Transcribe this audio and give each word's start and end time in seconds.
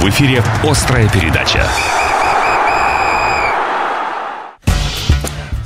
В 0.00 0.08
эфире 0.08 0.42
«Острая 0.64 1.06
передача». 1.10 1.62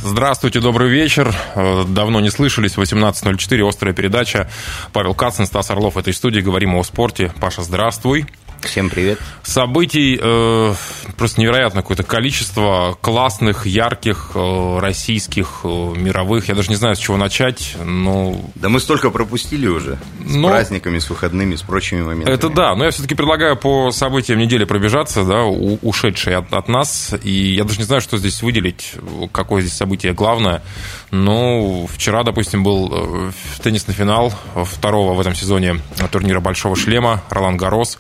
Здравствуйте, 0.03 0.59
добрый 0.59 0.91
вечер. 0.91 1.33
Э, 1.55 1.85
давно 1.87 2.19
не 2.19 2.31
слышались. 2.31 2.77
18.04, 2.77 3.69
«Острая 3.69 3.95
передача». 3.95 4.51
Павел 4.93 5.15
Кацин, 5.15 5.47
Стас 5.47 5.71
Орлов 5.71 5.95
в 5.95 5.99
этой 5.99 6.13
студии. 6.13 6.41
Говорим 6.41 6.75
о 6.75 6.83
спорте. 6.83 7.33
Паша, 7.41 7.63
здравствуй. 7.63 8.27
Всем 8.65 8.89
привет. 8.89 9.19
Событий 9.43 10.19
э, 10.21 10.75
просто 11.17 11.41
невероятное 11.41 11.83
какое-то 11.83 12.03
количество 12.03 12.97
классных, 13.01 13.67
ярких, 13.67 14.31
э, 14.35 14.79
российских, 14.81 15.61
э, 15.65 15.69
мировых. 15.69 16.49
Я 16.49 16.55
даже 16.55 16.71
не 16.71 16.77
знаю, 16.77 16.97
с 16.97 16.99
чего 16.99 17.17
начать. 17.17 17.77
Но... 17.85 18.41
Да 18.55 18.71
мы 18.71 18.81
столько 18.81 19.11
пропустили 19.11 19.67
уже. 19.67 19.99
С 20.25 20.35
но... 20.35 20.49
праздниками, 20.49 20.99
с 20.99 21.11
выходными, 21.11 21.57
с 21.57 21.63
прочими 21.63 22.03
моментами. 22.03 22.35
Это 22.35 22.49
да, 22.49 22.75
но 22.75 22.85
я 22.85 22.91
все-таки 22.91 23.15
предлагаю 23.15 23.57
по 23.57 23.91
событиям 23.91 24.39
недели 24.39 24.65
пробежаться, 24.65 25.25
да, 25.25 25.45
ушедшие 25.45 26.39
от, 26.39 26.53
от 26.53 26.69
нас. 26.69 27.15
И 27.23 27.55
я 27.55 27.65
даже 27.65 27.79
не 27.79 27.85
знаю, 27.85 28.01
что 28.01 28.17
здесь 28.17 28.43
выделить, 28.43 28.93
какое 29.31 29.61
здесь 29.61 29.75
событие 29.77 30.15
главное. 30.15 30.63
Но 31.11 31.87
вчера, 31.87 32.23
допустим, 32.23 32.65
был 32.65 32.91
э, 32.93 33.33
теннисный 33.63 33.95
финал 33.95 34.33
второго 34.55 35.13
в 35.13 35.21
этом 35.21 35.35
сезоне 35.35 35.81
турнира 36.11 36.41
«Большого 36.41 36.77
шлема» 36.77 37.23
Ролан 37.29 37.57
Гарос 37.57 37.99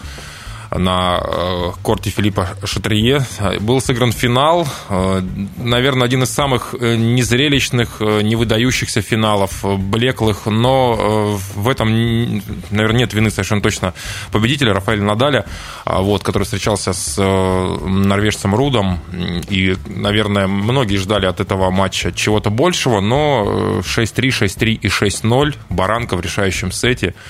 на 0.79 1.21
э, 1.23 1.71
корте 1.83 2.11
Филиппа 2.11 2.49
Шатрие. 2.65 3.25
Был 3.61 3.81
сыгран 3.81 4.13
финал, 4.13 4.67
э, 4.89 5.23
наверное, 5.57 6.07
один 6.07 6.23
из 6.23 6.31
самых 6.31 6.75
э, 6.79 6.97
незрелищных, 6.97 8.01
невыдающихся 8.01 9.03
финалов, 9.03 9.65
блеклых, 9.65 10.47
но 10.47 11.39
в 11.55 11.69
этом, 11.69 12.43
наверное, 12.71 13.01
нет 13.01 13.15
вины 13.15 13.31
совершенно 13.31 13.63
точно 13.63 13.95
победителя 14.33 14.75
Рафаэля 14.75 15.03
Надаля, 15.03 15.47
а 15.85 16.01
вот, 16.01 16.23
который 16.23 16.45
встречался 16.45 16.93
с 16.93 17.21
норвежцем 17.21 18.55
Рудом, 18.55 19.01
и, 19.49 19.77
наверное, 19.87 20.47
многие 20.47 20.97
ждали 20.97 21.27
от 21.27 21.41
этого 21.41 21.71
матча 21.71 22.13
чего-то 22.13 22.51
большего, 22.51 23.01
но 23.01 23.81
6-3, 23.81 24.29
6-3 24.29 24.73
и 24.75 24.89
6-0, 24.89 25.55
Баранка 25.69 26.17
в 26.17 26.21
решающем 26.21 26.73
сете– 26.73 27.15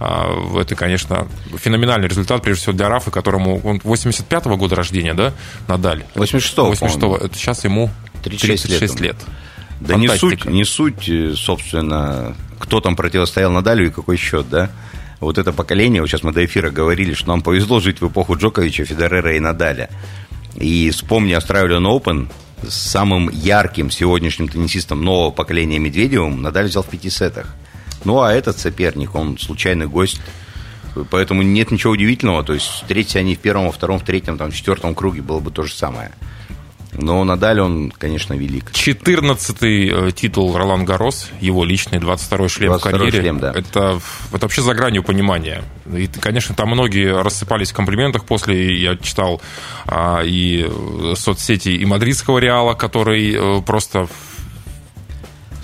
это, 0.00 0.74
конечно, 0.76 1.28
феноменальный 1.56 2.08
результат, 2.08 2.42
прежде 2.42 2.62
всего 2.62 2.72
для 2.74 2.88
Рафа, 2.88 3.10
которому 3.10 3.60
он 3.62 3.78
85-го 3.78 4.56
года 4.56 4.76
рождения, 4.76 5.14
да, 5.14 5.32
Надаль? 5.68 6.04
86-го. 6.14 6.72
86-го. 6.72 7.16
Это 7.16 7.36
сейчас 7.36 7.64
ему 7.64 7.90
36, 8.22 8.64
36 8.64 9.00
лет. 9.00 9.14
лет. 9.14 9.16
Да 9.80 9.96
не 9.96 10.08
суть, 10.08 10.44
не 10.46 10.64
суть, 10.64 11.08
э, 11.08 11.34
собственно, 11.36 12.34
кто 12.58 12.80
там 12.80 12.96
противостоял 12.96 13.50
Надалю 13.52 13.86
и 13.86 13.90
какой 13.90 14.16
счет, 14.16 14.48
да? 14.48 14.70
Вот 15.20 15.38
это 15.38 15.52
поколение, 15.52 16.00
вот 16.00 16.08
сейчас 16.08 16.22
мы 16.22 16.32
до 16.32 16.44
эфира 16.44 16.70
говорили, 16.70 17.14
что 17.14 17.28
нам 17.28 17.42
повезло 17.42 17.80
жить 17.80 18.00
в 18.00 18.08
эпоху 18.08 18.36
Джоковича, 18.36 18.84
Федерера 18.84 19.36
и 19.36 19.40
Надаля. 19.40 19.90
И 20.54 20.90
вспомни 20.90 21.36
Australian 21.36 21.84
Open, 21.84 22.28
самым 22.68 23.28
ярким 23.30 23.90
сегодняшним 23.90 24.48
теннисистом 24.48 25.02
нового 25.02 25.30
поколения 25.30 25.78
Медведевым 25.78 26.42
Надаль 26.42 26.66
взял 26.66 26.82
в 26.82 26.88
пяти 26.88 27.10
сетах. 27.10 27.54
Ну, 28.04 28.20
а 28.20 28.32
этот 28.32 28.58
соперник, 28.58 29.14
он 29.14 29.38
случайный 29.38 29.86
гость. 29.86 30.20
Поэтому 31.10 31.42
нет 31.42 31.70
ничего 31.70 31.92
удивительного. 31.92 32.44
То 32.44 32.54
есть 32.54 32.66
встретиться 32.66 33.18
они 33.18 33.34
в 33.34 33.40
первом, 33.40 33.66
во 33.66 33.72
втором, 33.72 33.98
в 33.98 34.04
третьем, 34.04 34.38
там, 34.38 34.50
в 34.50 34.54
четвертом 34.54 34.94
круге 34.94 35.22
было 35.22 35.40
бы 35.40 35.50
то 35.50 35.64
же 35.64 35.72
самое. 35.72 36.12
Но 36.96 37.24
Надаль, 37.24 37.60
он, 37.60 37.90
конечно, 37.90 38.34
велик. 38.34 38.70
14-й 38.70 40.08
э, 40.08 40.12
титул 40.12 40.56
Ролан 40.56 40.84
Гарос, 40.84 41.30
его 41.40 41.64
личный, 41.64 41.98
22-й 41.98 42.48
шлем 42.48 42.68
22 42.68 42.78
в 42.78 42.82
карьере. 42.82 43.20
Шлем, 43.20 43.40
да. 43.40 43.50
это, 43.50 44.00
это 44.32 44.42
вообще 44.46 44.62
за 44.62 44.74
гранью 44.74 45.02
понимания. 45.02 45.64
И, 45.92 46.06
конечно, 46.06 46.54
там 46.54 46.68
многие 46.68 47.20
рассыпались 47.20 47.72
в 47.72 47.74
комплиментах 47.74 48.24
после. 48.24 48.80
Я 48.80 48.96
читал 48.96 49.42
а, 49.86 50.22
и 50.24 50.70
соцсети 51.16 51.70
и 51.70 51.84
мадридского 51.84 52.38
Реала, 52.38 52.74
который 52.74 53.34
а, 53.36 53.60
просто 53.60 54.06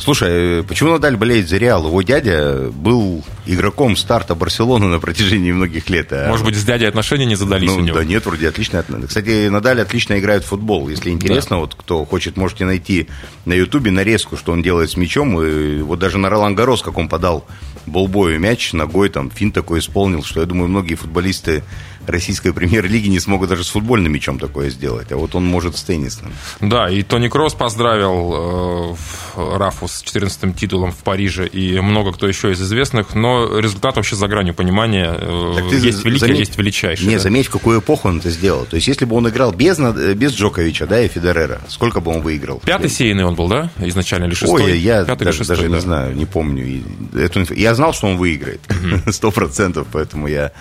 Слушай, 0.01 0.65
почему 0.65 0.93
Надаль 0.93 1.17
болеет 1.17 1.49
за 1.49 1.59
Реал? 1.59 1.87
Его 1.87 2.01
дядя 2.01 2.71
был 2.73 3.23
игроком 3.45 3.97
старта 3.97 4.35
Барселоны 4.35 4.87
на 4.87 4.99
протяжении 4.99 5.53
многих 5.53 5.91
лет. 5.91 6.09
А... 6.11 6.29
Может 6.29 6.47
быть, 6.47 6.57
с 6.57 6.65
дядей 6.65 6.87
отношения 6.87 7.27
не 7.27 7.35
задались 7.35 7.69
ну, 7.69 7.77
у 7.77 7.81
него? 7.81 7.99
Да 7.99 8.05
нет, 8.05 8.25
вроде 8.25 8.49
отлично. 8.49 8.83
Кстати, 9.07 9.49
Надаль 9.49 9.83
отлично 9.83 10.19
играет 10.19 10.43
в 10.43 10.47
футбол. 10.47 10.89
Если 10.89 11.11
интересно, 11.11 11.57
да. 11.57 11.61
вот 11.61 11.75
кто 11.75 12.07
хочет, 12.07 12.39
можете 12.39 12.65
найти 12.65 13.09
на 13.45 13.53
Ютубе 13.53 13.91
нарезку, 13.91 14.39
что 14.39 14.53
он 14.53 14.63
делает 14.63 14.91
с 14.91 14.97
мячом. 14.97 15.39
И 15.43 15.83
вот 15.83 15.99
даже 15.99 16.17
на 16.17 16.31
Ролан 16.31 16.55
Гарос, 16.55 16.81
как 16.81 16.97
он 16.97 17.09
подал 17.09 17.47
болбою 17.85 18.41
мяч 18.41 18.73
ногой, 18.73 19.11
там 19.11 19.31
фин 19.31 19.53
такой 19.53 19.81
исполнил, 19.81 20.25
что 20.25 20.41
я 20.41 20.47
думаю, 20.47 20.69
многие 20.69 20.95
футболисты 20.95 21.63
российской 22.07 22.53
премьер-лиги 22.53 23.09
не 23.09 23.21
смогут 23.21 23.49
даже 23.49 23.65
с 23.65 23.69
футбольным 23.69 24.13
мячом 24.13 24.39
такое 24.39 24.71
сделать, 24.71 25.13
а 25.13 25.17
вот 25.17 25.35
он 25.35 25.45
может 25.45 25.77
с 25.77 25.83
теннисным. 25.83 26.33
Да, 26.61 26.89
и 26.89 27.03
Тони 27.03 27.29
Кросс 27.29 27.55
поздравил 27.55 28.97
э, 29.37 29.57
Рафу 29.57 29.89
с 29.89 30.03
14-м 30.03 30.55
титулом 30.55 30.93
в 30.93 30.99
Париже, 30.99 31.47
и 31.47 31.79
много 31.81 32.13
кто 32.13 32.27
еще 32.27 32.53
из 32.53 32.63
известных, 32.63 33.15
но 33.15 33.59
результат 33.59 33.97
вообще 33.97 34.17
за 34.17 34.29
гранью 34.29 34.55
понимания. 34.55 35.15
Э, 35.17 35.53
так 35.57 35.73
есть 35.73 36.05
великий, 36.05 36.21
заметь, 36.21 36.39
есть 36.39 36.59
величайший. 36.59 37.07
Не, 37.07 37.15
да? 37.15 37.21
заметь, 37.21 37.47
в 37.47 37.51
какую 37.51 37.81
эпоху 37.81 38.09
он 38.09 38.19
это 38.19 38.31
сделал. 38.31 38.65
То 38.67 38.77
есть, 38.77 38.89
если 38.89 39.05
бы 39.05 39.17
он 39.17 39.29
играл 39.29 39.53
без, 39.53 39.79
без 39.79 40.33
Джоковича, 40.33 40.87
да, 40.87 41.01
и 41.01 41.09
Федерера, 41.09 41.61
сколько 41.69 42.01
бы 42.01 42.13
он 42.13 42.23
выиграл? 42.23 42.61
Пятый 42.65 42.91
сейный 42.91 43.25
он 43.25 43.35
был, 43.35 43.49
да, 43.49 43.71
изначально, 43.79 44.25
или 44.25 44.35
шестой? 44.35 44.63
Ой, 44.63 44.79
я 44.79 45.05
Пятый 45.05 45.25
даже, 45.25 45.39
шестой, 45.39 45.57
даже 45.57 45.69
да. 45.69 45.75
не 45.77 45.81
знаю, 45.81 46.17
не 46.17 46.27
помню. 46.27 46.83
Эту, 47.15 47.53
я 47.55 47.75
знал, 47.75 47.93
что 47.93 48.09
он 48.09 48.17
выиграет, 48.17 48.61
сто 49.11 49.31
процентов, 49.31 49.87
поэтому 49.93 50.27
я 50.27 50.53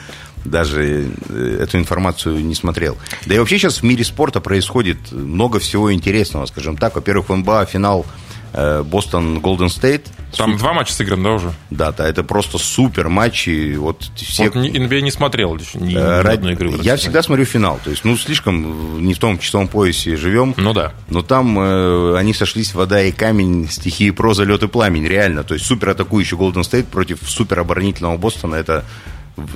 даже 0.46 1.12
э, 1.30 1.58
эту 1.62 1.78
информацию 1.78 2.44
не 2.44 2.56
смотрел. 2.56 2.98
Да 3.26 3.36
и 3.36 3.40
вообще 3.40 3.58
сейчас 3.58 3.78
в 3.78 3.84
мире 3.84 4.04
спорта 4.04 4.42
происходит 4.42 5.12
много 5.12 5.60
всего 5.60 5.94
интересного, 5.94 6.46
скажем 6.46 6.78
так. 6.78 6.96
Во-первых, 6.96 7.30
в 7.30 7.36
НБА 7.36 7.66
финал 7.66 8.06
э, 8.54 8.84
Бостон 8.84 9.40
Голден 9.40 9.70
Стейт. 9.70 10.08
Там 10.36 10.58
два 10.58 10.74
матча 10.74 10.94
сыграны, 10.94 11.24
да, 11.24 11.32
уже? 11.32 11.54
Да, 11.72 11.92
да, 11.92 12.08
это 12.08 12.24
просто 12.24 12.58
супер 12.58 13.10
матчи. 13.10 13.76
Вот 13.76 14.04
все... 14.16 14.46
Вот 14.46 14.56
NBA 14.56 15.02
не 15.02 15.12
смотрел 15.12 15.56
ни, 15.56 15.78
ни 15.78 15.96
э, 15.96 16.22
Ради... 16.22 16.38
одной 16.38 16.54
игры. 16.54 16.72
Я 16.82 16.98
всегда 16.98 17.24
смотрю 17.24 17.46
финал. 17.46 17.80
То 17.84 17.90
есть, 17.90 18.06
ну, 18.06 18.16
слишком 18.16 19.04
не 19.04 19.14
в 19.14 19.20
том 19.20 19.40
часовом 19.40 19.68
поясе 19.68 20.16
живем. 20.18 20.54
Ну 20.58 20.74
да. 20.74 20.94
Но 21.10 21.24
там 21.24 21.58
э, 21.60 22.16
они 22.18 22.34
сошлись 22.34 22.74
вода 22.76 23.02
и 23.02 23.12
камень, 23.12 23.68
стихии 23.70 24.12
проза, 24.12 24.44
лед 24.44 24.64
и 24.64 24.68
пламень, 24.68 25.08
реально. 25.08 25.44
То 25.44 25.56
есть 25.56 25.66
супер 25.66 25.90
атакующий 25.90 26.38
Голден 26.38 26.64
Стейт 26.64 26.88
против 26.88 27.20
супер 27.26 27.60
оборонительного 27.60 28.18
Бостона. 28.18 28.56
Это 28.56 28.86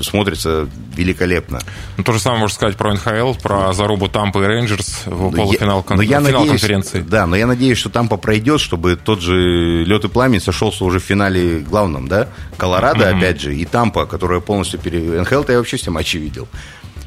смотрится 0.02 0.68
великолепно. 0.96 1.60
Ну, 1.98 2.04
то 2.04 2.14
же 2.14 2.20
самое 2.20 2.42
можно 2.42 2.56
сказать 2.56 2.78
про 2.78 2.94
НХЛ, 2.94 3.34
про 3.42 3.74
зарубу 3.74 4.08
Тампы 4.08 4.44
и 4.44 4.48
Рейнджерс 4.48 5.04
в 5.06 5.36
полуфинал, 5.36 5.84
кон... 5.84 5.98
но 5.98 6.04
я 6.04 6.20
финал 6.20 6.42
надеюсь, 6.42 6.50
конференции. 6.50 7.02
Да, 7.02 7.26
но 7.26 7.36
я 7.36 7.48
надеюсь, 7.48 7.78
что 7.78 7.90
Тампа 7.90 8.18
пройдет, 8.18 8.60
чтобы 8.60 8.96
тот 8.96 9.22
же 9.22 9.84
лед 9.84 10.06
и 10.06 10.08
пламень 10.08 10.42
сошелся 10.42 10.86
уже 10.86 11.00
в 11.00 11.04
финале 11.04 11.60
главном, 11.60 12.08
да? 12.08 12.30
Колорадо, 12.58 13.06
mm-hmm. 13.06 13.18
опять 13.18 13.42
же, 13.42 13.56
и 13.56 13.66
Тампа, 13.66 14.06
которая 14.06 14.40
полностью... 14.40 14.80
Пере... 14.80 15.22
НХЛ-то 15.22 15.52
я 15.52 15.58
вообще 15.58 15.78
все 15.78 15.92
матчи 15.92 16.18
видел 16.18 16.48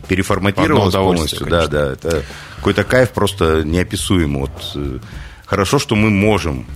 переформатировалась 0.07 0.95
полностью. 0.95 1.47
Конечно. 1.47 1.69
Да, 1.69 1.87
да. 1.87 1.93
Это 1.93 2.23
какой-то 2.57 2.85
кайф 2.85 3.11
просто 3.11 3.65
неописуемый. 3.65 4.43
Вот, 4.43 4.73
э, 4.77 4.99
хорошо, 5.47 5.79
что 5.79 5.97
мы 5.97 6.11
можем 6.11 6.67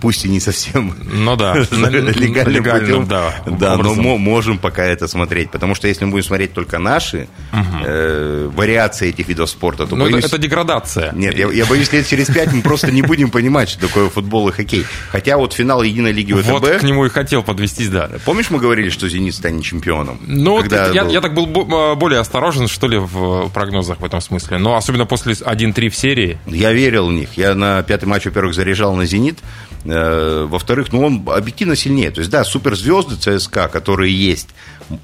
пусть 0.00 0.24
и 0.24 0.28
не 0.28 0.40
совсем 0.40 0.94
ну, 1.04 1.36
да. 1.36 1.54
легальным, 1.70 2.64
путем, 2.64 3.06
да, 3.06 3.34
да 3.46 3.76
но 3.76 3.94
мы 3.94 4.18
можем 4.18 4.58
пока 4.58 4.84
это 4.84 5.08
смотреть. 5.08 5.50
Потому 5.50 5.74
что 5.74 5.88
если 5.88 6.04
мы 6.04 6.12
будем 6.12 6.24
смотреть 6.24 6.52
только 6.52 6.78
наши 6.78 7.28
угу. 7.52 7.84
э, 7.84 8.50
вариации 8.54 9.08
этих 9.08 9.28
видов 9.28 9.50
спорта, 9.50 9.86
то 9.86 9.96
но 9.96 10.04
боюсь... 10.04 10.24
это, 10.24 10.28
это 10.28 10.38
деградация. 10.38 11.12
Нет, 11.12 11.38
я, 11.38 11.50
я 11.50 11.66
боюсь, 11.66 11.92
лет 11.92 12.06
через 12.06 12.26
пять 12.28 12.52
мы 12.52 12.62
просто 12.62 12.90
не 12.90 13.02
будем 13.02 13.30
понимать, 13.30 13.68
что 13.68 13.86
такое 13.86 14.08
футбол 14.08 14.48
и 14.48 14.52
хоккей. 14.52 14.84
Хотя 15.10 15.36
вот 15.36 15.52
финал 15.52 15.82
Единой 15.82 16.12
Лиги 16.12 16.32
ВТБ... 16.32 16.48
Вот 16.48 16.68
к 16.68 16.82
нему 16.82 17.06
и 17.06 17.08
хотел 17.08 17.42
подвестись, 17.42 17.88
да. 17.88 18.10
Помнишь, 18.24 18.50
мы 18.50 18.58
говорили, 18.58 18.90
что 18.90 19.08
«Зенит» 19.08 19.34
станет 19.34 19.64
чемпионом? 19.64 20.18
Ну, 20.26 20.62
вот 20.62 20.70
я, 20.70 21.04
был... 21.04 21.10
я 21.10 21.20
так 21.20 21.34
был 21.34 21.48
а, 21.72 21.94
более 21.94 22.20
осторожен, 22.20 22.68
что 22.68 22.88
ли, 22.88 22.98
в 22.98 23.50
прогнозах 23.50 24.00
в 24.00 24.04
этом 24.04 24.20
смысле. 24.20 24.58
Но 24.58 24.76
особенно 24.76 25.06
после 25.06 25.32
1-3 25.32 25.88
в 25.88 25.96
серии. 25.96 26.38
Я 26.46 26.72
верил 26.72 27.08
в 27.08 27.12
них. 27.12 27.36
Я 27.36 27.54
на 27.54 27.82
пятый 27.82 28.06
матч, 28.06 28.24
во-первых, 28.24 28.54
заряжал 28.54 28.94
на 28.94 29.06
«Зенит», 29.06 29.38
во-вторых, 29.84 30.92
ну, 30.92 31.04
он 31.04 31.22
объективно 31.26 31.76
сильнее. 31.76 32.10
То 32.10 32.20
есть, 32.20 32.30
да, 32.30 32.44
суперзвезды 32.44 33.16
ЦСКА, 33.16 33.68
которые 33.68 34.14
есть, 34.14 34.48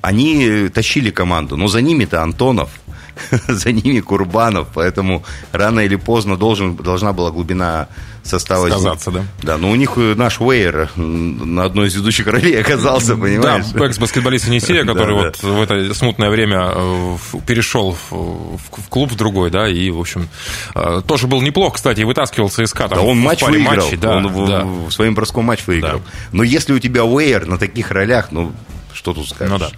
они 0.00 0.68
тащили 0.68 1.10
команду, 1.10 1.56
но 1.56 1.68
за 1.68 1.82
ними-то 1.82 2.22
Антонов, 2.22 2.70
за 3.48 3.72
ними 3.72 4.00
Курбанов, 4.00 4.68
поэтому 4.74 5.22
рано 5.52 5.80
или 5.80 5.96
поздно 5.96 6.36
должен, 6.36 6.76
должна 6.76 7.12
была 7.12 7.30
глубина 7.30 7.88
состава. 8.22 8.68
Сказаться, 8.68 9.10
да. 9.10 9.24
Да, 9.42 9.58
но 9.58 9.70
у 9.70 9.76
них 9.76 9.92
э, 9.96 10.14
наш 10.14 10.40
Уэйер 10.40 10.90
на 10.96 11.64
одной 11.64 11.88
из 11.88 11.94
ведущих 11.94 12.26
ролей 12.26 12.60
оказался, 12.60 13.16
понимаешь? 13.16 13.66
Да, 13.72 13.86
экс-баскетболист 13.86 14.46
Енисея, 14.46 14.84
который 14.86 15.14
вот 15.14 15.42
в 15.42 15.62
это 15.62 15.92
смутное 15.94 16.30
время 16.30 16.70
э, 16.74 17.16
перешел 17.46 17.96
в 18.10 18.88
клуб 18.88 19.12
в 19.12 19.16
другой, 19.16 19.50
да, 19.50 19.68
и, 19.68 19.90
в 19.90 19.98
общем, 19.98 20.28
э, 20.74 21.02
тоже 21.06 21.26
был 21.26 21.42
неплох, 21.42 21.74
кстати, 21.74 22.02
вытаскивал 22.02 22.50
ЦСКА. 22.50 22.88
Да, 22.88 23.00
он 23.00 23.18
матч 23.18 23.42
выиграл, 23.42 23.88
он 24.04 24.86
в 24.86 24.90
своем 24.90 25.14
броском 25.14 25.44
матч 25.44 25.66
выиграл. 25.66 26.02
Но 26.32 26.42
если 26.42 26.72
у 26.72 26.78
тебя 26.78 27.04
Уэйер 27.04 27.46
на 27.46 27.58
таких 27.58 27.90
ролях, 27.90 28.28
ну, 28.30 28.52
что 29.00 29.14
тут 29.14 29.30
скажешь? 29.30 29.50
Ну 29.50 29.58
да. 29.58 29.70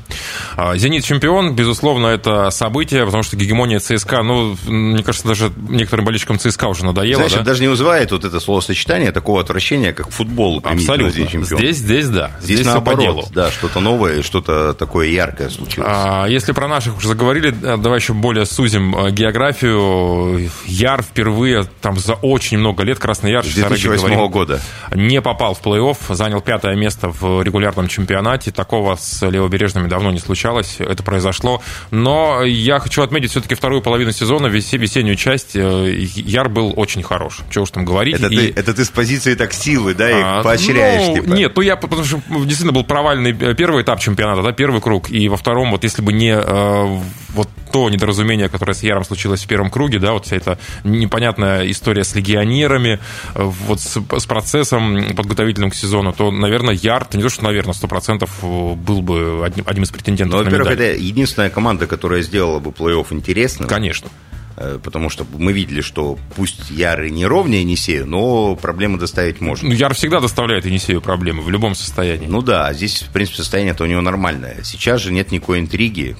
А, 0.56 0.76
«Зенит» 0.76 1.04
чемпион, 1.04 1.54
безусловно, 1.54 2.08
это 2.08 2.50
событие, 2.50 3.04
потому 3.04 3.22
что 3.22 3.36
гегемония 3.36 3.78
ЦСКА, 3.78 4.22
ну, 4.24 4.56
мне 4.66 5.04
кажется, 5.04 5.28
даже 5.28 5.52
некоторым 5.68 6.04
болельщикам 6.04 6.40
ЦСКА 6.40 6.66
уже 6.66 6.84
надоело, 6.84 7.18
Знаешь, 7.18 7.34
да? 7.34 7.42
даже 7.42 7.62
не 7.62 7.68
вызывает 7.68 8.10
вот 8.10 8.24
это 8.24 8.40
словосочетание 8.40 9.12
такого 9.12 9.40
отвращения, 9.40 9.92
как 9.92 10.10
футбол 10.10 10.60
Абсолютно. 10.64 11.44
Здесь, 11.44 11.76
здесь, 11.76 12.08
да. 12.08 12.32
Здесь, 12.40 12.60
здесь 12.60 12.66
наоборот, 12.66 13.28
да, 13.32 13.52
что-то 13.52 13.78
новое, 13.78 14.22
что-то 14.22 14.74
такое 14.74 15.08
яркое 15.08 15.48
случилось. 15.50 15.88
А, 15.90 16.26
если 16.26 16.50
про 16.50 16.66
наших 16.66 16.96
уже 16.96 17.06
заговорили, 17.08 17.50
давай 17.50 18.00
еще 18.00 18.12
более 18.12 18.44
сузим 18.44 18.96
э, 18.96 19.10
географию. 19.12 20.50
Яр 20.66 21.02
впервые 21.02 21.64
там 21.80 21.96
за 21.96 22.14
очень 22.14 22.58
много 22.58 22.82
лет, 22.82 22.98
Красный 22.98 23.30
Яр, 23.30 23.44
С 23.44 23.54
2008 23.54 23.98
говорим, 24.00 24.30
года. 24.30 24.60
не 24.94 25.20
попал 25.22 25.54
в 25.54 25.62
плей-офф, 25.62 26.14
занял 26.14 26.40
пятое 26.40 26.74
место 26.74 27.08
в 27.08 27.42
регулярном 27.42 27.86
чемпионате. 27.86 28.50
Такого 28.50 28.96
с 29.12 29.26
левобережными 29.28 29.88
давно 29.88 30.10
не 30.10 30.18
случалось. 30.18 30.76
Это 30.78 31.02
произошло. 31.02 31.62
Но 31.90 32.42
я 32.42 32.78
хочу 32.78 33.02
отметить 33.02 33.30
все-таки 33.30 33.54
вторую 33.54 33.82
половину 33.82 34.12
сезона, 34.12 34.46
весе- 34.46 34.78
весеннюю 34.78 35.16
часть. 35.16 35.50
э, 35.54 35.94
Яр 36.14 36.48
был 36.48 36.72
очень 36.76 37.02
хорош. 37.02 37.40
Чего 37.50 37.64
уж 37.64 37.70
там 37.70 37.84
говорить. 37.84 38.16
Это, 38.16 38.28
И- 38.28 38.36
ты, 38.52 38.60
это 38.60 38.74
ты 38.74 38.84
с 38.84 38.90
позиции 38.90 39.34
так 39.34 39.52
силы, 39.52 39.94
да, 39.94 40.10
их 40.10 40.24
а, 40.24 40.42
поощряешь, 40.42 41.08
ну, 41.08 41.14
типа. 41.14 41.30
Нет, 41.34 41.52
ну 41.56 41.62
я, 41.62 41.76
потому 41.76 42.04
что 42.04 42.20
действительно 42.28 42.72
был 42.72 42.84
провальный 42.84 43.32
э, 43.38 43.54
первый 43.54 43.82
этап 43.82 44.00
чемпионата, 44.00 44.42
да, 44.42 44.52
первый 44.52 44.80
круг, 44.80 45.10
и 45.10 45.28
во 45.28 45.36
втором, 45.36 45.70
вот 45.70 45.84
если 45.84 46.02
бы 46.02 46.12
не 46.12 46.32
э, 46.34 47.00
вот 47.30 47.48
то 47.72 47.88
недоразумение, 47.90 48.48
которое 48.48 48.74
с 48.74 48.82
Яром 48.82 49.04
случилось 49.04 49.42
в 49.42 49.46
первом 49.46 49.70
круге, 49.70 49.98
да, 49.98 50.12
вот 50.12 50.26
вся 50.26 50.36
эта 50.36 50.58
непонятная 50.84 51.70
история 51.70 52.04
с 52.04 52.14
легионерами, 52.14 53.00
э, 53.34 53.42
вот 53.42 53.80
с, 53.80 54.00
с 54.18 54.26
процессом 54.26 55.14
подготовительным 55.16 55.70
к 55.70 55.74
сезону, 55.74 56.12
то, 56.12 56.30
наверное, 56.30 56.74
Яр, 56.74 57.06
не 57.12 57.22
то, 57.22 57.28
что, 57.28 57.44
наверное, 57.44 57.74
100% 57.74 58.76
был 58.76 59.02
бы 59.02 59.42
одним, 59.44 59.64
одним 59.66 59.84
из 59.84 59.90
претендентов 59.90 60.38
Ну, 60.38 60.44
во-первых, 60.44 60.72
это 60.72 60.94
единственная 60.94 61.50
команда, 61.50 61.86
которая 61.86 62.22
сделала 62.22 62.58
бы 62.58 62.70
плей-офф 62.70 63.06
интересным. 63.10 63.68
Конечно. 63.68 64.08
Э, 64.56 64.78
Потому 64.82 65.10
что 65.10 65.26
мы 65.36 65.52
видели, 65.52 65.80
что 65.80 66.18
пусть 66.36 66.70
Яры 66.70 67.10
не 67.10 67.26
ровнее 67.26 67.62
Енисею, 67.62 68.06
но 68.06 68.54
проблемы 68.56 68.98
доставить 68.98 69.40
может. 69.40 69.64
Ну, 69.64 69.72
Яр 69.72 69.94
всегда 69.94 70.20
доставляет 70.20 70.66
Енисею 70.66 71.00
проблемы 71.00 71.42
в 71.42 71.50
любом 71.50 71.74
состоянии. 71.74 72.26
Ну 72.26 72.42
да, 72.42 72.66
а 72.66 72.74
здесь, 72.74 73.02
в 73.02 73.12
принципе, 73.12 73.38
состояние-то 73.38 73.84
у 73.84 73.86
него 73.86 74.00
нормальное. 74.00 74.58
Сейчас 74.62 75.00
же 75.00 75.12
нет 75.12 75.30
никакой 75.32 75.60
интриги. 75.60 76.16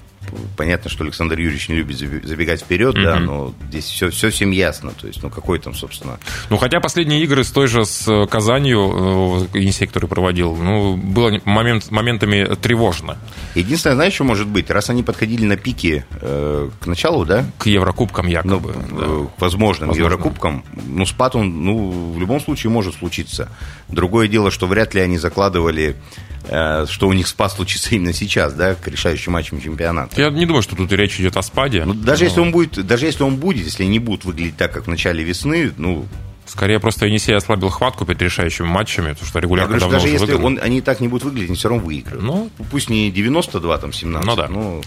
Понятно, 0.56 0.90
что 0.90 1.04
Александр 1.04 1.38
Юрьевич 1.38 1.68
не 1.68 1.76
любит 1.76 1.98
забегать 1.98 2.62
вперед, 2.62 2.94
да, 2.94 3.18
но 3.20 3.54
здесь 3.68 3.84
все, 3.84 4.10
все 4.10 4.30
всем 4.30 4.50
ясно. 4.50 4.92
То 4.92 5.06
есть, 5.06 5.22
ну, 5.22 5.30
какой 5.30 5.58
там, 5.58 5.74
собственно... 5.74 6.18
Ну, 6.50 6.56
хотя 6.56 6.80
последние 6.80 7.22
игры 7.22 7.44
с 7.44 7.50
той 7.50 7.66
же 7.66 7.84
с 7.84 8.08
э, 8.08 8.26
Казанью, 8.26 9.48
э, 9.54 9.58
Енисей, 9.58 9.86
который 9.86 10.06
проводил, 10.06 10.56
ну, 10.56 10.96
было 10.96 11.40
момент, 11.44 11.90
моментами 11.90 12.54
тревожно. 12.56 13.18
Единственное, 13.54 13.96
знаешь, 13.96 14.14
что 14.14 14.24
может 14.24 14.48
быть? 14.48 14.70
Раз 14.70 14.90
они 14.90 15.02
подходили 15.02 15.44
на 15.44 15.56
пике 15.56 16.06
э, 16.20 16.70
к 16.80 16.86
началу, 16.86 17.24
да, 17.24 17.44
К 17.58 17.66
Еврокубкам 17.66 18.26
ну, 18.26 18.32
якобы. 18.32 18.72
да. 18.72 18.78
э, 18.80 19.26
к 19.36 19.40
возможным 19.40 19.90
Возможно. 19.90 20.14
Еврокубкам, 20.14 20.64
ну, 20.86 21.06
спад 21.06 21.36
он, 21.36 21.64
ну, 21.64 22.12
в 22.14 22.20
любом 22.20 22.40
случае 22.40 22.70
может 22.70 22.94
случиться. 22.94 23.50
Другое 23.88 24.28
дело, 24.28 24.50
что 24.50 24.66
вряд 24.66 24.94
ли 24.94 25.00
они 25.00 25.18
закладывали, 25.18 25.96
что 26.44 27.08
у 27.08 27.12
них 27.12 27.28
спад 27.28 27.52
случится 27.52 27.94
именно 27.94 28.12
сейчас, 28.12 28.54
да, 28.54 28.74
к 28.74 28.86
решающим 28.88 29.32
матчам 29.32 29.60
чемпионата. 29.60 30.20
Я 30.20 30.30
не 30.30 30.46
думаю, 30.46 30.62
что 30.62 30.76
тут 30.76 30.90
речь 30.92 31.18
идет 31.20 31.36
о 31.36 31.42
спаде. 31.42 31.84
Ну, 31.84 31.94
даже 31.94 32.24
Но 32.24 32.28
если 32.28 32.40
он 32.40 32.50
будет, 32.52 32.86
даже 32.86 33.06
если 33.06 33.22
он 33.22 33.36
будет, 33.36 33.64
если 33.64 33.84
не 33.84 33.98
будут 33.98 34.24
выглядеть 34.24 34.56
так, 34.56 34.72
как 34.72 34.86
в 34.86 34.88
начале 34.88 35.22
весны, 35.24 35.72
ну, 35.76 36.06
Скорее, 36.44 36.80
просто 36.80 37.06
Енисей 37.06 37.34
ослабил 37.34 37.70
хватку 37.70 38.04
перед 38.04 38.20
решающими 38.20 38.66
матчами, 38.66 39.12
потому 39.12 39.26
что 39.26 39.38
я 39.38 39.42
регулярно 39.42 39.78
говорю, 39.78 39.80
что 39.80 39.90
давно 39.90 40.04
даже 40.04 40.12
если 40.12 40.34
он, 40.34 40.58
они 40.60 40.80
так 40.82 41.00
не 41.00 41.08
будут 41.08 41.24
выглядеть, 41.24 41.48
они 41.48 41.56
все 41.56 41.68
равно 41.70 41.84
выиграют. 41.84 42.22
Ну. 42.22 42.50
пусть 42.70 42.90
не 42.90 43.10
92, 43.10 43.78
там, 43.78 43.92
17, 43.92 44.26
Ну 44.26 44.36
да. 44.36 44.48
ну, 44.48 44.82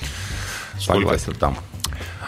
сколько 0.77 1.01
Согласен. 1.01 1.33
там. 1.39 1.57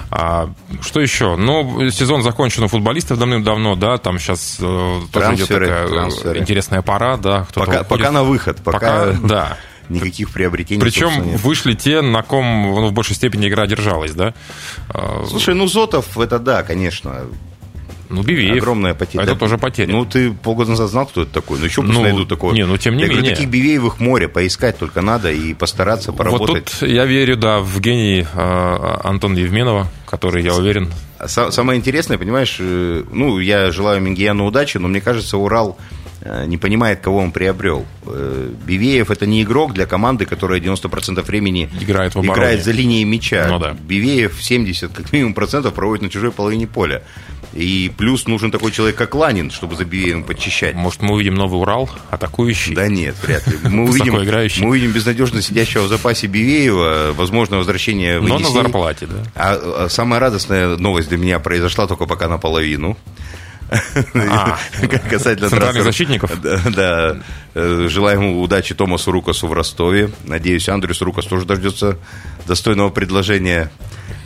А, 0.09 0.49
что 0.81 1.01
еще? 1.01 1.35
Ну, 1.35 1.89
сезон 1.89 2.23
закончен 2.23 2.63
у 2.63 2.67
футболистов 2.67 3.19
давным-давно, 3.19 3.75
да, 3.75 3.97
там 3.97 4.19
сейчас 4.19 4.57
э, 4.59 5.01
тоже 5.11 5.35
идет 5.35 5.47
такая 5.47 5.85
э, 5.85 5.89
трансферы. 5.89 6.39
интересная 6.39 6.81
пора, 6.81 7.17
да. 7.17 7.47
Пока, 7.53 7.71
уходит. 7.71 7.87
пока 7.87 8.11
на 8.11 8.23
выход, 8.23 8.57
пока, 8.63 8.79
Пока, 8.79 9.11
да. 9.23 9.57
никаких 9.89 10.31
приобретений. 10.31 10.81
Причем 10.81 11.35
вышли 11.37 11.73
те, 11.73 12.01
на 12.01 12.21
ком 12.21 12.45
ну, 12.45 12.87
в 12.87 12.93
большей 12.93 13.15
степени 13.15 13.47
игра 13.47 13.67
держалась, 13.67 14.13
да. 14.13 14.33
А, 14.89 15.25
Слушай, 15.27 15.55
ну 15.55 15.67
Зотов, 15.67 16.17
это 16.17 16.39
да, 16.39 16.63
конечно. 16.63 17.23
Ну, 18.09 18.23
Бивеев. 18.23 18.57
Огромная 18.57 18.93
потеря. 18.93 19.23
Это 19.23 19.35
тоже 19.35 19.57
потеря. 19.57 19.91
Ну, 19.91 20.05
ты 20.05 20.31
полгода 20.31 20.71
назад 20.71 20.89
знал, 20.89 21.05
кто 21.07 21.23
это 21.23 21.31
такой. 21.33 21.59
Ну, 21.59 21.65
еще 21.65 21.81
Ну, 21.81 22.01
найдут 22.01 22.29
такого. 22.29 22.53
не, 22.53 22.65
ну, 22.65 22.77
тем 22.77 22.95
не 22.95 23.01
Я 23.01 23.07
говорю, 23.07 23.21
менее. 23.23 23.35
таких 23.35 23.49
Бивеевых 23.49 23.99
море, 23.99 24.27
поискать 24.27 24.77
только 24.77 25.01
надо 25.01 25.31
и 25.31 25.53
постараться 25.53 26.13
поработать. 26.13 26.49
Вот 26.49 26.65
тут 26.79 26.89
я 26.89 27.05
верю, 27.05 27.35
да, 27.37 27.59
в 27.59 27.79
гений 27.79 28.25
э, 28.33 28.97
Антона 29.03 29.37
Евменова, 29.37 29.87
который, 30.05 30.43
я 30.43 30.53
уверен, 30.55 30.91
А 31.19 31.25
са- 31.25 31.51
Самое 31.51 31.77
интересное, 31.79 32.17
понимаешь, 32.17 32.57
э, 32.59 33.03
ну, 33.11 33.39
я 33.39 33.71
желаю 33.71 34.01
Мингияну 34.01 34.45
удачи, 34.45 34.77
но 34.77 34.87
мне 34.87 35.01
кажется, 35.01 35.37
Урал 35.37 35.77
э, 36.21 36.45
не 36.45 36.57
понимает, 36.57 36.99
кого 37.01 37.17
он 37.19 37.31
приобрел. 37.31 37.85
Э, 38.05 38.49
Бивеев 38.67 39.09
это 39.11 39.25
не 39.25 39.41
игрок 39.41 39.73
для 39.73 39.85
команды, 39.85 40.25
которая 40.25 40.59
90% 40.59 41.23
времени 41.25 41.69
Играет 41.81 42.13
в 42.13 42.19
обороне. 42.19 42.33
играет 42.35 42.63
за 42.63 42.71
линией 42.71 43.03
мяча. 43.05 43.47
Ну 43.49 43.59
да. 43.59 43.75
Бивеев 43.79 44.37
70 44.41 44.91
как 44.93 45.11
минимум 45.11 45.33
процентов 45.33 45.73
проводит 45.73 46.03
на 46.03 46.09
чужой 46.09 46.31
половине 46.31 46.67
поля. 46.67 47.01
И 47.57 47.91
плюс 47.97 48.27
нужен 48.27 48.51
такой 48.51 48.71
человек, 48.71 48.95
как 48.95 49.15
Ланин, 49.15 49.49
чтобы 49.49 49.75
за 49.75 49.83
Бивеевым 49.83 50.23
подчищать. 50.23 50.75
может, 50.75 51.01
мы 51.01 51.15
увидим 51.15 51.33
новый 51.33 51.59
Урал, 51.59 51.89
атакующий. 52.11 52.75
Да 52.75 52.87
нет, 52.87 53.15
вряд 53.23 53.47
ли. 53.47 53.57
Мы 53.63 53.85
увидим, 53.85 54.13
мы 54.13 54.69
увидим 54.69 54.91
безнадежно 54.91 55.41
сидящего 55.41 55.83
в 55.83 55.87
запасе 55.87 56.27
Бивеева, 56.27 57.13
возможно, 57.13 57.57
возвращение 57.57 58.19
в 58.19 58.27
Но 58.27 58.37
на 58.37 58.49
зарплате, 58.49 59.07
да. 59.07 59.23
А, 59.33 59.85
а 59.85 59.89
самая 59.89 60.19
радостная 60.19 60.77
новость 60.77 61.09
для 61.09 61.17
меня 61.17 61.39
произошла 61.39 61.87
только 61.87 62.05
пока 62.05 62.27
наполовину. 62.27 62.95
А, 63.69 64.57
Касательно 65.09 65.49
центральных 65.49 65.83
защитников? 65.83 66.39
Да, 66.39 66.61
да. 66.73 67.17
Э, 67.55 67.87
Желаем 67.89 68.21
ему 68.21 68.41
удачи 68.41 68.75
Томасу 68.75 69.11
Рукасу 69.11 69.47
в 69.47 69.53
Ростове. 69.53 70.11
Надеюсь, 70.25 70.69
Андрюс 70.69 71.01
Рукас 71.01 71.25
тоже 71.25 71.45
дождется 71.45 71.97
достойного 72.45 72.89
предложения. 72.89 73.71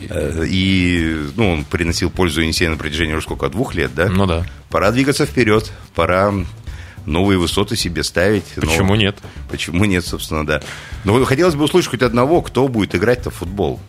Э, 0.09 0.45
И 0.47 1.27
ну, 1.35 1.51
он 1.53 1.65
приносил 1.65 2.09
пользу 2.09 2.41
Енисею 2.41 2.71
на 2.71 2.77
протяжении 2.77 3.13
уже 3.13 3.23
сколько, 3.23 3.49
двух 3.49 3.75
лет, 3.75 3.93
да? 3.95 4.07
Ну 4.09 4.25
да. 4.25 4.45
Пора 4.69 4.91
двигаться 4.91 5.25
вперед, 5.25 5.71
пора 5.95 6.33
новые 7.05 7.37
высоты 7.39 7.75
себе 7.75 8.03
ставить. 8.03 8.45
Почему 8.55 8.89
но- 8.89 8.95
нет? 8.95 9.17
Почему 9.49 9.85
нет, 9.85 10.05
собственно, 10.05 10.45
да. 10.45 10.61
Но 11.03 11.23
хотелось 11.25 11.55
бы 11.55 11.63
услышать 11.65 11.91
хоть 11.91 12.01
одного, 12.03 12.41
кто 12.41 12.67
будет 12.67 12.95
играть-то 12.95 13.29
в 13.31 13.35
футбол. 13.35 13.79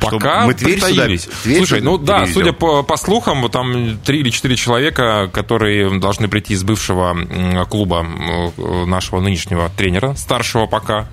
Пока 0.00 0.46
мы 0.46 0.54
Тверь 0.54 0.80
сюда-. 0.80 1.04
Тверь 1.06 1.58
Слушай, 1.58 1.78
сюда 1.78 1.84
ну 1.90 1.98
да, 1.98 2.18
перевезем? 2.20 2.34
судя 2.34 2.52
по, 2.52 2.82
по 2.82 2.96
слухам, 2.96 3.42
вот 3.42 3.52
там 3.52 3.98
три 4.04 4.18
или 4.20 4.30
четыре 4.30 4.56
человека, 4.56 5.30
которые 5.32 6.00
должны 6.00 6.26
прийти 6.26 6.54
из 6.54 6.64
бывшего 6.64 7.64
клуба 7.66 8.00
м, 8.00 8.90
нашего 8.90 9.20
нынешнего 9.20 9.70
тренера, 9.76 10.14
старшего 10.14 10.66
пока. 10.66 11.06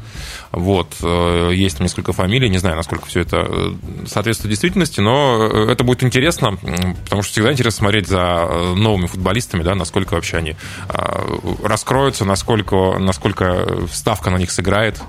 Вот, 0.51 0.95
э, 1.03 1.51
есть 1.53 1.77
там 1.77 1.85
несколько 1.85 2.11
фамилий, 2.11 2.49
не 2.49 2.57
знаю, 2.57 2.75
насколько 2.75 3.05
все 3.05 3.21
это 3.21 3.45
э, 3.47 3.73
соответствует 4.07 4.49
действительности, 4.49 4.99
но 4.99 5.47
э, 5.51 5.71
это 5.71 5.83
будет 5.83 6.03
интересно, 6.03 6.57
потому 7.03 7.21
что 7.21 7.31
всегда 7.33 7.51
интересно 7.51 7.79
смотреть 7.79 8.07
за 8.07 8.73
новыми 8.75 9.05
футболистами, 9.05 9.61
да, 9.61 9.75
насколько 9.75 10.15
вообще 10.15 10.37
они 10.37 10.55
э, 10.89 10.95
раскроются, 11.63 12.25
насколько, 12.25 12.97
насколько 12.97 13.87
ставка 13.91 14.31
на 14.31 14.37
них 14.37 14.49
сыграет, 14.49 14.99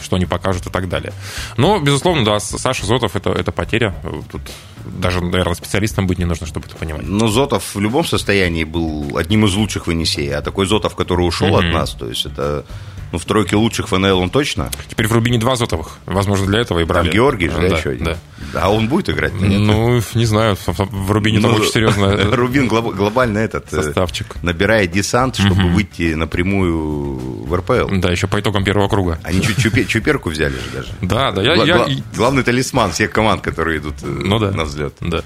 что 0.00 0.16
они 0.16 0.24
покажут 0.24 0.66
и 0.66 0.70
так 0.70 0.88
далее. 0.88 1.12
Но, 1.58 1.78
безусловно, 1.78 2.24
да, 2.24 2.40
Саша 2.40 2.86
Зотов 2.86 3.16
это, 3.16 3.30
это 3.30 3.52
потеря. 3.52 3.94
Тут 4.30 4.42
даже, 4.84 5.20
наверное, 5.20 5.54
специалистом 5.54 6.06
быть 6.06 6.18
не 6.18 6.24
нужно, 6.24 6.46
чтобы 6.46 6.66
это 6.66 6.76
понимать. 6.76 7.02
Но 7.02 7.28
Зотов 7.28 7.74
в 7.74 7.80
любом 7.80 8.04
состоянии 8.04 8.64
был 8.64 9.16
одним 9.16 9.44
из 9.44 9.54
лучших 9.54 9.86
в 9.86 9.90
Енисее. 9.90 10.36
А 10.36 10.42
такой 10.42 10.66
Зотов, 10.66 10.94
который 10.94 11.26
ушел 11.26 11.56
от 11.56 11.64
нас, 11.64 11.92
то 11.92 12.08
есть 12.08 12.26
это 12.26 12.64
ну, 13.12 13.18
в 13.18 13.24
тройке 13.24 13.56
лучших 13.56 13.88
ФНЛ 13.88 14.18
он 14.18 14.30
точно. 14.30 14.70
Теперь 14.88 15.06
в 15.08 15.12
Рубине 15.12 15.38
два 15.38 15.56
Зотовых. 15.56 15.98
Возможно, 16.06 16.46
для 16.46 16.60
этого 16.60 16.80
и 16.80 16.84
брали. 16.84 17.06
Там 17.06 17.14
Георгий 17.14 17.48
же, 17.48 17.54
да, 17.60 17.68
да, 17.68 17.78
еще 17.78 17.90
один. 17.90 18.04
да. 18.04 18.18
А 18.54 18.70
он 18.72 18.88
будет 18.88 19.08
играть? 19.10 19.32
нет? 19.40 19.60
Ну, 19.60 20.00
не 20.14 20.24
знаю, 20.26 20.56
в- 20.66 21.10
Рубине 21.10 21.40
там 21.40 21.52
Ну, 21.52 21.56
очень 21.58 21.70
серьезно 21.72 22.16
Рубин 22.36 22.68
глоб- 22.68 22.94
глобально 22.94 23.38
этот 23.38 23.72
э, 23.72 23.82
составчик. 23.82 24.36
набирает 24.42 24.90
десант, 24.90 25.36
чтобы 25.36 25.68
выйти 25.70 26.14
напрямую 26.14 27.44
в 27.46 27.54
РПЛ. 27.54 27.88
Да, 27.98 28.10
еще 28.10 28.26
по 28.26 28.40
итогам 28.40 28.64
первого 28.64 28.88
круга. 28.88 29.18
Они 29.22 29.40
чуть 29.42 29.58
чупе- 29.58 29.84
чуперку 29.86 30.30
взяли 30.30 30.54
же 30.54 30.70
даже. 30.74 30.88
Да, 31.02 31.30
да, 31.32 31.42
я, 31.42 31.54
Гла- 31.56 31.64
я- 31.66 31.76
гла- 31.76 31.88
Главный 32.14 32.42
талисман 32.42 32.92
всех 32.92 33.10
команд, 33.10 33.40
которые 33.42 33.78
идут 33.78 33.94
э, 34.02 34.06
Ну 34.06 34.38
да. 34.38 34.50
на 34.50 34.64
взлет. 34.64 34.94
Да. 35.00 35.22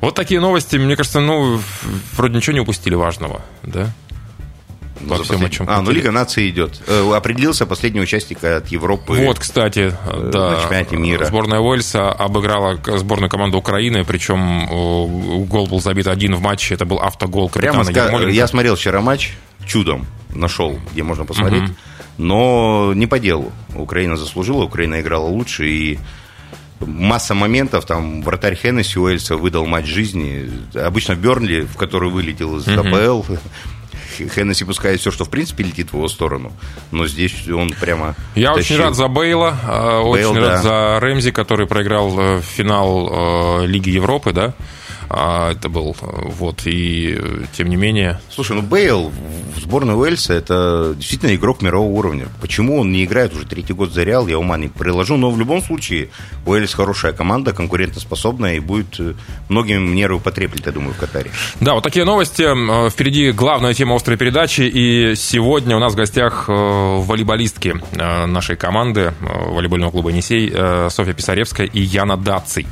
Вот 0.00 0.14
такие 0.14 0.40
новости, 0.40 0.76
мне 0.76 0.96
кажется, 0.96 1.20
ну, 1.20 1.60
вроде 2.16 2.34
ничего 2.36 2.54
не 2.54 2.60
упустили 2.60 2.94
важного, 2.94 3.42
да? 3.62 3.92
Во 5.00 5.22
всем, 5.22 5.36
о 5.36 5.38
послед- 5.46 5.50
чем 5.50 5.66
А, 5.68 5.80
ну. 5.82 5.90
Лига 5.90 6.10
наций 6.10 6.48
идет. 6.50 6.80
Э, 6.86 7.12
Определился 7.14 7.66
последний 7.66 8.00
участник 8.00 8.44
от 8.44 8.68
Европы. 8.68 9.14
Вот, 9.14 9.38
кстати, 9.38 9.94
да, 10.30 10.50
на 10.50 10.60
чемпионате 10.62 10.96
мира. 10.96 11.24
сборная 11.24 11.60
Уэльса 11.60 12.10
обыграла 12.10 12.78
сборную 12.98 13.30
команду 13.30 13.58
Украины, 13.58 14.04
причем 14.04 14.64
э, 14.64 15.44
гол 15.46 15.66
был 15.66 15.80
забит 15.80 16.06
один 16.06 16.34
в 16.34 16.40
матче, 16.42 16.74
это 16.74 16.84
был 16.84 16.98
автогол 17.00 17.48
Прямо 17.48 17.82
ска- 17.82 18.30
я 18.30 18.46
смотрел 18.46 18.76
вчера 18.76 19.00
матч, 19.00 19.32
чудом 19.66 20.06
нашел, 20.34 20.78
где 20.92 21.02
можно 21.02 21.24
посмотреть. 21.24 21.70
но 22.18 22.92
не 22.94 23.06
по 23.06 23.18
делу. 23.18 23.52
Украина 23.74 24.16
заслужила, 24.16 24.64
Украина 24.64 25.00
играла 25.00 25.26
лучше, 25.26 25.66
и 25.68 25.98
масса 26.80 27.34
моментов, 27.34 27.84
там 27.86 28.22
вратарь 28.22 28.54
Хеннесси 28.56 28.98
Уэльса 28.98 29.36
выдал 29.36 29.66
матч 29.66 29.86
жизни. 29.86 30.50
Обычно 30.74 31.14
Бернли, 31.14 31.62
в 31.62 31.76
который 31.76 32.10
вылетел 32.10 32.56
из 32.58 32.66
АПЛ, 34.24 34.34
Хеннесси 34.34 34.64
пускает 34.64 35.00
все, 35.00 35.10
что 35.10 35.24
в 35.24 35.30
принципе 35.30 35.64
летит 35.64 35.90
в 35.92 35.94
его 35.94 36.08
сторону, 36.08 36.52
но 36.90 37.06
здесь 37.06 37.48
он 37.48 37.70
прямо 37.80 38.14
Я 38.34 38.54
тащил. 38.54 38.76
очень 38.76 38.84
рад 38.84 38.94
за 38.94 39.08
Бейла, 39.08 40.00
очень 40.04 40.32
Бейл, 40.32 40.34
рад 40.34 40.62
да. 40.62 40.62
за 40.62 41.00
Рэмзи, 41.00 41.30
который 41.32 41.66
проиграл 41.66 42.18
э, 42.18 42.40
финал 42.40 43.62
э, 43.62 43.66
Лиги 43.66 43.90
Европы, 43.90 44.32
да, 44.32 44.54
А, 45.12 45.50
это 45.50 45.68
был, 45.68 45.96
вот, 46.00 46.62
и 46.66 47.18
тем 47.52 47.68
не 47.68 47.74
менее... 47.74 48.20
Слушай, 48.30 48.54
ну 48.54 48.62
Бейл 48.62 49.10
в 49.56 49.60
сборной 49.60 49.96
Уэльса 49.96 50.34
это 50.34 50.94
действительно 50.96 51.34
игрок 51.34 51.62
мирового 51.62 51.90
уровня. 51.90 52.28
Почему 52.40 52.78
он 52.78 52.92
не 52.92 53.04
играет 53.04 53.34
уже 53.34 53.44
третий 53.44 53.72
год 53.72 53.92
за 53.92 54.04
Реал, 54.04 54.28
я 54.28 54.38
ума 54.38 54.56
не 54.56 54.68
приложу. 54.68 55.16
Но 55.16 55.32
в 55.32 55.38
любом 55.38 55.62
случае 55.62 56.10
Уэльс 56.46 56.74
хорошая 56.74 57.12
команда, 57.12 57.52
конкурентоспособная 57.52 58.54
и 58.54 58.60
будет 58.60 59.00
э, 59.00 59.14
многим 59.48 59.96
нервы 59.96 60.20
потреплет, 60.20 60.66
я 60.66 60.72
думаю, 60.72 60.94
в 60.94 60.98
Катаре. 60.98 61.32
Да, 61.60 61.74
вот 61.74 61.82
такие 61.82 62.04
новости. 62.04 62.42
Э, 62.42 62.88
Впереди 62.88 63.32
главная 63.32 63.74
тема 63.74 63.96
острой 63.96 64.16
передачи. 64.16 64.62
И 64.62 65.16
сегодня 65.16 65.76
у 65.76 65.80
нас 65.80 65.92
в 65.92 65.96
гостях 65.96 66.44
э, 66.48 66.52
волейболистки 66.52 67.74
нашей 67.96 68.54
команды 68.54 69.12
волейбольного 69.20 69.90
клуба 69.90 70.10
«Енисей» 70.10 70.52
э, 70.54 70.88
Софья 70.88 71.14
Писаревская 71.14 71.66
и 71.66 71.80
Яна 71.80 72.16
Даций. 72.16 72.66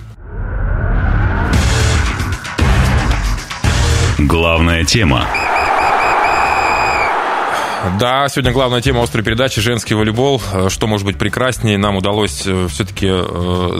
Главная 4.18 4.84
тема. 4.84 5.24
Да, 8.00 8.28
сегодня 8.28 8.50
главная 8.52 8.80
тема 8.80 9.02
острой 9.04 9.22
передачи– 9.22 9.60
женский 9.62 9.94
волейбол. 9.94 10.42
Э, 10.52 10.68
Что 10.68 10.88
может 10.88 11.06
быть 11.06 11.16
прекраснее? 11.16 11.78
Нам 11.78 11.94
удалось 11.96 12.40
все-таки 12.42 13.08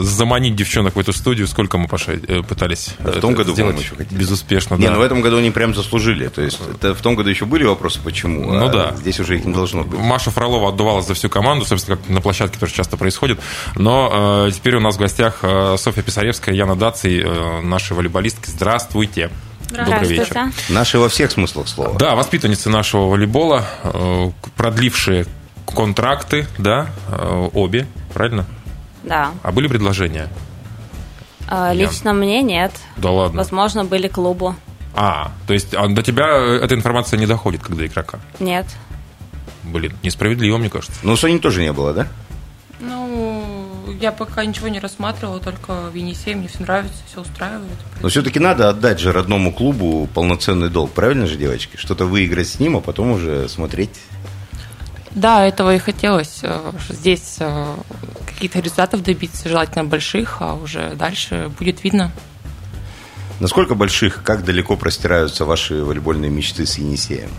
заманить 0.01 0.55
девчонок 0.55 0.95
в 0.95 0.99
эту 0.99 1.11
студию. 1.11 1.47
Сколько 1.47 1.77
мы, 1.77 1.89
Паша, 1.89 2.13
э, 2.13 2.41
пытались 2.41 2.95
Да, 2.99 3.07
в 3.09 3.11
это 3.11 3.21
том 3.21 3.33
году, 3.33 3.51
сделать? 3.53 3.77
еще 3.79 3.95
хотели. 3.95 4.17
Безуспешно, 4.17 4.75
Не, 4.75 4.85
да. 4.87 4.93
ну 4.93 4.99
в 4.99 5.01
этом 5.01 5.19
году 5.21 5.37
они 5.37 5.51
прям 5.51 5.75
заслужили. 5.75 6.29
То 6.29 6.41
есть 6.41 6.59
это 6.75 6.95
в 6.95 7.01
том 7.01 7.15
году 7.15 7.29
еще 7.29 7.43
были 7.45 7.65
вопросы, 7.65 7.99
почему. 8.01 8.53
Ну 8.53 8.67
а 8.67 8.69
да. 8.69 8.95
Здесь 8.95 9.19
уже 9.19 9.35
их 9.35 9.43
не 9.45 9.53
должно 9.53 9.83
быть. 9.83 9.99
Маша 9.99 10.31
Фролова 10.31 10.69
отдувалась 10.69 11.05
за 11.05 11.13
всю 11.13 11.27
команду, 11.29 11.65
собственно, 11.65 11.97
как 11.97 12.07
на 12.09 12.21
площадке 12.21 12.57
тоже 12.57 12.73
часто 12.73 12.95
происходит. 12.95 13.41
Но 13.75 14.45
э, 14.47 14.51
теперь 14.53 14.75
у 14.77 14.79
нас 14.79 14.95
в 14.95 14.99
гостях 14.99 15.39
э, 15.41 15.75
Софья 15.77 16.01
Писаревская, 16.01 16.55
Яна 16.55 16.77
Даций, 16.77 17.21
э, 17.21 17.61
наши 17.61 17.93
волейболистки. 17.93 18.49
Здравствуйте. 18.49 19.29
Добрый 19.71 20.07
вечер. 20.07 20.51
Наши 20.69 20.99
во 20.99 21.09
всех 21.09 21.31
смыслах 21.31 21.67
слова. 21.67 21.97
Да, 21.97 22.15
воспитанницы 22.15 22.69
нашего 22.69 23.07
волейбола, 23.07 23.65
э, 23.83 24.31
продлившие 24.55 25.25
контракты, 25.65 26.47
да, 26.57 26.89
э, 27.07 27.49
обе, 27.53 27.87
правильно? 28.13 28.45
Да. 29.03 29.31
А 29.43 29.51
были 29.51 29.67
предложения? 29.67 30.27
А, 31.47 31.73
Лично 31.73 32.13
мне 32.13 32.41
нет. 32.41 32.71
Да 32.97 33.11
ладно. 33.11 33.37
Возможно, 33.37 33.83
были 33.83 34.07
клубу. 34.07 34.55
А, 34.93 35.31
то 35.47 35.53
есть 35.53 35.73
а 35.73 35.87
до 35.87 36.01
тебя 36.03 36.27
эта 36.27 36.75
информация 36.75 37.17
не 37.17 37.25
доходит, 37.25 37.61
как 37.61 37.75
до 37.75 37.85
игрока? 37.85 38.19
Нет. 38.39 38.65
Блин, 39.63 39.93
несправедливо, 40.03 40.57
мне 40.57 40.69
кажется. 40.69 40.99
Ну, 41.03 41.15
Сони 41.15 41.37
тоже 41.37 41.61
не 41.61 41.71
было, 41.71 41.93
да? 41.93 42.07
Ну, 42.79 43.28
я 43.99 44.11
пока 44.11 44.45
ничего 44.45 44.67
не 44.67 44.79
рассматривала, 44.79 45.39
только 45.39 45.89
в 45.89 45.93
Енисей 45.93 46.35
мне 46.35 46.47
все 46.47 46.61
нравится, 46.61 46.97
все 47.09 47.21
устраивает. 47.21 47.77
Но 48.01 48.09
все-таки 48.09 48.39
надо 48.39 48.69
отдать 48.69 48.99
же 48.99 49.11
родному 49.11 49.53
клубу 49.53 50.07
полноценный 50.13 50.69
долг, 50.69 50.91
правильно 50.91 51.27
же, 51.27 51.35
девочки? 51.35 51.77
Что-то 51.77 52.05
выиграть 52.05 52.47
с 52.47 52.59
ним, 52.59 52.77
а 52.77 52.81
потом 52.81 53.11
уже 53.11 53.47
смотреть. 53.49 53.99
Да, 55.11 55.45
этого 55.45 55.75
и 55.75 55.79
хотелось. 55.79 56.39
э, 56.43 56.71
Здесь 56.89 57.37
э, 57.39 57.75
каких-то 58.27 58.59
результатов 58.59 59.03
добиться, 59.03 59.49
желательно 59.49 59.83
больших, 59.83 60.37
а 60.39 60.53
уже 60.53 60.93
дальше 60.95 61.51
будет 61.57 61.83
видно. 61.83 62.11
Насколько 63.39 63.73
больших, 63.73 64.21
как 64.23 64.43
далеко 64.43 64.75
простираются 64.75 65.45
ваши 65.45 65.83
волейбольные 65.83 66.29
мечты 66.29 66.65
с 66.65 66.77
Енисеем? 66.77 67.29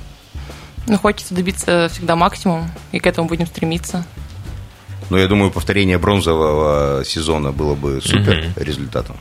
Но 0.87 0.99
хочется 0.99 1.35
добиться 1.35 1.89
всегда 1.93 2.17
максимум, 2.17 2.71
и 2.91 2.99
к 2.99 3.07
этому 3.07 3.29
будем 3.29 3.47
стремиться. 3.47 4.05
Ну, 5.11 5.19
я 5.19 5.27
думаю, 5.27 5.51
повторение 5.51 5.99
бронзового 5.99 7.05
сезона 7.05 7.51
было 7.51 7.75
бы 7.75 8.01
супер 8.01 8.53
результатом. 8.57 9.17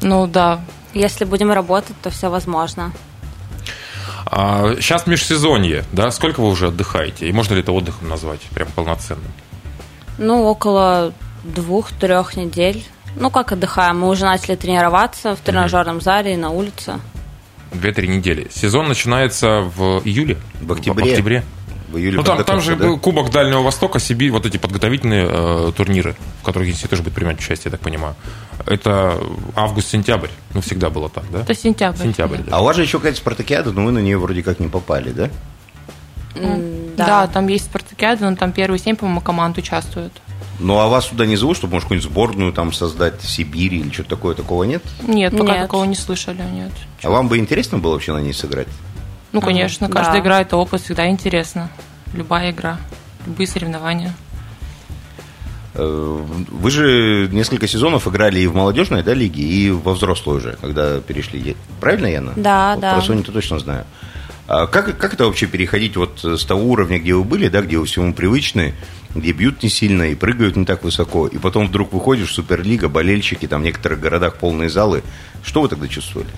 Ну 0.00 0.26
да, 0.26 0.60
Если 0.94 1.24
будем 1.24 1.52
работать, 1.52 1.96
то 2.02 2.10
все 2.10 2.30
возможно. 2.30 2.92
А, 4.26 4.74
сейчас 4.76 5.06
межсезонье, 5.06 5.84
да? 5.92 6.10
Сколько 6.10 6.40
вы 6.40 6.48
уже 6.48 6.68
отдыхаете? 6.68 7.28
И 7.28 7.32
можно 7.32 7.54
ли 7.54 7.60
это 7.60 7.72
отдыхом 7.72 8.08
назвать, 8.08 8.40
прям 8.54 8.68
полноценным? 8.68 9.32
Ну, 10.18 10.44
около 10.44 11.12
двух-трех 11.44 12.36
недель. 12.36 12.84
Ну, 13.16 13.30
как 13.30 13.52
отдыхаем? 13.52 14.00
Мы 14.00 14.08
уже 14.08 14.24
начали 14.24 14.54
тренироваться 14.54 15.34
в 15.34 15.40
тренажерном 15.40 16.00
зале 16.00 16.34
и 16.34 16.36
на 16.36 16.50
улице. 16.50 17.00
Две-три 17.72 18.08
недели. 18.08 18.48
Сезон 18.52 18.88
начинается 18.88 19.60
в 19.60 20.02
июле? 20.04 20.38
В 20.60 20.72
октябре. 20.72 21.04
В 21.04 21.08
октябре. 21.08 21.44
В 21.90 21.98
июле 21.98 22.18
Ну, 22.18 22.22
там, 22.22 22.44
там 22.44 22.60
же 22.60 22.76
да? 22.76 22.92
Кубок 22.92 23.30
Дальнего 23.30 23.62
Востока, 23.62 23.98
Сибирь, 23.98 24.30
вот 24.30 24.46
эти 24.46 24.56
подготовительные 24.58 25.26
э, 25.28 25.72
турниры, 25.76 26.14
в 26.40 26.44
которых 26.44 26.68
Енисей 26.68 26.88
тоже 26.88 27.02
будет 27.02 27.14
принимать 27.14 27.38
участие, 27.38 27.64
я 27.66 27.70
так 27.72 27.80
понимаю. 27.80 28.14
Это 28.66 29.18
август-сентябрь. 29.56 30.28
Ну, 30.54 30.60
всегда 30.60 30.90
было 30.90 31.08
так, 31.08 31.24
да? 31.32 31.40
это 31.40 31.54
сентябрь. 31.54 32.02
Сентябрь, 32.02 32.38
да. 32.38 32.56
А 32.56 32.60
у 32.60 32.64
вас 32.64 32.76
же 32.76 32.82
еще 32.82 32.98
какая-то 32.98 33.18
спартакиада, 33.18 33.72
но 33.72 33.84
вы 33.84 33.92
на 33.92 33.98
нее 33.98 34.18
вроде 34.18 34.42
как 34.42 34.60
не 34.60 34.68
попали, 34.68 35.10
да? 35.10 35.30
М, 36.36 36.94
Да. 36.96 37.26
там 37.26 37.48
есть 37.48 37.64
спартакиада, 37.64 38.30
но 38.30 38.36
там 38.36 38.52
первые 38.52 38.78
семь, 38.78 38.94
по-моему, 38.96 39.20
команд 39.20 39.58
участвуют. 39.58 40.12
Ну, 40.60 40.78
а 40.78 40.88
вас 40.88 41.06
туда 41.06 41.26
не 41.26 41.36
зовут, 41.36 41.56
чтобы, 41.56 41.72
может, 41.72 41.86
какую-нибудь 41.86 42.10
сборную 42.10 42.52
там 42.52 42.72
создать 42.72 43.20
в 43.20 43.28
Сибири 43.28 43.78
или 43.80 43.90
что-то 43.90 44.10
такое, 44.10 44.34
такого 44.34 44.64
нет? 44.64 44.82
Нет, 45.02 45.36
пока 45.36 45.52
Нет. 45.54 45.62
такого 45.62 45.84
не 45.84 45.94
слышали, 45.96 46.42
нет. 46.52 46.70
А 47.02 47.10
вам 47.10 47.28
бы 47.28 47.38
интересно 47.38 47.78
было 47.78 47.92
вообще 47.94 48.12
на 48.12 48.18
ней 48.18 48.34
сыграть? 48.34 48.68
Ну, 49.32 49.40
конечно, 49.40 49.88
да. 49.88 49.94
каждая 49.94 50.20
игра 50.20 50.40
это 50.40 50.56
опыт, 50.56 50.82
всегда 50.82 51.08
интересно. 51.08 51.70
Любая 52.14 52.50
игра, 52.50 52.78
любые 53.26 53.46
соревнования. 53.46 54.12
Э, 55.74 56.24
Вы 56.48 56.70
же 56.70 57.28
несколько 57.30 57.68
сезонов 57.68 58.08
играли 58.08 58.40
и 58.40 58.46
в 58.46 58.54
молодежной 58.54 59.02
да, 59.02 59.14
лиге, 59.14 59.42
и 59.42 59.70
во 59.70 59.94
взрослой 59.94 60.38
уже, 60.38 60.58
когда 60.60 61.00
перешли. 61.00 61.56
Правильно, 61.80 62.06
Яна? 62.06 62.32
Да, 62.36 62.72
Вот 62.72 62.80
да. 62.80 62.94
Про 62.94 63.02
Соню-то 63.02 63.32
точно 63.32 63.58
знаю. 63.60 63.84
А 64.48 64.66
как, 64.66 64.98
как 64.98 65.14
это 65.14 65.26
вообще 65.26 65.46
переходить 65.46 65.96
вот 65.96 66.24
с 66.24 66.44
того 66.44 66.64
уровня, 66.64 66.98
где 66.98 67.14
вы 67.14 67.22
были, 67.22 67.46
да, 67.46 67.62
где 67.62 67.78
вы 67.78 67.86
всему 67.86 68.12
привычны, 68.12 68.74
где 69.14 69.30
бьют 69.30 69.62
не 69.62 69.68
сильно 69.68 70.02
и 70.10 70.16
прыгают 70.16 70.56
не 70.56 70.64
так 70.64 70.82
высоко, 70.82 71.28
и 71.28 71.38
потом 71.38 71.68
вдруг 71.68 71.92
выходишь 71.92 72.30
в 72.30 72.34
Суперлига, 72.34 72.88
болельщики, 72.88 73.46
там 73.46 73.60
в 73.60 73.64
некоторых 73.64 74.00
городах 74.00 74.38
полные 74.38 74.68
залы. 74.68 75.04
Что 75.44 75.62
вы 75.62 75.68
тогда 75.68 75.86
чувствовали? 75.86 76.30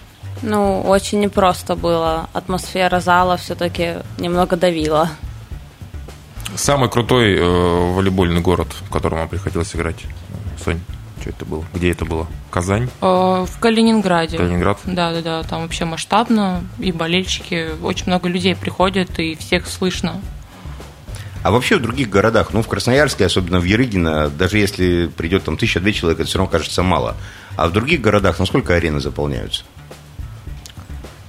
Ну, 0.42 0.82
очень 0.82 1.20
непросто 1.20 1.76
было. 1.76 2.28
Атмосфера 2.32 3.00
зала 3.00 3.36
все-таки 3.36 3.96
немного 4.18 4.56
давила. 4.56 5.08
Самый 6.56 6.90
крутой 6.90 7.36
э, 7.36 7.92
волейбольный 7.92 8.40
город, 8.40 8.68
в 8.86 8.90
котором 8.90 9.18
вам 9.18 9.28
приходилось 9.28 9.74
играть. 9.74 9.96
Сонь, 10.62 10.80
что 11.20 11.30
это 11.30 11.44
было? 11.44 11.64
Где 11.72 11.92
это 11.92 12.04
было? 12.04 12.26
Казань? 12.50 12.90
Э, 13.00 13.46
В 13.48 13.58
Калининграде. 13.60 14.36
Калининград? 14.36 14.78
Да, 14.84 15.12
да, 15.12 15.22
да. 15.22 15.42
Там 15.44 15.62
вообще 15.62 15.84
масштабно. 15.84 16.62
И 16.78 16.92
болельщики, 16.92 17.70
очень 17.82 18.06
много 18.06 18.28
людей 18.28 18.54
приходят, 18.56 19.18
и 19.18 19.36
всех 19.36 19.66
слышно. 19.68 20.20
А 21.42 21.50
вообще 21.50 21.76
в 21.76 21.82
других 21.82 22.08
городах, 22.08 22.52
ну, 22.52 22.62
в 22.62 22.68
Красноярске, 22.68 23.26
особенно 23.26 23.58
в 23.58 23.64
Ерыгино, 23.64 24.28
даже 24.28 24.58
если 24.58 25.06
придет 25.06 25.44
там 25.44 25.56
тысяча-две 25.56 25.92
человек, 25.92 26.20
это 26.20 26.28
все 26.28 26.38
равно 26.38 26.50
кажется 26.50 26.82
мало. 26.82 27.16
А 27.56 27.66
в 27.68 27.72
других 27.72 28.00
городах 28.00 28.38
насколько 28.38 28.74
арены 28.74 29.00
заполняются? 29.00 29.64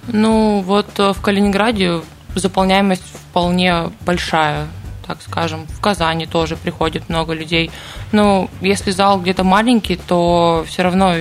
Ну, 0.07 0.61
вот 0.61 0.87
э, 0.99 1.13
в 1.13 1.21
Калининграде 1.21 2.01
заполняемость 2.35 3.03
вполне 3.03 3.91
большая, 4.01 4.67
так 5.05 5.21
скажем. 5.21 5.65
В 5.67 5.79
Казани 5.79 6.25
тоже 6.25 6.55
приходит 6.55 7.09
много 7.09 7.33
людей. 7.33 7.71
Но 8.11 8.49
если 8.61 8.91
зал 8.91 9.19
где-то 9.19 9.43
маленький, 9.43 9.95
то 9.95 10.65
все 10.67 10.83
равно 10.83 11.15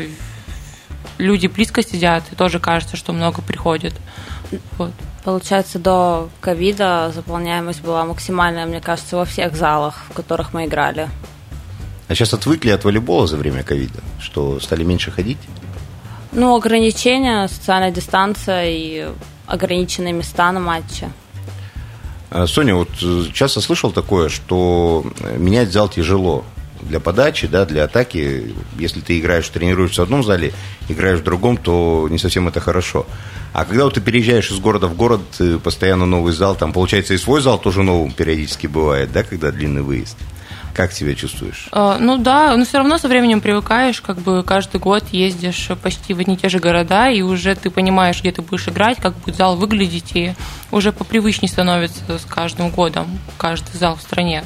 люди 1.19 1.47
близко 1.47 1.83
сидят, 1.83 2.25
и 2.33 2.35
тоже 2.35 2.59
кажется, 2.59 2.97
что 2.97 3.13
много 3.13 3.43
приходит. 3.43 3.95
Вот. 4.79 4.93
Получается, 5.25 5.79
до 5.79 6.29
ковида 6.41 7.13
заполняемость 7.15 7.83
была 7.83 8.05
максимальная, 8.05 8.67
мне 8.67 8.81
кажется, 8.81 9.17
во 9.17 9.25
всех 9.25 9.55
залах, 9.55 10.05
в 10.11 10.15
которых 10.15 10.53
мы 10.53 10.67
играли. 10.67 11.09
А 12.09 12.15
сейчас 12.15 12.35
отвыкли 12.35 12.71
от 12.71 12.85
волейбола 12.85 13.27
за 13.27 13.37
время 13.37 13.63
ковида, 13.63 14.01
что 14.21 14.59
стали 14.59 14.83
меньше 14.83 15.13
ходить? 15.13 15.39
Ну, 16.33 16.57
ограничения, 16.57 17.47
социальная 17.49 17.91
дистанция 17.91 18.65
и 18.69 19.09
ограниченные 19.47 20.15
места 20.15 20.51
на 20.51 20.61
матче. 20.61 21.11
А, 22.31 22.47
Соня, 22.47 22.75
вот 22.75 22.89
э, 23.03 23.25
часто 23.35 23.61
слышал 23.61 23.93
такое, 23.93 24.31
что 24.31 25.05
э, 25.21 25.37
менять 25.37 25.71
зал 25.71 25.89
тяжело. 25.91 26.45
для 26.81 27.01
подачи, 27.01 27.47
да, 27.47 27.67
для 27.67 27.85
атаки. 27.85 28.55
Если 28.79 29.01
ты 29.01 29.19
играешь, 29.19 29.49
тренируешься 29.49 30.01
в 30.01 30.05
одном 30.05 30.25
зале, 30.25 30.53
играешь 30.89 31.21
в 31.21 31.25
другом, 31.25 31.59
то 31.59 32.09
не 32.11 32.19
совсем 32.19 32.49
это 32.49 32.61
хорошо. 32.61 33.07
А 33.53 33.67
когда 33.67 33.85
вот 33.85 33.95
ты 33.95 34.01
переезжаешь 34.01 34.51
из 34.51 34.59
города 34.59 34.89
в 34.89 34.97
город, 34.97 35.21
постоянно 35.63 36.07
новый 36.07 36.33
зал, 36.33 36.57
там, 36.57 36.73
получается, 36.73 37.13
и 37.13 37.19
свой 37.19 37.43
зал 37.43 37.59
тоже 37.59 37.83
новым 37.83 38.11
периодически 38.11 38.67
бывает, 38.67 39.13
да, 39.13 39.23
когда 39.23 39.53
длинный 39.53 39.83
выезд? 39.83 40.17
Как 40.75 40.93
себя 40.93 41.15
чувствуешь? 41.15 41.69
А, 41.71 41.99
ну 41.99 42.17
да, 42.17 42.57
но 42.57 42.65
все 42.65 42.79
равно 42.79 42.97
со 42.97 43.09
временем 43.09 43.43
привыкаешь, 43.43 44.01
как 44.01 44.19
бы 44.19 44.43
каждый 44.43 44.81
год 44.81 45.05
ездишь 45.13 45.69
почти 45.83 46.15
в 46.15 46.21
одни 46.21 46.35
и 46.35 46.39
те 46.39 46.49
же 46.49 46.61
города, 46.61 47.11
и 47.11 47.21
уже 47.21 47.55
ты 47.55 47.69
понимаешь, 47.69 48.21
где 48.21 48.33
ты 48.33 48.41
будешь 48.41 48.69
играть, 48.69 48.99
как 48.99 49.15
будет 49.15 49.37
зал 49.37 49.57
выглядеть, 49.57 50.13
и 50.15 50.35
уже 50.71 50.93
попривычнее 50.93 51.51
становится 51.51 52.19
с 52.19 52.25
каждым 52.25 52.71
годом 52.71 53.07
каждый 53.37 53.77
зал 53.77 53.97
в 53.97 54.03
стране. 54.03 54.45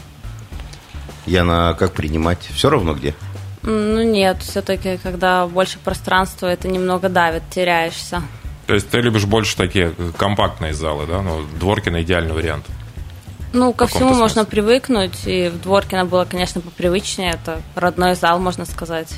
Яна, 1.27 1.77
как 1.79 1.93
принимать? 1.93 2.41
Все 2.53 2.71
равно 2.71 2.95
где? 2.95 3.15
Ну 3.63 4.03
нет, 4.03 4.43
все-таки, 4.43 4.97
когда 5.03 5.47
больше 5.47 5.79
пространства, 5.79 6.47
это 6.47 6.69
немного 6.69 7.09
давит, 7.09 7.43
теряешься. 7.51 8.23
То 8.67 8.75
есть 8.75 8.89
ты 8.91 9.01
любишь 9.01 9.25
больше 9.25 9.57
такие 9.57 9.93
компактные 10.17 10.75
залы, 10.75 11.07
да? 11.07 11.23
Ну, 11.23 11.45
Дворкина 11.59 12.03
идеальный 12.03 12.33
вариант. 12.33 12.67
Ну, 13.53 13.73
ко 13.73 13.87
всему 13.87 14.09
смысле. 14.09 14.21
можно 14.21 14.45
привыкнуть, 14.45 15.27
и 15.27 15.49
в 15.49 15.61
Дворкино 15.63 16.05
было, 16.05 16.25
конечно, 16.25 16.61
попривычнее. 16.61 17.31
Это 17.31 17.63
родной 17.75 18.15
зал, 18.15 18.39
можно 18.39 18.65
сказать. 18.65 19.09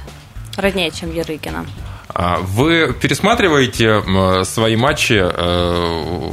Роднее, 0.57 0.91
чем 0.91 1.15
Ярыгина. 1.15 1.67
А 2.09 2.39
вы 2.41 2.95
пересматриваете 2.95 4.45
свои 4.45 4.77
матчи 4.77 5.21
э, 5.21 6.31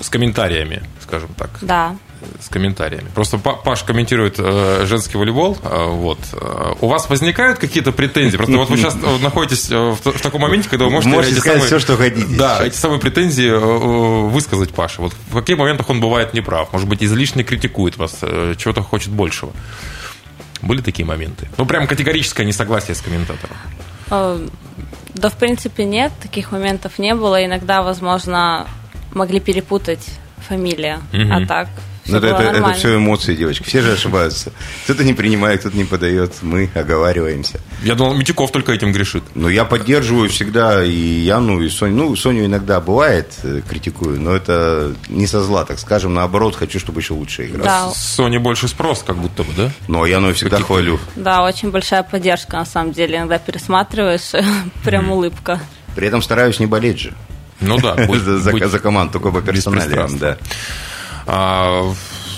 с 0.00 0.08
комментариями, 0.08 0.82
скажем 1.00 1.30
так? 1.36 1.50
Да 1.60 1.96
с 2.40 2.48
комментариями. 2.48 3.08
Просто 3.14 3.38
Паш 3.38 3.82
комментирует 3.82 4.36
э, 4.38 4.84
женский 4.86 5.16
волейбол. 5.18 5.58
Э, 5.62 5.86
вот. 5.86 6.18
Э, 6.32 6.74
у 6.80 6.88
вас 6.88 7.08
возникают 7.08 7.58
какие-то 7.58 7.92
претензии? 7.92 8.36
Просто 8.36 8.56
вот 8.56 8.70
вы 8.70 8.76
сейчас 8.76 8.94
э, 8.94 9.18
находитесь 9.22 9.68
в, 9.70 9.96
в 9.96 10.20
таком 10.20 10.42
моменте, 10.42 10.68
когда 10.68 10.86
вы 10.86 10.90
можете, 10.90 11.14
можете 11.14 11.34
эти 11.34 11.40
сказать 11.40 11.62
самые, 11.62 11.66
все, 11.68 11.78
что 11.78 11.96
хотите. 11.96 12.36
Да, 12.36 12.56
сейчас. 12.56 12.66
эти 12.66 12.76
самые 12.76 13.00
претензии 13.00 14.28
высказать 14.28 14.70
Паше. 14.74 15.02
Вот 15.02 15.14
в 15.30 15.34
каких 15.34 15.58
моментах 15.58 15.88
он 15.90 16.00
бывает 16.00 16.34
неправ? 16.34 16.72
Может 16.72 16.88
быть, 16.88 17.02
излишне 17.02 17.44
критикует 17.44 17.96
вас, 17.96 18.18
чего-то 18.56 18.82
хочет 18.82 19.12
большего. 19.12 19.52
Были 20.62 20.80
такие 20.82 21.06
моменты? 21.06 21.48
Ну, 21.56 21.66
прям 21.66 21.86
категорическое 21.86 22.44
несогласие 22.44 22.94
с 22.94 23.00
комментатором. 23.00 23.56
Да, 24.10 25.30
в 25.30 25.36
принципе, 25.36 25.84
нет, 25.84 26.12
таких 26.22 26.52
моментов 26.52 26.98
не 26.98 27.14
было. 27.14 27.44
Иногда, 27.44 27.82
возможно, 27.82 28.66
могли 29.12 29.40
перепутать 29.40 30.06
фамилия. 30.48 31.00
Угу. 31.12 31.32
А 31.32 31.46
так, 31.46 31.68
ну, 32.08 32.18
это, 32.18 32.26
это, 32.26 32.56
это 32.56 32.72
все 32.72 32.96
эмоции, 32.96 33.34
девочки. 33.34 33.64
Все 33.64 33.82
же 33.82 33.92
ошибаются. 33.92 34.52
Кто-то 34.84 35.04
не 35.04 35.14
принимает, 35.14 35.60
кто-то 35.60 35.76
не 35.76 35.84
подает. 35.84 36.34
Мы 36.42 36.70
оговариваемся. 36.74 37.60
Я 37.82 37.94
думал, 37.94 38.14
Митяков 38.14 38.50
только 38.50 38.72
этим 38.72 38.92
грешит. 38.92 39.22
Ну, 39.34 39.48
я 39.48 39.64
поддерживаю 39.64 40.28
всегда 40.28 40.82
и 40.84 40.90
Яну, 40.90 41.60
и 41.60 41.68
Соню. 41.68 41.96
Ну, 41.96 42.16
Соню 42.16 42.46
иногда 42.46 42.80
бывает, 42.80 43.32
э, 43.42 43.60
критикую, 43.68 44.20
но 44.20 44.34
это 44.34 44.94
не 45.08 45.26
со 45.26 45.42
зла, 45.42 45.64
так 45.64 45.78
скажем. 45.78 46.14
Наоборот, 46.14 46.56
хочу, 46.56 46.78
чтобы 46.78 47.00
еще 47.00 47.14
лучше 47.14 47.46
играл. 47.46 47.64
Да. 47.64 47.90
С 47.90 48.14
Сони 48.14 48.38
больше 48.38 48.68
спрос, 48.68 49.02
как 49.06 49.16
будто 49.16 49.42
бы, 49.42 49.52
да? 49.56 49.70
Но 49.88 50.06
Яну 50.06 50.32
всегда 50.34 50.60
хвалю. 50.60 50.98
Да, 51.16 51.42
очень 51.42 51.70
большая 51.70 52.02
поддержка, 52.02 52.56
на 52.56 52.66
самом 52.66 52.92
деле. 52.92 53.18
Иногда 53.18 53.38
пересматриваешь, 53.38 54.32
прям 54.84 55.10
улыбка. 55.10 55.60
При 55.94 56.06
этом 56.06 56.22
стараюсь 56.22 56.60
не 56.60 56.66
болеть 56.66 57.00
же. 57.00 57.14
Ну 57.60 57.78
да. 57.78 57.96
за, 58.18 58.38
за, 58.38 58.68
за 58.68 58.78
команду, 58.78 59.14
только 59.14 59.30
по 59.30 59.42
персоналиям, 59.42 60.18
да. 60.18 60.38
А, 61.30 61.92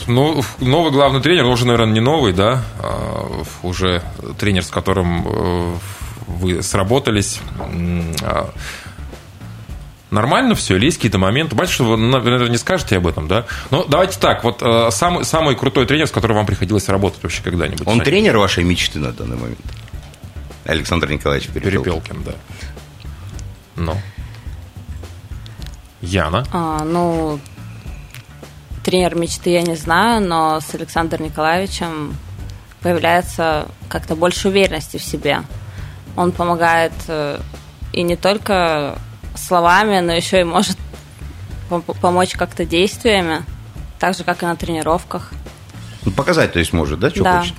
ну, 0.09 0.43
новый 0.59 0.91
главный 0.91 1.23
тренер, 1.23 1.45
уже, 1.45 1.65
наверное, 1.65 1.95
не 1.95 2.01
новый, 2.01 2.33
да, 2.33 2.65
а, 2.81 3.45
уже 3.63 4.03
тренер, 4.37 4.65
с 4.65 4.71
которым 4.71 5.25
э, 5.29 5.75
вы 6.27 6.63
сработались. 6.65 7.41
А, 8.23 8.51
нормально 10.11 10.57
все, 10.57 10.75
или 10.75 10.87
есть 10.87 10.97
какие-то 10.97 11.19
моменты? 11.19 11.51
Понимаете, 11.51 11.75
что 11.75 11.85
вы, 11.85 11.97
наверное, 11.99 12.49
не 12.49 12.59
скажете 12.59 12.97
об 12.97 13.07
этом, 13.07 13.29
да? 13.29 13.47
Ну, 13.71 13.85
давайте 13.87 14.19
так, 14.19 14.43
вот 14.43 14.61
э, 14.61 14.89
самый, 14.91 15.25
самый 15.25 15.55
крутой 15.55 15.87
тренер, 15.87 16.09
с 16.09 16.11
которым 16.11 16.39
вам 16.39 16.47
приходилось 16.47 16.89
работать 16.89 17.23
вообще 17.23 17.43
когда-нибудь? 17.45 17.87
Он 17.87 18.01
тренер 18.01 18.39
вашей 18.39 18.65
мечты 18.65 18.99
на 18.99 19.13
данный 19.13 19.37
момент? 19.37 19.61
Александр 20.65 21.13
Николаевич 21.13 21.49
Перепелкин. 21.49 21.83
Перепелкин, 21.83 22.23
да. 22.25 22.33
Ну. 23.77 23.97
Яна? 26.01 26.45
А, 26.53 26.83
ну, 26.85 27.39
тренер 28.91 29.15
мечты 29.15 29.51
я 29.51 29.63
не 29.63 29.77
знаю, 29.77 30.21
но 30.21 30.59
с 30.59 30.75
Александром 30.75 31.23
Николаевичем 31.23 32.17
появляется 32.81 33.69
как-то 33.89 34.17
больше 34.17 34.49
уверенности 34.49 34.97
в 34.97 35.05
себе. 35.05 35.43
Он 36.17 36.33
помогает 36.33 36.93
э, 37.07 37.39
и 37.93 38.03
не 38.03 38.17
только 38.17 38.99
словами, 39.37 40.01
но 40.01 40.13
еще 40.13 40.41
и 40.41 40.45
может 40.45 40.77
помочь 42.01 42.33
как-то 42.33 42.65
действиями, 42.65 43.45
так 44.01 44.17
же, 44.17 44.25
как 44.25 44.43
и 44.43 44.47
на 44.47 44.57
тренировках. 44.57 45.31
Ну, 46.05 46.11
показать, 46.11 46.53
то 46.53 46.59
есть, 46.59 46.73
может, 46.73 46.99
да, 46.99 47.11
что 47.11 47.23
да. 47.23 47.39
хочет? 47.39 47.55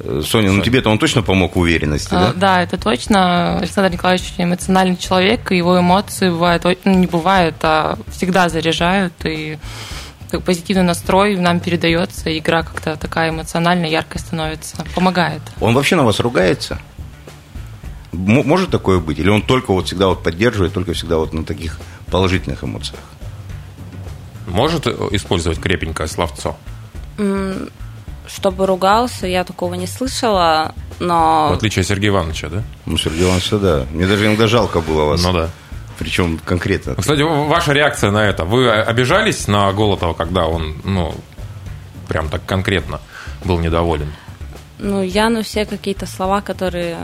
Э, 0.00 0.20
Соня, 0.22 0.52
ну 0.52 0.60
тебе-то 0.60 0.90
он 0.90 0.98
точно 0.98 1.22
помог 1.22 1.56
в 1.56 1.58
уверенности, 1.58 2.12
а, 2.12 2.18
да? 2.18 2.32
Да, 2.34 2.62
это 2.64 2.76
точно. 2.76 3.56
Александр 3.56 3.92
Николаевич 3.92 4.30
очень 4.30 4.44
эмоциональный 4.44 4.98
человек, 4.98 5.50
и 5.52 5.56
его 5.56 5.80
эмоции 5.80 6.28
бывают, 6.28 6.66
ну, 6.84 6.92
не 6.92 7.06
бывают, 7.06 7.54
а 7.62 7.98
всегда 8.10 8.50
заряжают, 8.50 9.14
и 9.24 9.58
как 10.30 10.42
позитивный 10.42 10.82
настрой 10.82 11.36
нам 11.36 11.60
передается, 11.60 12.36
игра 12.36 12.62
как-то 12.62 12.96
такая 12.96 13.30
эмоциональная, 13.30 13.88
яркая 13.88 14.22
становится, 14.22 14.84
помогает. 14.94 15.42
Он 15.60 15.74
вообще 15.74 15.96
на 15.96 16.04
вас 16.04 16.20
ругается? 16.20 16.78
Может 18.12 18.70
такое 18.70 19.00
быть? 19.00 19.18
Или 19.18 19.28
он 19.28 19.42
только 19.42 19.72
вот 19.72 19.86
всегда 19.86 20.08
вот 20.08 20.22
поддерживает, 20.22 20.72
только 20.72 20.92
всегда 20.92 21.16
вот 21.16 21.32
на 21.32 21.44
таких 21.44 21.78
положительных 22.10 22.64
эмоциях? 22.64 23.00
Может 24.46 24.86
использовать 24.86 25.60
крепенькое 25.60 26.08
словцо? 26.08 26.56
Чтобы 28.26 28.66
ругался, 28.66 29.26
я 29.26 29.44
такого 29.44 29.74
не 29.74 29.86
слышала, 29.86 30.74
но... 31.00 31.48
В 31.50 31.54
отличие 31.54 31.82
от 31.82 31.88
Сергея 31.88 32.10
Ивановича, 32.10 32.48
да? 32.48 32.62
Ну, 32.84 32.98
Сергей 32.98 33.24
Иванович, 33.24 33.50
да. 33.52 33.86
Мне 33.90 34.06
даже 34.06 34.26
иногда 34.26 34.46
жалко 34.46 34.80
было 34.80 35.04
вас. 35.04 35.22
Ну 35.22 35.32
да 35.32 35.50
причем 35.98 36.38
конкретно. 36.44 36.94
Кстати, 36.94 37.22
ваша 37.22 37.72
реакция 37.72 38.10
на 38.10 38.24
это. 38.24 38.44
Вы 38.44 38.70
обижались 38.70 39.48
на 39.48 39.72
Голотова, 39.72 40.14
когда 40.14 40.46
он, 40.46 40.76
ну, 40.84 41.14
прям 42.08 42.28
так 42.28 42.44
конкретно 42.46 43.00
был 43.44 43.58
недоволен? 43.58 44.12
Ну, 44.78 45.02
я 45.02 45.28
на 45.28 45.42
все 45.42 45.66
какие-то 45.66 46.06
слова, 46.06 46.40
которые 46.40 46.98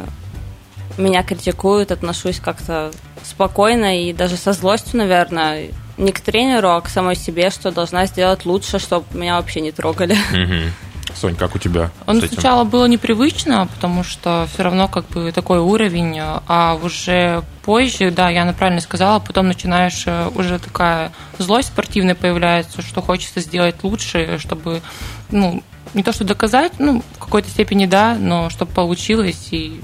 меня 0.97 1.23
критикуют, 1.23 1.91
отношусь 1.91 2.39
как-то 2.39 2.93
спокойно 3.25 4.03
и 4.03 4.13
даже 4.13 4.37
со 4.37 4.53
злостью, 4.53 4.99
наверное, 4.99 5.71
не 5.97 6.13
к 6.13 6.21
тренеру, 6.21 6.71
а 6.71 6.81
к 6.81 6.89
самой 6.89 7.17
себе, 7.17 7.51
что 7.51 7.71
должна 7.71 8.07
сделать 8.07 8.45
лучше, 8.45 8.79
чтобы 8.79 9.07
меня 9.13 9.37
вообще 9.37 9.61
не 9.61 9.73
трогали. 9.73 10.15
Угу. 10.33 10.71
Сонь, 11.15 11.37
как 11.37 11.55
у 11.55 11.59
тебя? 11.59 11.91
Он 12.07 12.21
сначала 12.21 12.65
было 12.65 12.87
непривычно, 12.87 13.69
потому 13.73 14.03
что 14.05 14.49
все 14.53 14.63
равно 14.63 14.89
как 14.89 15.07
бы 15.09 15.31
такой 15.33 15.59
уровень, 15.59 16.19
а 16.19 16.79
уже 16.83 17.43
позже, 17.63 18.11
да, 18.11 18.31
я 18.31 18.53
правильно 18.53 18.81
сказала, 18.81 19.21
потом 19.21 19.49
начинаешь 19.49 20.05
э, 20.07 20.31
уже 20.35 20.59
такая 20.59 21.13
злость 21.39 21.69
спортивная 21.69 22.15
появляется, 22.15 22.83
что 22.83 23.01
хочется 23.01 23.41
сделать 23.41 23.77
лучше, 23.83 24.39
чтобы, 24.39 24.83
ну, 25.31 25.63
не 25.95 26.03
то 26.03 26.13
что 26.13 26.25
доказать, 26.25 26.73
ну, 26.79 27.03
в 27.15 27.19
какой-то 27.19 27.49
степени 27.49 27.87
да, 27.87 28.17
но 28.19 28.51
чтобы 28.51 28.73
получилось 28.73 29.49
и 29.51 29.81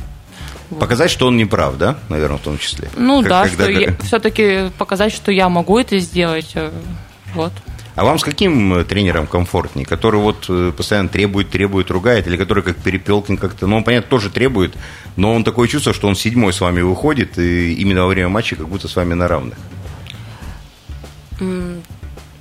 Показать, 0.79 1.11
что 1.11 1.27
он 1.27 1.37
не 1.37 1.47
прав, 1.47 1.77
да, 1.79 1.99
наверное, 2.09 2.39
в 2.39 2.43
том 2.43 2.57
числе. 2.57 2.89
Ну 2.97 3.23
как, 3.23 3.29
да, 3.29 3.49
когда... 3.49 3.65
что 3.65 3.73
я, 3.73 3.97
все-таки 4.05 4.71
показать, 4.79 5.13
что 5.13 5.33
я 5.33 5.49
могу 5.49 5.79
это 5.79 5.99
сделать. 5.99 6.53
Э, 6.55 6.71
вот. 7.35 7.53
А 8.01 8.05
вам 8.05 8.19
с 8.19 8.25
каким 8.25 8.73
э, 8.73 8.85
тренером 8.85 9.27
комфортнее? 9.27 9.85
Который 9.85 10.19
вот 10.21 10.47
э, 10.49 10.73
постоянно 10.75 11.11
требует, 11.11 11.51
требует, 11.51 11.91
ругает, 11.91 12.27
или 12.27 12.39
который 12.39 12.63
как 12.63 12.77
Перепелкин 12.77 13.37
как-то, 13.37 13.67
ну, 13.67 13.77
он, 13.77 13.85
понятно, 13.85 14.09
тоже 14.09 14.31
требует, 14.31 14.75
но 15.17 15.35
он 15.35 15.45
такое 15.45 15.69
чувство, 15.69 15.93
что 15.93 16.09
он 16.09 16.17
седьмой 16.17 16.55
с 16.55 16.63
вами 16.63 16.81
выходит, 16.81 17.39
и 17.39 17.75
именно 17.75 18.01
во 18.05 18.07
время 18.07 18.31
матча 18.31 18.57
как 18.57 18.69
будто 18.69 18.89
с 18.89 18.97
вами 18.97 19.13
на 19.13 19.29
равных. 19.29 19.59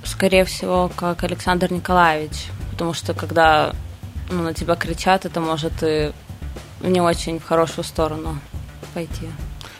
Скорее 0.02 0.46
всего, 0.46 0.90
как 0.96 1.24
Александр 1.24 1.70
Николаевич, 1.70 2.46
потому 2.70 2.94
что 2.94 3.12
когда 3.12 3.74
ну, 4.30 4.42
на 4.42 4.54
тебя 4.54 4.76
кричат, 4.76 5.26
это 5.26 5.42
может 5.42 5.74
и 5.82 6.10
не 6.80 7.02
очень 7.02 7.38
в 7.38 7.44
хорошую 7.44 7.84
сторону 7.84 8.38
пойти. 8.94 9.28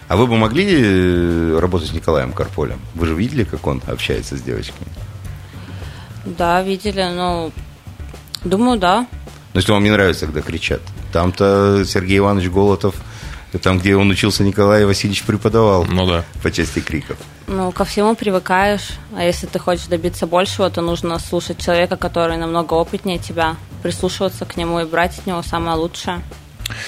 А 0.09 0.17
вы 0.19 0.27
бы 0.27 0.37
могли 0.37 0.67
э, 0.69 1.59
работать 1.59 1.89
с 1.89 1.93
Николаем 1.95 2.35
Карполем? 2.35 2.81
Вы 2.95 3.07
же 3.07 3.15
видели, 3.15 3.45
как 3.45 3.67
он 3.67 3.81
общается 3.87 4.37
с 4.37 4.43
девочками? 4.43 4.87
Да, 6.31 6.63
видели, 6.63 7.03
но 7.03 7.51
думаю, 8.45 8.79
да. 8.79 9.07
Но 9.53 9.61
если 9.61 9.73
вам 9.73 9.85
не 9.85 9.91
нравится, 9.91 10.27
когда 10.27 10.43
кричат. 10.43 10.81
Там-то 11.13 11.85
Сергей 11.85 12.19
Иванович 12.19 12.51
Голотов, 12.51 12.95
там, 13.63 13.79
где 13.79 13.97
он 13.97 14.09
учился, 14.11 14.45
Николай 14.45 14.85
Васильевич 14.85 15.25
преподавал. 15.25 15.85
Ну 15.85 16.07
да. 16.07 16.25
По 16.43 16.53
части 16.53 16.79
криков. 16.79 17.17
Ну, 17.49 17.73
ко 17.73 17.85
всему 17.85 18.15
привыкаешь. 18.15 18.91
А 19.17 19.25
если 19.25 19.47
ты 19.47 19.59
хочешь 19.59 19.87
добиться 19.87 20.29
большего, 20.29 20.71
то 20.71 20.83
нужно 20.83 21.19
слушать 21.19 21.59
человека, 21.61 21.97
который 21.97 22.37
намного 22.37 22.75
опытнее 22.75 23.19
тебя. 23.19 23.57
прислушиваться 23.83 24.45
к 24.45 24.57
нему 24.57 24.81
и 24.81 24.85
брать 24.85 25.19
от 25.19 25.27
него 25.27 25.43
самое 25.43 25.77
лучшее. 25.77 26.23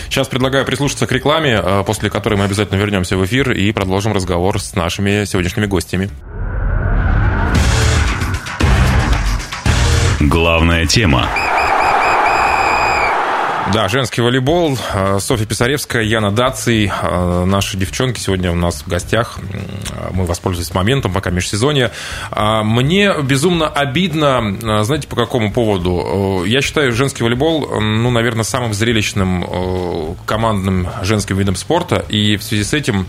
Сейчас 0.09 0.29
предлагаю 0.29 0.65
прислушаться 0.65 1.07
к 1.07 1.13
рекламе, 1.13 1.61
э, 1.63 1.85
после 1.85 2.11
которой 2.11 2.35
мы 2.35 2.45
обязательно 2.45 2.79
вернемся 2.79 3.17
в 3.17 3.25
эфир 3.25 3.51
и 3.53 3.73
продолжим 3.73 4.13
разговор 4.13 4.61
с 4.61 4.75
нашими 4.75 5.25
сегодняшними 5.25 5.67
гостями. 5.67 6.11
Главная 10.29 10.87
тема. 10.87 11.29
Да, 13.73 13.89
женский 13.89 14.21
волейбол. 14.21 14.79
Э, 14.95 15.19
Софья 15.19 15.47
Писаревская, 15.47 16.03
Яна 16.03 16.31
Даций. 16.31 16.93
Э, 16.93 17.45
наши 17.45 17.77
девчонки 17.77 18.21
сегодня 18.21 18.53
у 18.53 18.55
нас 18.55 18.83
в 18.83 18.89
гостях. 18.89 19.41
Мы 20.13 20.25
воспользуемся 20.25 20.75
моментом, 20.75 21.13
пока 21.13 21.31
межсезонье. 21.31 21.91
А, 22.31 22.63
мне 22.63 23.13
безумно 23.23 23.67
обидно, 23.67 24.57
э, 24.63 24.85
знаете, 24.85 25.09
по 25.09 25.17
какому 25.17 25.53
поводу? 25.53 26.45
Я 26.47 26.61
считаю 26.61 26.93
женский 26.93 27.25
волейбол, 27.25 27.81
ну, 27.81 28.11
наверное, 28.11 28.45
самым 28.45 28.75
зрелищным 28.75 30.17
командным 30.25 30.89
женским 31.03 31.37
видом 31.37 31.57
спорта. 31.57 32.05
И 32.09 32.37
в 32.37 32.45
связи 32.45 32.63
с 32.63 32.75
этим 32.75 33.07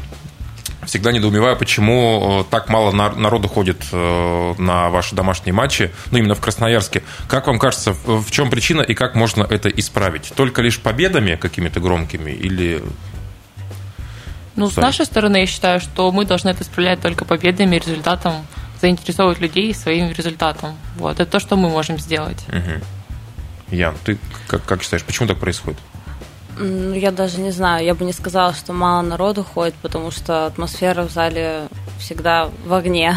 всегда 0.85 1.11
недоумеваю, 1.11 1.57
почему 1.57 2.41
э, 2.41 2.43
так 2.49 2.69
мало 2.69 2.91
народу 2.91 3.47
ходит 3.47 3.83
э, 3.91 4.53
на 4.57 4.89
ваши 4.89 5.15
домашние 5.15 5.53
матчи, 5.53 5.91
ну, 6.11 6.17
именно 6.17 6.35
в 6.35 6.41
Красноярске. 6.41 7.03
Как 7.27 7.47
вам 7.47 7.59
кажется, 7.59 7.93
в 7.93 8.29
чем 8.31 8.49
причина 8.49 8.81
и 8.81 8.93
как 8.93 9.15
можно 9.15 9.43
это 9.43 9.69
исправить? 9.69 10.33
Только 10.35 10.61
лишь 10.61 10.79
победами 10.79 11.35
какими-то 11.35 11.79
громкими 11.79 12.31
или... 12.31 12.83
Ну, 14.55 14.69
с 14.69 14.77
нашей 14.77 15.05
стороны, 15.05 15.37
я 15.37 15.45
считаю, 15.47 15.79
что 15.79 16.11
мы 16.11 16.25
должны 16.25 16.49
это 16.49 16.61
исправлять 16.63 17.01
только 17.01 17.25
победами, 17.25 17.77
результатом, 17.77 18.45
заинтересовывать 18.79 19.39
людей 19.39 19.73
своим 19.73 20.11
результатом. 20.11 20.77
Вот, 20.97 21.19
это 21.19 21.25
то, 21.25 21.39
что 21.39 21.55
мы 21.55 21.69
можем 21.69 21.97
сделать. 21.97 22.45
Угу. 22.49 23.75
Ян, 23.75 23.95
ты 24.03 24.19
как, 24.47 24.63
как 24.65 24.83
считаешь, 24.83 25.03
почему 25.03 25.27
так 25.27 25.39
происходит? 25.39 25.79
Ну, 26.57 26.93
я 26.93 27.11
даже 27.11 27.39
не 27.39 27.51
знаю, 27.51 27.85
я 27.85 27.95
бы 27.95 28.05
не 28.05 28.13
сказала, 28.13 28.53
что 28.53 28.73
мало 28.73 29.01
народу 29.01 29.43
ходит, 29.43 29.75
потому 29.81 30.11
что 30.11 30.45
атмосфера 30.45 31.03
в 31.03 31.11
зале 31.11 31.67
всегда 31.99 32.49
в 32.65 32.73
огне. 32.73 33.15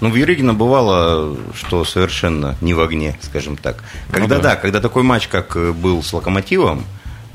Ну, 0.00 0.10
в 0.10 0.16
Юригино 0.16 0.52
бывало, 0.52 1.36
что 1.54 1.84
совершенно 1.84 2.56
не 2.60 2.74
в 2.74 2.80
огне, 2.80 3.16
скажем 3.20 3.56
так. 3.56 3.84
Когда, 4.10 4.36
ну, 4.36 4.42
да. 4.42 4.50
да, 4.50 4.56
когда 4.56 4.80
такой 4.80 5.04
матч, 5.04 5.28
как 5.28 5.56
э, 5.56 5.70
был 5.70 6.02
с 6.02 6.12
Локомотивом, 6.12 6.84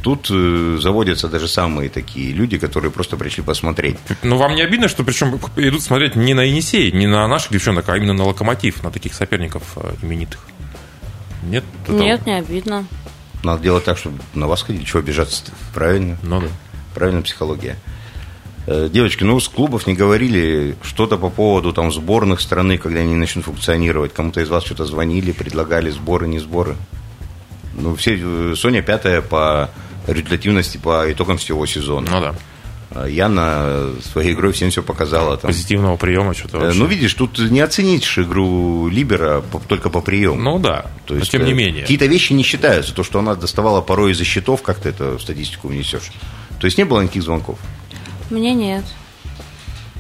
тут 0.04 0.28
э, 0.30 0.78
заводятся 0.82 1.30
даже 1.30 1.48
самые 1.48 1.90
такие 1.90 2.34
люди, 2.34 2.58
которые 2.58 2.92
просто 2.92 3.16
пришли 3.16 3.42
посмотреть. 3.42 3.98
Ну, 4.22 4.36
вам 4.36 4.56
не 4.56 4.62
обидно, 4.64 4.90
что 4.90 5.04
причем 5.04 5.40
идут 5.56 5.82
смотреть 5.82 6.16
не 6.16 6.34
на 6.34 6.42
Енисей, 6.42 6.92
не 6.92 7.08
на 7.08 7.26
наших 7.28 7.54
девчонок, 7.54 7.88
а 7.88 7.96
именно 7.96 8.14
на 8.14 8.26
Локомотив, 8.26 8.84
на 8.84 8.92
таких 8.92 9.14
соперников 9.14 9.64
э, 9.78 9.94
именитых? 10.02 10.42
Нет? 11.44 11.64
Нет, 11.88 12.26
не 12.26 12.34
обидно. 12.34 12.86
Надо 13.44 13.62
делать 13.62 13.84
так, 13.84 13.98
чтобы 13.98 14.20
на 14.34 14.48
вас 14.48 14.62
ходили. 14.64 14.84
Чего 14.84 15.00
обижаться 15.00 15.44
-то? 15.44 15.52
Правильно? 15.74 16.18
Ну 16.24 16.42
да. 16.42 16.48
Правильная 16.94 17.22
психология. 17.22 17.78
Э, 18.66 18.90
девочки, 18.92 19.24
ну, 19.24 19.40
с 19.40 19.48
клубов 19.48 19.88
не 19.88 19.94
говорили 19.94 20.76
что-то 20.84 21.18
по 21.18 21.30
поводу 21.30 21.72
там 21.72 21.92
сборных 21.92 22.42
страны, 22.42 22.78
когда 22.78 23.00
они 23.00 23.16
начнут 23.16 23.46
функционировать. 23.46 24.14
Кому-то 24.14 24.42
из 24.42 24.50
вас 24.50 24.66
что-то 24.66 24.86
звонили, 24.86 25.32
предлагали 25.32 25.90
сборы, 25.90 26.28
не 26.28 26.40
сборы. 26.40 26.76
Ну, 27.76 27.96
все, 27.96 28.20
э, 28.20 28.56
Соня 28.56 28.82
пятая 28.82 29.22
по 29.22 29.70
результативности 30.08 30.78
по 30.78 31.12
итогам 31.12 31.38
всего 31.38 31.66
сезона. 31.66 32.10
Ну 32.12 32.20
да. 32.20 32.36
А 32.92 33.06
Яна 33.08 33.92
своей 34.02 34.34
игрой 34.34 34.54
всем 34.54 34.70
все 34.70 34.82
показала. 34.82 35.38
Там. 35.38 35.50
Позитивного 35.50 35.98
приема 35.98 36.34
что-то 36.34 36.58
э, 36.58 36.62
вообще. 36.62 36.80
Ну, 36.80 36.86
видишь, 36.86 37.14
тут 37.14 37.38
не 37.38 37.60
оценить 37.60 38.06
игру 38.18 38.88
Либера 38.88 39.44
только 39.68 39.90
по 39.90 40.02
приему. 40.02 40.42
Ну 40.42 40.60
да, 40.60 40.86
То 41.06 41.16
есть, 41.16 41.34
но 41.34 41.40
тем 41.40 41.46
не 41.46 41.52
э, 41.52 41.56
менее. 41.56 41.82
Какие-то 41.82 42.06
вещи 42.06 42.34
не 42.34 42.44
считаются. 42.44 42.94
То, 42.94 43.04
что 43.04 43.20
она 43.20 43.36
доставала 43.36 43.82
порой 43.82 44.12
из-за 44.12 44.24
счетов, 44.24 44.62
как 44.62 44.80
ты 44.80 44.90
это 44.90 45.18
в 45.18 45.22
статистику 45.22 45.68
внесешь. 45.68 46.12
То 46.60 46.66
есть 46.66 46.78
не 46.78 46.86
было 46.86 47.02
никаких 47.02 47.24
звонков? 47.24 47.60
Мне 48.30 48.54
нет. 48.54 48.86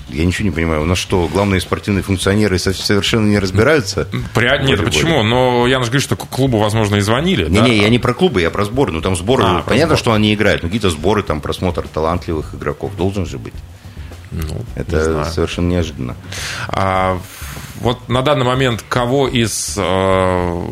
Я 0.09 0.25
ничего 0.25 0.45
не 0.45 0.51
понимаю. 0.51 0.83
У 0.83 0.85
нас 0.85 0.97
что, 0.97 1.27
главные 1.27 1.59
спортивные 1.59 2.01
функционеры 2.01 2.57
совершенно 2.59 3.27
не 3.27 3.39
разбираются? 3.39 4.07
При... 4.33 4.65
Нет, 4.65 4.83
почему? 4.83 5.23
Но 5.23 5.67
я 5.67 5.79
же 5.79 5.85
говорю, 5.85 6.01
что 6.01 6.15
клубу, 6.15 6.59
возможно, 6.59 6.95
и 6.95 7.01
звонили. 7.01 7.47
Не, 7.49 7.59
да? 7.59 7.67
не, 7.67 7.77
я 7.77 7.89
не 7.89 7.99
про 7.99 8.13
клубы, 8.13 8.41
я 8.41 8.49
про 8.49 8.63
сборы. 8.63 8.91
Ну, 8.91 9.01
там 9.01 9.15
сборы, 9.15 9.43
а, 9.45 9.63
понятно, 9.63 9.95
сбор. 9.95 9.99
что 9.99 10.13
они 10.13 10.33
играют. 10.33 10.63
Но 10.63 10.69
какие-то 10.69 10.89
сборы, 10.89 11.23
там, 11.23 11.41
просмотр 11.41 11.87
талантливых 11.87 12.55
игроков 12.55 12.95
должен 12.95 13.25
же 13.25 13.37
быть. 13.37 13.53
Ну, 14.31 14.61
Это 14.75 15.25
не 15.25 15.31
совершенно 15.31 15.67
неожиданно. 15.67 16.15
А, 16.69 17.19
вот 17.79 18.09
на 18.09 18.21
данный 18.21 18.45
момент 18.45 18.83
кого 18.87 19.27
из 19.27 19.75
э, 19.77 20.63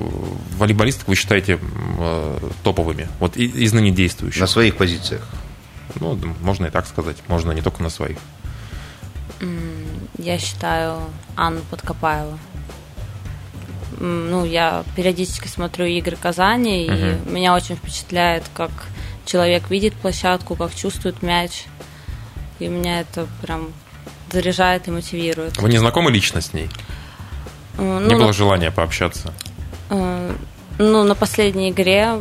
волейболистов 0.57 1.07
вы 1.07 1.15
считаете 1.15 1.59
э, 1.99 2.37
топовыми? 2.63 3.07
Вот 3.19 3.37
из 3.37 3.73
ныне 3.73 3.91
действующих? 3.91 4.41
На 4.41 4.47
своих 4.47 4.75
позициях. 4.75 5.27
Ну, 5.99 6.19
можно 6.41 6.65
и 6.65 6.69
так 6.69 6.87
сказать. 6.87 7.17
Можно 7.27 7.51
не 7.51 7.61
только 7.61 7.83
на 7.83 7.89
своих. 7.89 8.17
Я 10.17 10.37
считаю 10.37 11.01
Анну 11.35 11.61
Подкопаеву. 11.69 12.37
Ну, 13.99 14.45
я 14.45 14.83
периодически 14.95 15.47
смотрю 15.47 15.85
игры 15.85 16.17
Казани, 16.17 16.85
uh-huh. 16.85 17.27
и 17.27 17.29
меня 17.29 17.55
очень 17.55 17.75
впечатляет, 17.75 18.43
как 18.53 18.71
человек 19.25 19.69
видит 19.69 19.93
площадку, 19.93 20.55
как 20.55 20.75
чувствует 20.75 21.21
мяч. 21.21 21.65
И 22.59 22.67
меня 22.67 23.01
это 23.01 23.27
прям 23.41 23.71
заряжает 24.31 24.87
и 24.87 24.91
мотивирует. 24.91 25.57
Вы 25.57 25.69
не 25.69 25.77
знакомы 25.77 26.11
лично 26.11 26.41
с 26.41 26.53
ней? 26.53 26.69
Ну, 27.77 27.99
не 28.01 28.15
было 28.15 28.33
желания 28.33 28.71
пообщаться? 28.71 29.33
Э, 29.89 30.33
ну, 30.77 31.03
на 31.03 31.15
последней 31.15 31.71
игре 31.71 32.19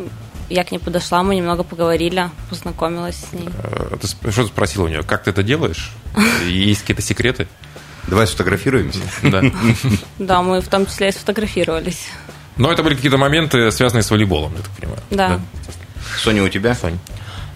я 0.49 0.65
к 0.65 0.71
ней 0.73 0.79
подошла, 0.79 1.23
мы 1.23 1.37
немного 1.37 1.63
поговорили, 1.63 2.31
познакомилась 2.51 3.17
с 3.17 3.33
ней. 3.33 3.49
Э, 3.63 3.97
ты 4.01 4.31
что 4.31 4.43
ты 4.43 4.49
спросила 4.49 4.85
у 4.85 4.89
нее? 4.89 5.03
Как 5.03 5.25
ты 5.25 5.31
это 5.31 5.43
делаешь? 5.43 5.93
Есть 6.47 6.83
какие-то 6.83 7.03
секреты? 7.03 7.49
Давай 8.09 8.27
сфотографируемся. 8.27 9.01
Да. 9.23 9.43
Да, 10.19 10.43
мы 10.43 10.61
в 10.61 10.69
том 10.69 10.87
числе 10.87 11.09
и 11.09 11.13
сфотографировались. 11.13 12.09
Но 12.57 12.71
это 12.71 12.83
были 12.83 12.95
какие-то 12.95 13.19
моменты, 13.19 13.71
связанные 13.71 14.03
с 14.03 14.11
волейболом, 14.11 14.53
я 14.57 14.63
так 14.63 14.71
понимаю. 14.73 15.01
Да. 15.11 15.41
Соня, 16.19 16.45
у 16.45 16.49
тебя? 16.49 16.75
Соня. 16.75 16.99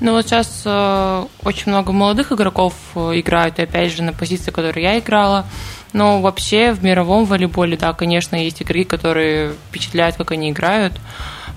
Ну 0.00 0.12
вот 0.12 0.26
сейчас 0.26 0.62
э, 0.64 1.26
очень 1.42 1.72
много 1.72 1.92
молодых 1.92 2.30
игроков 2.30 2.74
э, 2.94 3.12
играют, 3.14 3.58
и 3.58 3.62
опять 3.62 3.92
же 3.92 4.02
на 4.02 4.12
позиции, 4.12 4.50
которые 4.50 4.84
я 4.84 4.98
играла. 4.98 5.44
Но 5.92 6.20
вообще 6.20 6.72
в 6.72 6.84
мировом 6.84 7.24
волейболе, 7.24 7.76
да, 7.76 7.92
конечно, 7.92 8.36
есть 8.36 8.60
игры, 8.60 8.84
которые 8.84 9.54
впечатляют, 9.68 10.16
как 10.16 10.30
они 10.30 10.50
играют. 10.50 10.92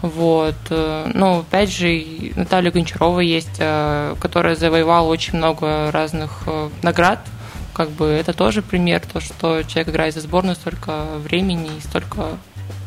Вот. 0.02 0.56
Э, 0.70 1.12
ну, 1.14 1.40
опять 1.40 1.72
же, 1.72 2.04
Наталья 2.36 2.72
Гончарова 2.72 3.20
есть, 3.20 3.58
э, 3.60 4.16
которая 4.20 4.56
завоевала 4.56 5.08
очень 5.08 5.38
много 5.38 5.92
разных 5.92 6.44
э, 6.48 6.70
наград. 6.82 7.26
Как 7.74 7.90
бы 7.92 8.06
это 8.06 8.34
тоже 8.34 8.62
пример, 8.62 9.02
то, 9.02 9.22
что 9.22 9.64
человек 9.64 9.90
играет 9.90 10.14
за 10.14 10.22
сборную 10.22 10.56
столько 10.56 11.06
времени 11.24 11.70
и 11.78 11.82
столько 11.82 12.38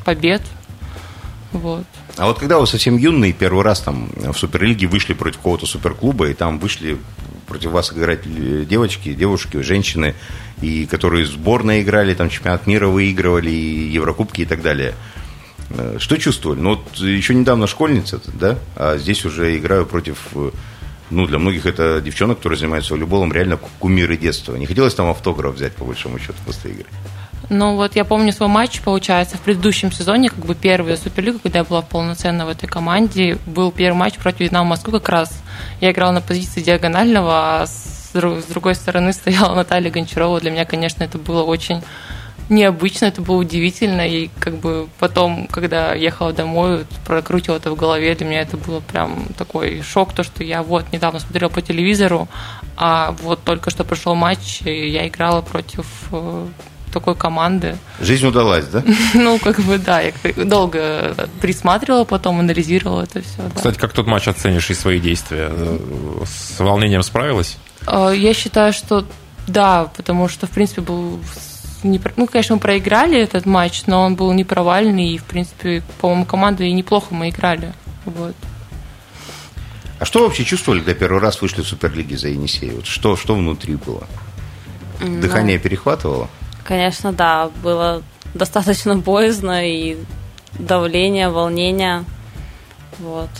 побед. 0.04 0.42
Вот. 1.52 1.86
А 2.16 2.26
вот 2.26 2.40
когда 2.40 2.58
вы 2.58 2.66
совсем 2.66 2.96
юный, 2.96 3.32
первый 3.32 3.62
раз 3.62 3.80
там 3.80 4.10
в 4.16 4.34
Суперлиге 4.36 4.88
вышли 4.88 5.14
против 5.14 5.38
какого-то 5.38 5.66
суперклуба, 5.66 6.28
и 6.28 6.34
там 6.34 6.58
вышли 6.58 6.98
против 7.46 7.70
вас 7.70 7.92
играть 7.92 8.22
девочки, 8.66 9.14
девушки, 9.14 9.58
женщины, 9.58 10.14
и 10.60 10.86
которые 10.86 11.26
сборные 11.26 11.82
играли, 11.82 12.14
там 12.14 12.28
чемпионат 12.28 12.66
мира 12.66 12.88
выигрывали, 12.88 13.50
и 13.50 13.88
Еврокубки 13.90 14.40
и 14.40 14.46
так 14.46 14.62
далее– 14.62 14.94
что 15.98 16.16
чувствовали? 16.18 16.60
Ну, 16.60 16.70
вот 16.70 16.96
еще 16.96 17.34
недавно 17.34 17.66
школьница, 17.66 18.20
да, 18.34 18.58
а 18.76 18.96
здесь 18.96 19.24
уже 19.24 19.56
играю 19.56 19.86
против, 19.86 20.18
э, 20.34 20.50
ну, 21.10 21.26
для 21.26 21.38
многих 21.38 21.66
это 21.66 22.00
девчонок, 22.00 22.38
которые 22.38 22.58
занимаются 22.58 22.94
волейболом, 22.94 23.32
реально 23.32 23.58
кумиры 23.78 24.16
детства. 24.16 24.56
Не 24.56 24.66
хотелось 24.66 24.94
там 24.94 25.10
автограф 25.10 25.54
взять, 25.54 25.72
по 25.72 25.84
большому 25.84 26.18
счету, 26.18 26.36
после 26.46 26.72
игры? 26.72 26.86
Ну, 27.50 27.76
вот 27.76 27.94
я 27.94 28.04
помню 28.04 28.32
свой 28.32 28.48
матч, 28.48 28.80
получается, 28.80 29.36
в 29.36 29.40
предыдущем 29.40 29.92
сезоне, 29.92 30.30
как 30.30 30.44
бы 30.46 30.54
первый 30.54 30.96
Суперлигу, 30.96 31.38
когда 31.38 31.58
я 31.58 31.64
была 31.64 31.82
полноценно 31.82 32.46
в 32.46 32.48
этой 32.48 32.66
команде, 32.66 33.38
был 33.44 33.70
первый 33.70 33.98
матч 33.98 34.14
против 34.14 34.48
Динамо 34.48 34.70
Москвы 34.70 35.00
как 35.00 35.08
раз. 35.10 35.42
Я 35.80 35.92
играла 35.92 36.12
на 36.12 36.20
позиции 36.22 36.62
диагонального, 36.62 37.62
а 37.62 37.66
с 37.66 38.44
другой 38.48 38.74
стороны 38.74 39.12
стояла 39.12 39.54
Наталья 39.54 39.90
Гончарова. 39.90 40.40
Для 40.40 40.50
меня, 40.50 40.64
конечно, 40.64 41.04
это 41.04 41.18
было 41.18 41.42
очень 41.42 41.82
необычно, 42.48 43.06
это 43.06 43.22
было 43.22 43.36
удивительно. 43.36 44.06
И 44.06 44.30
как 44.38 44.56
бы 44.56 44.88
потом, 44.98 45.46
когда 45.46 45.94
ехала 45.94 46.32
домой, 46.32 46.86
прокрутила 47.06 47.56
это 47.56 47.70
в 47.70 47.76
голове, 47.76 48.14
для 48.14 48.26
меня 48.26 48.40
это 48.42 48.56
было 48.56 48.80
прям 48.80 49.26
такой 49.36 49.82
шок, 49.82 50.12
то, 50.12 50.22
что 50.22 50.44
я 50.44 50.62
вот 50.62 50.92
недавно 50.92 51.20
смотрела 51.20 51.48
по 51.48 51.62
телевизору, 51.62 52.28
а 52.76 53.14
вот 53.22 53.42
только 53.44 53.70
что 53.70 53.84
прошел 53.84 54.14
матч, 54.14 54.62
и 54.64 54.90
я 54.90 55.06
играла 55.06 55.40
против 55.40 55.86
э, 56.12 56.46
такой 56.92 57.14
команды. 57.14 57.76
Жизнь 58.00 58.26
удалась, 58.26 58.66
да? 58.66 58.82
ну, 59.14 59.38
как 59.38 59.60
бы, 59.60 59.78
да. 59.78 60.00
Я 60.00 60.12
долго 60.36 61.14
присматривала, 61.40 62.04
потом 62.04 62.40
анализировала 62.40 63.02
это 63.02 63.20
все. 63.20 63.42
Кстати, 63.54 63.78
как 63.78 63.92
тот 63.92 64.06
матч 64.06 64.28
оценишь 64.28 64.70
и 64.70 64.74
свои 64.74 65.00
действия? 65.00 65.50
С 66.24 66.58
волнением 66.60 67.02
справилась? 67.02 67.58
Э, 67.86 68.12
я 68.16 68.34
считаю, 68.34 68.72
что 68.72 69.04
да, 69.46 69.90
потому 69.96 70.28
что, 70.28 70.46
в 70.46 70.50
принципе, 70.50 70.80
был 70.80 71.20
не, 71.84 72.00
ну, 72.16 72.26
конечно, 72.26 72.56
мы 72.56 72.60
проиграли 72.60 73.18
этот 73.18 73.46
матч, 73.46 73.84
но 73.86 74.02
он 74.02 74.16
был 74.16 74.32
не 74.32 74.44
провальный, 74.44 75.10
и, 75.10 75.18
в 75.18 75.24
принципе, 75.24 75.82
по-моему, 76.00 76.24
команда 76.24 76.64
и 76.64 76.72
неплохо 76.72 77.14
мы 77.14 77.28
играли. 77.28 77.72
Вот. 78.04 78.34
А 79.98 80.04
что 80.04 80.24
вообще 80.24 80.44
чувствовали, 80.44 80.80
когда 80.80 80.94
первый 80.94 81.20
раз 81.20 81.40
вышли 81.40 81.62
в 81.62 81.66
Суперлиги 81.66 82.14
за 82.14 82.28
Енисей? 82.28 82.70
Вот 82.70 82.86
что, 82.86 83.16
что 83.16 83.34
внутри 83.34 83.76
было? 83.76 84.06
Ну, 85.00 85.20
Дыхание 85.20 85.58
перехватывало? 85.58 86.28
Конечно, 86.64 87.12
да, 87.12 87.50
было 87.62 88.02
достаточно 88.34 88.96
боязно 88.96 89.66
и 89.66 89.96
давление, 90.58 91.28
волнение. 91.28 92.04
Вот. 92.98 93.30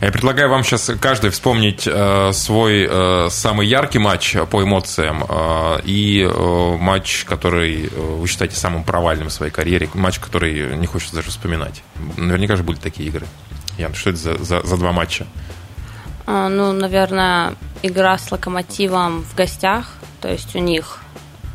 Я 0.00 0.10
предлагаю 0.10 0.48
вам 0.48 0.64
сейчас 0.64 0.90
каждый 0.98 1.28
вспомнить 1.28 1.86
э, 1.86 2.32
свой 2.32 2.88
э, 2.88 3.28
самый 3.30 3.66
яркий 3.66 3.98
матч 3.98 4.34
по 4.50 4.62
эмоциям 4.62 5.24
э, 5.28 5.80
и 5.84 6.22
э, 6.22 6.76
матч, 6.78 7.24
который 7.24 7.84
э, 7.84 7.88
вы 7.90 8.26
считаете 8.26 8.56
самым 8.56 8.82
провальным 8.82 9.28
в 9.28 9.32
своей 9.32 9.52
карьере, 9.52 9.90
матч, 9.92 10.18
который 10.18 10.74
не 10.78 10.86
хочется 10.86 11.16
даже 11.16 11.28
вспоминать. 11.28 11.82
Наверняка 12.16 12.56
же 12.56 12.62
были 12.62 12.78
такие 12.78 13.10
игры. 13.10 13.26
Ян, 13.76 13.92
что 13.92 14.08
это 14.10 14.18
за, 14.18 14.38
за, 14.42 14.62
за 14.62 14.76
два 14.78 14.92
матча? 14.92 15.26
А, 16.26 16.48
ну, 16.48 16.72
наверное, 16.72 17.54
игра 17.82 18.16
с 18.16 18.32
Локомотивом 18.32 19.22
в 19.22 19.34
гостях, 19.34 19.92
то 20.22 20.28
есть 20.32 20.56
у 20.56 20.60
них 20.60 21.00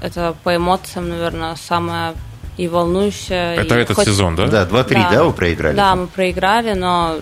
это 0.01 0.35
по 0.43 0.55
эмоциям, 0.55 1.09
наверное, 1.09 1.55
самое 1.55 2.13
и 2.57 2.67
волнующее. 2.67 3.55
Это 3.55 3.79
и 3.79 3.81
этот 3.81 3.95
хоть- 3.95 4.05
сезон, 4.05 4.35
да? 4.35 4.45
Да, 4.47 4.65
2-3, 4.65 5.11
да. 5.11 5.23
вы 5.23 5.33
проиграли? 5.33 5.75
Да, 5.75 5.95
мы 5.95 6.05
проиграли, 6.05 6.73
но 6.73 7.17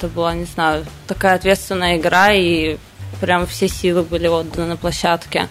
это 0.00 0.08
была, 0.08 0.34
не 0.34 0.46
знаю, 0.46 0.86
такая 1.06 1.34
ответственная 1.34 1.98
игра, 1.98 2.32
и 2.32 2.78
прям 3.20 3.46
все 3.46 3.68
силы 3.68 4.02
были 4.02 4.28
отданы 4.28 4.66
на 4.66 4.76
площадке. 4.78 5.48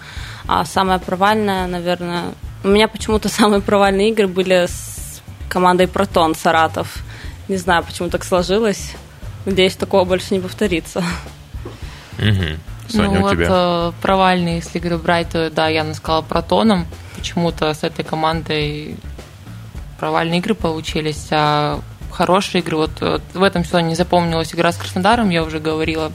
А 0.47 0.65
самое 0.65 0.99
провальное, 0.99 1.67
наверное... 1.67 2.33
У 2.63 2.67
меня 2.67 2.87
почему-то 2.87 3.29
самые 3.29 3.61
провальные 3.61 4.09
игры 4.09 4.27
были 4.27 4.65
с 4.65 5.21
командой 5.49 5.87
«Протон» 5.87 6.33
Саратов. 6.33 6.97
Не 7.47 7.57
знаю, 7.57 7.83
почему 7.83 8.09
так 8.09 8.23
сложилось. 8.23 8.93
Надеюсь, 9.45 9.75
такого 9.75 10.03
больше 10.03 10.33
не 10.33 10.39
повторится. 10.39 11.03
Мгм. 12.17 12.59
Соня, 12.89 13.19
ну 13.19 13.19
у 13.19 13.21
вот 13.21 13.31
тебя? 13.33 13.47
э, 13.49 13.91
провальные, 14.01 14.55
если 14.57 14.79
говорю 14.79 14.97
брать, 14.97 15.29
то 15.29 15.51
да, 15.51 15.67
я 15.67 15.93
сказала 15.93 16.23
протоном. 16.23 16.87
Почему-то 17.15 17.71
с 17.71 17.83
этой 17.83 18.03
командой 18.03 18.97
провальные 19.99 20.39
игры 20.39 20.55
получились, 20.55 21.27
а 21.29 21.79
хорошие 22.19 22.61
игры. 22.61 22.75
Вот, 22.75 22.91
э, 22.99 23.19
в 23.33 23.43
этом 23.43 23.63
сезоне 23.63 23.87
не 23.89 23.95
запомнилась 23.95 24.53
игра 24.53 24.73
с 24.73 24.77
Краснодаром, 24.77 25.29
я 25.29 25.41
уже 25.41 25.59
говорила. 25.59 26.11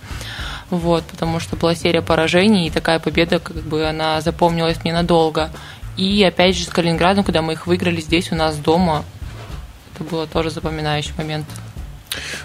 Вот, 0.68 1.02
потому 1.04 1.40
что 1.40 1.56
была 1.56 1.74
серия 1.74 2.02
поражений, 2.02 2.66
и 2.66 2.70
такая 2.70 2.98
победа, 2.98 3.38
как 3.38 3.56
бы, 3.56 3.86
она 3.88 4.20
запомнилась 4.20 4.84
мне 4.84 4.92
надолго. 4.92 5.50
И 5.96 6.22
опять 6.22 6.56
же 6.56 6.64
с 6.64 6.68
Калининградом, 6.68 7.24
когда 7.24 7.40
мы 7.40 7.54
их 7.54 7.66
выиграли 7.66 8.02
здесь 8.02 8.32
у 8.32 8.34
нас 8.34 8.56
дома, 8.56 9.04
это 9.94 10.04
было 10.04 10.26
тоже 10.26 10.50
запоминающий 10.50 11.12
момент. 11.16 11.46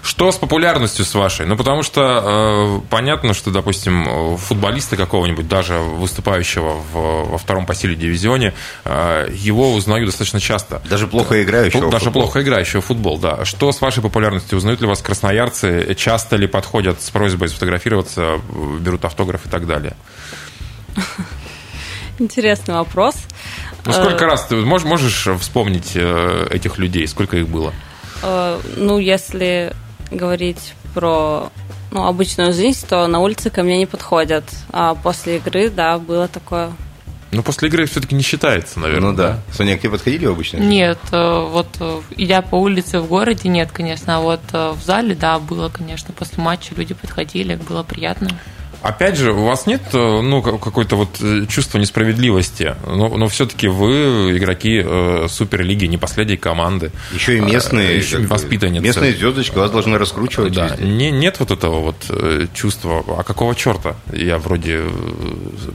Что 0.02 0.32
с 0.32 0.36
популярностью 0.36 1.04
с 1.04 1.14
вашей? 1.14 1.46
Ну, 1.46 1.56
потому 1.56 1.82
что 1.82 2.80
э, 2.82 2.88
понятно, 2.90 3.34
что, 3.34 3.50
допустим, 3.50 4.34
э, 4.34 4.36
футболиста 4.36 4.96
какого-нибудь, 4.96 5.48
даже 5.48 5.74
выступающего 5.78 6.74
в, 6.92 7.30
во 7.30 7.38
втором 7.38 7.66
по 7.66 7.74
силе 7.74 7.94
дивизионе, 7.94 8.54
э, 8.84 9.28
его 9.32 9.72
узнают 9.74 10.06
достаточно 10.06 10.40
часто. 10.40 10.82
Даже 10.88 11.06
плохо 11.06 11.42
играющего. 11.42 11.86
в 11.88 11.90
Даже 11.90 12.06
футбол. 12.06 12.22
плохо 12.22 12.42
играющего 12.42 12.80
в 12.80 12.86
футбол, 12.86 13.18
да. 13.18 13.44
Что 13.44 13.72
с 13.72 13.80
вашей 13.80 14.02
популярностью? 14.02 14.58
Узнают 14.58 14.80
ли 14.80 14.86
вас 14.86 15.00
красноярцы? 15.02 15.94
Часто 15.96 16.36
ли 16.36 16.46
подходят 16.46 17.02
с 17.02 17.10
просьбой 17.10 17.48
сфотографироваться, 17.48 18.22
э, 18.22 18.78
берут 18.80 19.04
автограф 19.04 19.46
и 19.46 19.48
так 19.48 19.66
далее? 19.66 19.94
Интересный 22.18 22.74
вопрос. 22.74 23.14
Ну, 23.86 23.92
сколько 23.92 24.26
раз 24.26 24.46
ты 24.46 24.56
можешь, 24.56 24.86
можешь 24.86 25.28
вспомнить 25.40 25.92
э, 25.94 26.48
этих 26.50 26.76
людей? 26.78 27.06
Сколько 27.08 27.38
их 27.38 27.48
было? 27.48 27.72
Э, 28.22 28.60
Ну, 28.76 28.98
если 28.98 29.72
говорить 30.10 30.74
про 30.94 31.50
ну, 31.90 32.06
обычную 32.06 32.52
жизнь, 32.52 32.86
то 32.88 33.06
на 33.06 33.20
улице 33.20 33.50
ко 33.50 33.62
мне 33.62 33.78
не 33.78 33.86
подходят. 33.86 34.44
А 34.70 34.94
после 34.94 35.36
игры, 35.36 35.70
да, 35.70 35.98
было 35.98 36.28
такое. 36.28 36.72
Ну, 37.32 37.44
после 37.44 37.68
игры 37.68 37.86
все-таки 37.86 38.14
не 38.14 38.22
считается, 38.22 38.80
наверное. 38.80 39.10
Ну 39.10 39.16
да. 39.16 39.38
Соня, 39.52 39.76
к 39.76 39.80
тебе 39.80 39.90
подходили 39.90 40.26
обычно? 40.26 40.56
Нет, 40.58 40.98
э, 41.12 41.46
вот 41.48 41.68
э, 41.78 42.00
идя 42.16 42.42
по 42.42 42.56
улице 42.56 42.98
в 42.98 43.06
городе, 43.06 43.48
нет, 43.48 43.70
конечно, 43.70 44.16
а 44.16 44.20
вот 44.20 44.40
э, 44.52 44.72
в 44.72 44.82
зале, 44.82 45.14
да, 45.14 45.38
было, 45.38 45.68
конечно, 45.68 46.12
после 46.12 46.42
матча 46.42 46.74
люди 46.74 46.92
подходили, 46.92 47.54
было 47.54 47.84
приятно. 47.84 48.30
Опять 48.82 49.16
же, 49.16 49.32
у 49.32 49.44
вас 49.44 49.66
нет 49.66 49.82
э, 49.92 50.20
ну, 50.22 50.40
ка- 50.40 50.56
какой-то 50.58 50.96
вот 50.96 51.18
э, 51.20 51.44
чувства 51.48 51.78
несправедливости, 51.78 52.74
но, 52.86 53.08
но 53.08 53.28
все-таки 53.28 53.68
вы 53.68 54.36
игроки 54.38 54.82
э, 54.84 55.26
Суперлиги, 55.28 55.84
не 55.84 55.98
последней 55.98 56.38
команды. 56.38 56.90
Еще 57.12 57.36
и 57.36 57.40
местные. 57.40 57.88
А, 57.88 57.92
еще 57.92 58.18
воспитанницы. 58.20 58.82
Местные 58.82 59.12
звездочки 59.12 59.54
вас 59.56 59.70
должны 59.70 59.98
раскручивать 59.98 60.52
Да, 60.54 60.68
везде. 60.68 60.84
не, 60.84 61.10
нет 61.10 61.36
вот 61.40 61.50
этого 61.50 61.80
вот 61.80 61.96
э, 62.08 62.46
чувства, 62.54 63.04
а 63.18 63.22
какого 63.22 63.54
черта? 63.54 63.96
Я 64.12 64.38
вроде 64.38 64.80
э, 64.84 64.90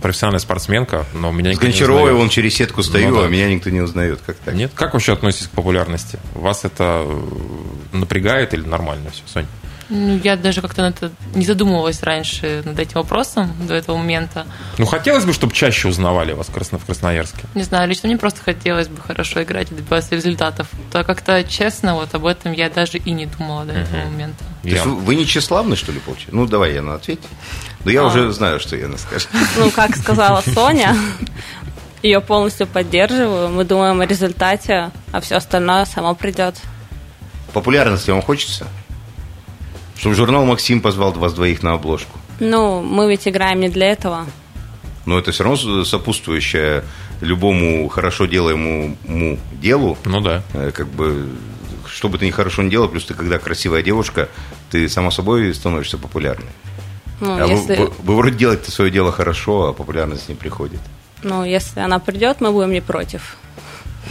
профессиональная 0.02 0.40
спортсменка, 0.40 1.06
но 1.14 1.32
меня 1.32 1.52
С 1.52 1.54
никто 1.56 1.68
не 1.68 1.72
Гончаровой 1.74 2.02
узнает. 2.04 2.18
вон 2.20 2.30
через 2.30 2.56
сетку 2.56 2.82
стою, 2.82 3.10
Ну 3.10 3.20
да. 3.22 3.26
а 3.26 3.30
меня 3.30 3.48
никто 3.50 3.70
не 3.70 3.82
узнает. 3.82 4.20
Как 4.26 4.38
так? 4.38 4.56
Нет? 4.56 4.72
Как 4.74 4.94
вообще 4.94 5.14
относитесь 5.14 5.48
к 5.48 5.52
популярности? 5.52 6.18
Вас 6.34 6.66
это 6.66 7.04
э, 7.06 7.22
напрягает 7.94 8.54
или 8.56 8.64
нормально 8.66 9.12
все, 9.12 9.22
Сонь? 9.32 9.46
Ну, 9.90 10.20
я 10.24 10.36
даже 10.36 10.62
как-то 10.62 10.82
на 10.82 10.88
это 10.88 11.12
не 11.36 11.46
задумывалась 11.46 12.02
раньше 12.02 12.64
над 12.66 12.80
этим 12.80 12.94
вопросом 12.96 13.54
до 13.68 13.76
этого 13.76 13.98
момента. 13.98 14.48
Ну, 14.80 14.86
хотелось 14.86 15.26
бы, 15.26 15.34
чтобы 15.34 15.54
чаще 15.54 15.88
узнавали 15.88 16.34
вас 16.34 16.48
в 16.48 16.52
Красно- 16.52 16.80
в 16.80 16.86
Красноярске. 16.86 17.42
Не 17.54 17.62
знаю, 17.64 17.88
лично 17.88 18.08
мне 18.10 18.18
просто 18.18 18.42
хотелось 18.42 18.88
бы 18.88 19.00
хорошо 19.02 19.44
играть 19.44 19.72
и 19.72 19.76
добиваться 19.76 20.16
результатов. 20.16 20.68
То 20.92 21.04
как-то 21.04 21.44
честно, 21.44 21.94
вот 21.94 22.16
об 22.16 22.26
этом 22.26 22.52
я 22.54 22.70
даже 22.70 22.98
и 22.98 23.12
не 23.12 23.28
думала 23.28 23.66
до 23.66 23.74
этого 23.74 24.06
момента. 24.06 24.44
То 24.64 24.68
есть 24.70 24.84
Я- 24.84 24.90
вы- 24.90 24.96
вы 24.98 25.16
не 25.16 25.26
тщеславны, 25.28 25.76
что 25.76 25.92
ли, 25.92 26.00
получается? 26.00 26.36
Ну, 26.36 26.48
давай, 26.48 26.74
Яна, 26.74 26.96
ответь. 26.96 27.20
Но 27.84 27.92
я 27.92 28.02
А. 28.02 28.06
уже 28.06 28.32
знаю, 28.32 28.60
что 28.60 28.76
Яна 28.76 28.98
скажет. 28.98 29.30
Ну, 29.58 29.70
как 29.70 29.96
сказала 29.96 30.42
Соня, 30.54 30.96
ее 32.02 32.22
полностью 32.22 32.66
поддерживаю. 32.66 33.50
Мы 33.50 33.64
думаем 33.66 34.02
о 34.02 34.06
результате, 34.08 34.90
а 35.12 35.20
все 35.22 35.36
остальное 35.36 35.86
само 35.86 36.16
придет. 36.16 36.56
Популярности 37.54 38.10
вам 38.12 38.22
хочется? 38.24 38.66
Чтобы 39.98 40.16
журнал 40.16 40.46
«Максим» 40.46 40.82
позвал 40.82 41.12
вас 41.14 41.34
двоих 41.34 41.64
на 41.64 41.74
обложку. 41.74 42.20
Ну, 42.40 42.82
мы 42.82 43.10
ведь 43.10 43.28
играем 43.28 43.60
не 43.62 43.70
для 43.70 43.88
этого. 43.92 44.26
Но 45.06 45.18
это 45.20 45.32
все 45.32 45.44
равно 45.44 45.84
сопутствующее 45.86 46.84
любому 47.22 47.88
хорошо 47.90 48.26
делаемому 48.26 48.98
делу. 49.62 49.98
Ну 50.06 50.20
да. 50.22 50.42
Э, 50.54 50.72
Как 50.74 50.88
бы, 50.88 51.30
что 51.88 52.10
бы 52.10 52.18
ты 52.18 52.26
ни 52.26 52.32
хорошо 52.32 52.62
не 52.64 52.70
делал, 52.70 52.90
плюс 52.90 53.06
ты, 53.06 53.14
когда 53.14 53.40
красивая 53.40 53.82
девушка, 53.84 54.30
ты 54.72 54.90
сама 54.90 55.12
собой 55.12 55.54
становишься 55.54 55.98
популярной. 55.98 56.50
Ну, 57.22 57.32
а 57.40 57.46
вы- 57.48 57.54
если, 57.54 57.76
вы, 57.78 57.92
вы 58.04 58.16
вроде 58.18 58.36
делаете 58.38 58.72
свое 58.72 58.92
дело 58.92 59.12
хорошо, 59.12 59.70
а 59.70 59.74
популярность 59.74 60.28
не 60.28 60.36
приходит. 60.36 60.80
ну, 61.24 61.44
если 61.46 61.80
она 61.80 62.00
придет, 62.00 62.42
мы 62.42 62.52
будем 62.52 62.72
не 62.72 62.82
против. 62.82 63.38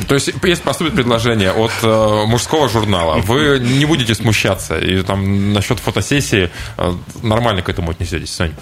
То 0.08 0.14
есть, 0.14 0.30
если 0.42 0.62
поступит 0.64 0.94
предложение 0.94 1.52
от 1.52 1.70
э, 1.82 2.24
мужского 2.26 2.68
журнала, 2.68 3.16
вы 3.20 3.60
не 3.60 3.84
будете 3.84 4.14
смущаться, 4.14 4.76
и 4.78 5.02
там 5.02 5.52
насчет 5.52 5.78
фотосессии 5.78 6.50
э, 6.78 6.92
нормально 7.22 7.62
к 7.62 7.68
этому 7.68 7.92
отнесетесь, 7.92 8.34
Сонь? 8.34 8.54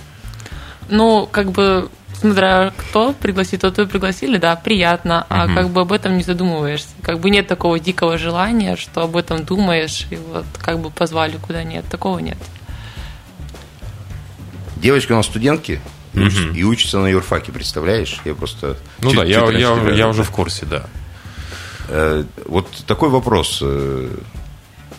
Ну, 0.89 1.27
как 1.31 1.51
бы, 1.53 1.89
смотря 2.21 2.73
кто 2.77 3.15
пригласит, 3.15 3.63
тот 3.63 3.79
и 3.79 3.87
пригласили, 3.87 4.37
да, 4.37 4.57
приятно, 4.57 5.25
а 5.31 5.47
как 5.55 5.71
бы 5.71 5.81
об 5.81 5.93
этом 5.93 6.19
не 6.19 6.23
задумываешься. 6.23 6.89
Как 7.03 7.19
бы 7.19 7.31
нет 7.31 7.47
такого 7.47 7.79
дикого 7.79 8.19
желания, 8.19 8.77
что 8.77 9.01
об 9.03 9.17
этом 9.17 9.45
думаешь, 9.45 10.07
и 10.11 10.17
вот 10.17 10.45
как 10.61 10.81
бы 10.81 10.91
позвали 10.91 11.39
куда 11.39 11.65
нет, 11.65 11.87
такого 11.89 12.19
нет. 12.19 12.37
Девочка 14.77 15.13
у 15.13 15.17
нас 15.17 15.27
студентки 15.27 15.81
и 16.13 16.19
уч- 16.19 16.55
и 16.55 16.65
учится 16.65 16.99
на 16.99 17.07
юрфаке, 17.07 17.53
представляешь? 17.53 18.19
Я 18.25 18.35
просто... 18.35 18.77
Ну 19.01 19.11
чуть- 19.11 19.21
да, 19.21 19.25
я, 19.25 19.39
я, 19.51 19.75
тебя- 19.77 19.95
я 19.95 20.09
уже 20.09 20.25
в 20.25 20.31
курсе, 20.31 20.67
да. 20.67 20.85
Э, 21.89 22.25
Вот 22.47 22.69
такой 22.87 23.09
вопрос. 23.11 23.59
Э, 23.63 24.09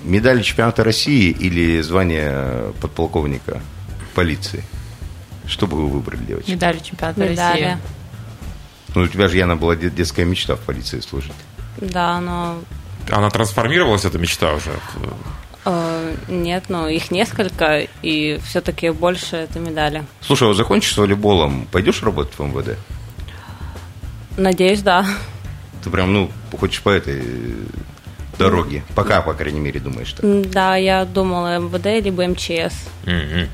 Медаль 0.04 0.44
чемпионата 0.44 0.84
России 0.84 1.30
или 1.32 1.80
звание 1.82 2.74
подполковника 2.82 3.62
полиции? 4.16 4.64
Что 5.48 5.66
бы 5.66 5.78
вы 5.78 5.88
выбрали, 5.88 6.24
девочки? 6.24 6.52
Медали 6.52 6.80
чемпионата 6.80 7.22
Медали. 7.22 7.62
России. 7.64 7.78
Ну, 8.96 9.02
у 9.04 9.08
тебя 9.08 9.28
же, 9.30 9.38
Яна, 9.38 9.56
была 9.56 9.76
де- 9.76 9.90
детская 9.90 10.26
мечта 10.26 10.56
в 10.56 10.60
полиции 10.60 11.00
служить. 11.00 11.32
Да, 11.78 12.20
но 12.22 12.60
Она 13.10 13.30
трансформировалась, 13.30 14.06
эта 14.06 14.18
мечта 14.20 14.54
уже? 14.54 14.72
э, 15.66 16.16
нет, 16.28 16.66
ну, 16.70 16.88
их 16.88 17.10
несколько, 17.12 17.88
и 18.02 18.40
все-таки 18.46 18.90
больше 18.92 19.38
это 19.38 19.60
медали. 19.60 20.06
Слушай, 20.22 20.44
а 20.44 20.48
вот 20.50 20.58
закончишь 20.58 20.94
с 20.94 20.98
волейболом, 20.98 21.66
пойдешь 21.72 22.04
работать 22.04 22.38
в 22.38 22.44
МВД? 22.44 22.78
Надеюсь, 24.38 24.82
да. 24.82 25.06
Ты 25.84 25.90
прям, 25.90 26.14
ну, 26.14 26.32
хочешь 26.58 26.82
по 26.82 26.90
этой 26.90 27.20
э, 27.20 27.66
дороге. 28.38 28.84
Пока, 28.96 29.22
по 29.22 29.34
крайней 29.34 29.60
мере, 29.60 29.80
думаешь 29.80 30.14
так. 30.14 30.50
Да, 30.50 30.76
я 30.76 31.06
думала 31.06 31.60
МВД 31.60 32.04
либо 32.04 32.26
МЧС. 32.28 32.74
Мгм. 33.06 33.50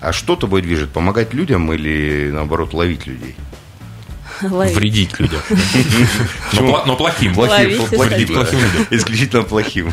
А 0.00 0.12
что 0.12 0.36
тобой 0.36 0.62
движет? 0.62 0.90
Помогать 0.90 1.34
людям 1.34 1.72
или, 1.72 2.30
наоборот, 2.32 2.74
ловить 2.74 3.06
людей? 3.06 3.34
вредить 4.40 5.18
людям. 5.18 5.40
Но 6.52 6.96
плохим. 6.96 7.32
Исключительно 8.90 9.42
плохим. 9.42 9.92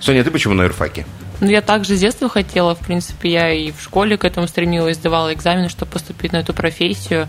Соня, 0.00 0.24
ты 0.24 0.30
почему 0.30 0.54
на 0.54 0.62
юрфаке? 0.62 1.06
Ну, 1.40 1.48
я 1.48 1.60
также 1.60 1.96
с 1.96 2.00
детства 2.00 2.28
хотела, 2.28 2.74
в 2.74 2.78
принципе, 2.78 3.30
я 3.30 3.52
и 3.52 3.72
в 3.72 3.80
школе 3.82 4.16
к 4.16 4.24
этому 4.24 4.48
стремилась, 4.48 4.96
сдавала 4.96 5.32
экзамены, 5.32 5.68
чтобы 5.68 5.92
поступить 5.92 6.32
на 6.32 6.38
эту 6.38 6.54
профессию. 6.54 7.28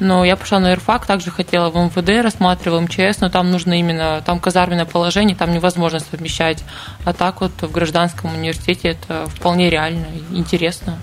Но 0.00 0.24
я 0.24 0.36
пошла 0.36 0.60
на 0.60 0.70
юрфак, 0.70 1.06
также 1.06 1.30
хотела 1.30 1.70
в 1.70 1.76
МВД, 1.76 2.22
рассматривала 2.22 2.80
МЧС, 2.80 3.20
но 3.20 3.30
там 3.30 3.50
нужно 3.50 3.78
именно, 3.78 4.22
там 4.24 4.38
казарменное 4.40 4.84
положение, 4.84 5.36
там 5.36 5.52
невозможно 5.52 6.00
совмещать. 6.00 6.64
А 7.04 7.12
так 7.12 7.40
вот 7.40 7.52
в 7.60 7.70
гражданском 7.70 8.34
университете 8.34 8.90
это 8.90 9.26
вполне 9.26 9.70
реально, 9.70 10.06
интересно. 10.30 10.98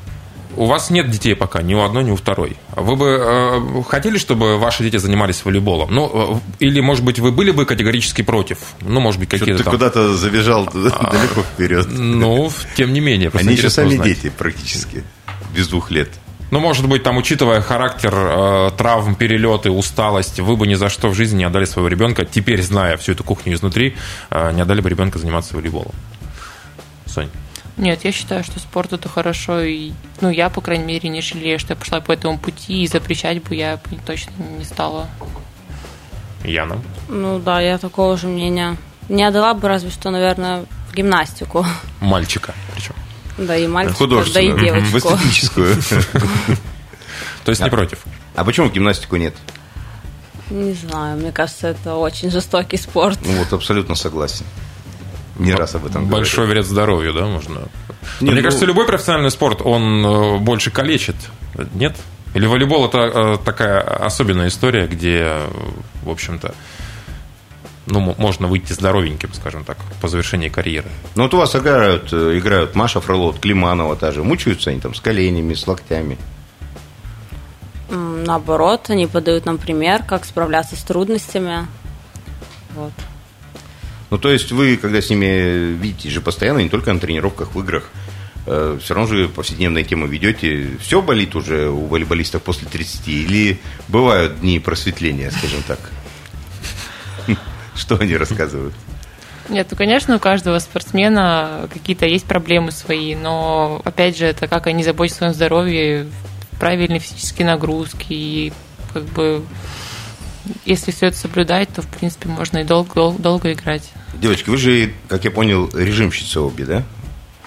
У 0.58 0.66
вас 0.66 0.90
нет 0.90 1.10
детей 1.10 1.36
пока, 1.36 1.62
ни 1.62 1.74
у 1.74 1.82
одной, 1.82 2.06
ни 2.06 2.12
у 2.12 2.16
второй. 2.16 2.56
Вы 2.76 2.96
бы 2.96 3.20
э, 3.20 3.84
хотели, 3.90 4.18
чтобы 4.18 4.58
ваши 4.58 4.84
дети 4.84 4.98
занимались 4.98 5.44
волейболом? 5.44 5.94
Ну, 5.94 6.42
э, 6.60 6.66
или, 6.66 6.80
может 6.80 7.04
быть, 7.04 7.20
вы 7.20 7.34
были 7.34 7.52
бы 7.52 7.66
категорически 7.66 8.22
против? 8.22 8.60
Ну, 8.80 9.02
может 9.02 9.20
быть, 9.20 9.30
какие-то 9.30 9.58
Ты 9.58 9.64
там... 9.66 9.74
куда-то 9.74 10.16
забежал 10.16 10.70
а, 10.74 11.12
далеко 11.12 11.42
вперед. 11.42 11.88
Ну, 11.90 12.50
тем 12.76 12.94
не 12.94 13.02
менее. 13.02 13.32
Они 13.34 13.54
еще 13.54 13.70
сами 13.70 13.96
узнать. 13.96 14.08
дети 14.08 14.32
практически, 14.36 15.04
без 15.54 15.68
двух 15.68 15.92
лет. 15.92 16.10
Ну, 16.52 16.60
может 16.60 16.88
быть, 16.88 17.04
там, 17.04 17.18
учитывая 17.18 17.62
характер 17.62 18.14
э, 18.16 18.72
травм, 18.78 19.16
перелеты, 19.16 19.72
усталость, 19.72 20.40
вы 20.40 20.56
бы 20.56 20.68
ни 20.68 20.76
за 20.76 20.90
что 20.90 21.10
в 21.10 21.16
жизни 21.16 21.40
не 21.40 21.44
отдали 21.44 21.66
своего 21.66 21.88
ребенка, 21.88 22.26
теперь, 22.26 22.62
зная 22.62 22.98
всю 22.98 23.14
эту 23.14 23.24
кухню 23.24 23.54
изнутри, 23.54 23.96
э, 24.30 24.52
не 24.52 24.62
отдали 24.62 24.82
бы 24.82 24.90
ребенка 24.90 25.18
заниматься 25.18 25.56
волейболом. 25.56 25.94
Сонь. 27.08 27.30
Нет, 27.78 28.06
я 28.06 28.12
считаю, 28.12 28.44
что 28.44 28.60
спорт 28.60 28.94
это 28.94 29.10
хорошо, 29.10 29.62
и 29.62 29.92
ну 30.22 30.30
я, 30.30 30.50
по 30.50 30.62
крайней 30.62 30.86
мере, 30.86 31.10
не 31.10 31.22
жалею, 31.22 31.60
что 31.60 31.74
я 31.74 31.76
пошла 31.76 32.00
по 32.00 32.14
этому 32.14 32.38
пути, 32.38 32.84
и 32.84 32.88
запрещать 32.88 33.44
бы 33.44 33.56
я 33.56 33.80
точно 34.06 34.32
не 34.58 34.64
стала. 34.64 35.10
Яна? 36.44 36.78
Ну 37.10 37.40
да, 37.40 37.60
я 37.60 37.78
такого 37.78 38.16
же 38.18 38.28
мнения. 38.28 38.78
Не 39.10 39.24
отдала 39.24 39.54
бы 39.54 39.68
разве 39.68 39.90
что, 39.90 40.10
наверное, 40.10 40.66
в 40.90 40.96
гимнастику. 40.96 41.66
Мальчика 42.00 42.54
причем. 42.74 42.96
Да, 43.38 43.56
и 43.58 43.67
мальчика, 43.67 44.08
да 44.08 44.41
и 44.41 44.52
девочку. 44.60 44.91
В 44.91 44.98
эстетическую. 44.98 45.76
То 47.45 47.52
есть 47.52 47.62
не 47.62 47.69
против? 47.69 48.00
А 48.36 48.43
почему 48.43 48.69
гимнастику 48.69 49.15
нет? 49.17 49.36
Не 50.50 50.74
знаю, 50.74 51.17
мне 51.17 51.32
кажется, 51.32 51.67
это 51.69 51.95
очень 51.95 52.30
жестокий 52.32 52.78
спорт. 52.78 53.19
Ну 53.26 53.34
вот 53.34 53.52
абсолютно 53.54 53.95
согласен 53.95 54.45
не 55.38 55.54
раз 55.54 55.76
об 55.76 55.86
этом 55.86 56.08
Большой 56.08 56.48
вред 56.48 56.65
здоровью, 56.65 57.13
да, 57.13 57.26
можно? 57.26 57.67
Не, 58.21 58.32
Мне 58.32 58.41
ну... 58.41 58.43
кажется, 58.43 58.65
любой 58.65 58.86
профессиональный 58.86 59.32
спорт, 59.32 59.62
он 59.63 60.06
э, 60.06 60.38
больше 60.39 60.71
калечит, 60.71 61.15
нет? 61.74 61.95
Или 62.34 62.45
волейбол 62.45 62.88
это 62.88 63.00
э, 63.00 63.38
такая 63.43 63.82
особенная 63.82 64.48
история, 64.48 64.88
где, 64.88 65.38
в 66.04 66.10
общем-то, 66.10 66.54
ну, 67.88 68.15
можно 68.17 68.48
выйти 68.48 68.74
здоровеньким, 68.74 69.34
скажем 69.34 69.63
так, 69.63 69.78
по 70.02 70.08
завершении 70.08 70.50
карьеры. 70.50 70.89
Ну, 71.15 71.24
вот 71.24 71.34
у 71.34 71.38
вас 71.38 71.56
играют, 71.56 72.12
э, 72.12 72.38
играют 72.38 72.76
Маша 72.76 73.00
Фролот, 73.00 73.39
Климанова 73.39 73.95
та 73.95 74.12
же. 74.12 74.24
Мучаются 74.24 74.71
они 74.71 74.80
там 74.80 74.95
с 74.95 75.00
коленями, 75.00 75.54
с 75.54 75.67
локтями? 75.67 76.17
Наоборот, 77.89 78.89
они 78.89 79.06
подают 79.06 79.45
нам 79.45 79.60
пример, 79.60 80.04
как 80.04 80.26
справляться 80.26 80.76
с 80.76 80.82
трудностями. 80.82 81.67
Вот. 82.76 82.91
Ну, 84.10 84.17
то 84.17 84.32
есть 84.32 84.52
вы, 84.52 84.78
когда 84.78 85.02
с 85.02 85.10
ними 85.10 85.74
видите 85.74 86.10
же 86.10 86.21
постоянно, 86.21 86.60
не 86.60 86.69
только 86.69 86.91
на 86.91 87.00
тренировках, 87.00 87.54
в 87.54 87.60
играх, 87.60 87.89
э, 88.48 88.80
все 88.82 88.93
равно 88.95 89.15
же 89.15 89.30
повседневные 89.30 89.84
темы 89.84 90.08
ведете. 90.08 90.69
Все 90.82 91.02
болит 91.04 91.36
уже 91.36 91.69
у 91.69 91.86
волейболистов 91.86 92.41
после 92.41 92.67
30? 92.67 93.08
Или 93.08 93.60
бывают 93.88 94.39
дни 94.39 94.60
просветления, 94.60 95.30
скажем 95.30 95.62
так? 95.67 95.80
Что 97.78 97.98
они 97.98 98.16
рассказывают? 98.16 98.74
Нет, 99.50 99.68
ну, 99.70 99.78
конечно, 99.78 100.16
у 100.16 100.20
каждого 100.20 100.58
спортсмена 100.58 101.70
какие-то 101.72 102.06
есть 102.08 102.26
проблемы 102.26 102.72
свои, 102.72 103.16
но, 103.16 103.82
опять 103.86 104.18
же, 104.18 104.26
это 104.26 104.48
как 104.48 104.66
они 104.66 104.84
заботятся 104.84 105.18
о 105.18 105.20
своем 105.20 105.34
здоровье, 105.34 106.08
правильные 106.60 107.00
физические 107.00 107.48
нагрузки 107.48 108.08
и 108.10 108.54
как 108.94 109.04
бы 109.04 109.44
если 110.66 110.92
все 110.92 111.08
это 111.08 111.18
соблюдать, 111.18 111.70
то, 111.70 111.82
в 111.82 111.88
принципе, 111.88 112.30
можно 112.30 112.60
и 112.60 112.64
долго, 112.64 112.94
долго, 112.94 113.22
долго 113.22 113.54
играть. 113.54 113.92
Девочки, 114.14 114.50
вы 114.50 114.58
же, 114.58 114.94
как 115.08 115.24
я 115.24 115.32
понял, 115.32 115.70
режимщицы 115.74 116.40
обе, 116.40 116.66
да? 116.66 116.84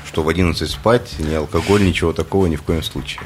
Что 0.06 0.22
в 0.22 0.28
11 0.28 0.68
спать, 0.70 1.14
ни 1.18 1.32
алкоголь, 1.34 1.84
ничего 1.84 2.12
такого 2.12 2.46
ни 2.46 2.56
в 2.56 2.62
коем 2.62 2.82
случае. 2.82 3.22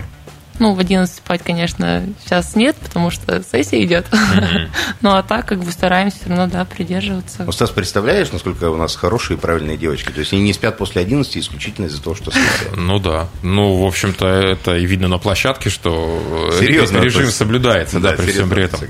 Ну, 0.59 0.75
в 0.75 0.79
11 0.79 1.15
спать, 1.15 1.43
конечно, 1.43 2.07
сейчас 2.25 2.55
нет, 2.55 2.77
потому 2.77 3.11
что 3.11 3.43
сессия 3.43 3.83
идет. 3.85 4.07
Mm-hmm. 4.11 4.69
ну, 5.01 5.11
а 5.11 5.23
так, 5.23 5.47
как 5.47 5.61
бы 5.61 5.71
стараемся 5.71 6.19
все 6.19 6.29
равно, 6.29 6.47
да, 6.47 6.65
придерживаться. 6.65 7.45
Ну, 7.45 7.53
Стас, 7.53 7.71
представляешь, 7.71 8.31
насколько 8.33 8.71
у 8.71 8.77
нас 8.77 8.95
хорошие 8.97 9.37
и 9.37 9.41
правильные 9.41 9.77
девочки? 9.77 10.11
То 10.11 10.21
есть 10.21 10.33
они 10.33 10.43
не 10.43 10.53
спят 10.53 10.79
после 10.79 11.03
11 11.03 11.37
исключительно 11.39 11.87
из-за 11.87 12.03
того, 12.03 12.17
что 12.17 12.31
спят. 12.31 12.43
Ну 12.77 12.99
да. 12.99 13.29
Ну, 13.43 13.83
в 13.83 13.87
общем-то, 13.87 14.27
это 14.27 14.77
и 14.77 14.85
видно 14.87 15.09
на 15.09 15.19
площадке, 15.19 15.71
что 15.71 16.53
серьезно, 16.59 16.99
режим 16.99 17.31
соблюдается, 17.31 18.01
да, 18.01 18.13
при 18.13 18.31
всем 18.31 18.51
при 18.51 18.65
этом. 18.65 18.81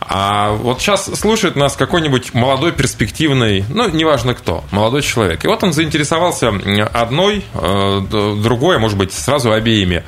А 0.00 0.52
вот 0.52 0.80
сейчас 0.80 1.06
слушает 1.06 1.56
нас 1.56 1.76
какой-нибудь 1.76 2.34
молодой, 2.34 2.72
перспективный, 2.72 3.64
ну, 3.68 3.88
неважно 3.88 4.34
кто, 4.34 4.64
молодой 4.70 5.02
человек. 5.02 5.44
И 5.44 5.48
вот 5.48 5.62
он 5.62 5.72
заинтересовался 5.72 6.48
одной, 6.92 7.44
э, 7.54 8.00
другой, 8.42 8.76
а 8.76 8.78
может 8.78 8.98
быть, 8.98 9.12
сразу 9.12 9.52
обеими. 9.52 10.04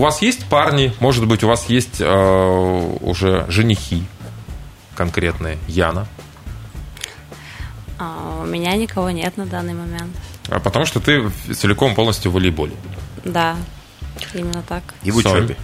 У 0.00 0.02
вас 0.02 0.14
вас 0.14 0.22
есть 0.22 0.46
парни, 0.46 0.94
может 0.98 1.26
быть, 1.26 1.44
у 1.44 1.46
вас 1.46 1.68
есть 1.68 2.00
э, 2.00 2.96
уже 3.02 3.44
женихи 3.50 4.02
конкретные, 4.94 5.58
Яна? 5.68 6.06
А, 7.98 8.40
у 8.42 8.46
меня 8.46 8.74
никого 8.76 9.10
нет 9.10 9.36
на 9.36 9.44
данный 9.44 9.74
момент. 9.74 10.16
А 10.48 10.58
потому 10.58 10.86
что 10.86 11.00
ты 11.00 11.28
целиком 11.54 11.94
полностью 11.94 12.30
в 12.30 12.34
волейболе. 12.34 12.72
Да, 13.26 13.56
именно 14.32 14.62
так. 14.66 14.82
И 15.02 15.10
в 15.10 15.18
учебе. 15.18 15.58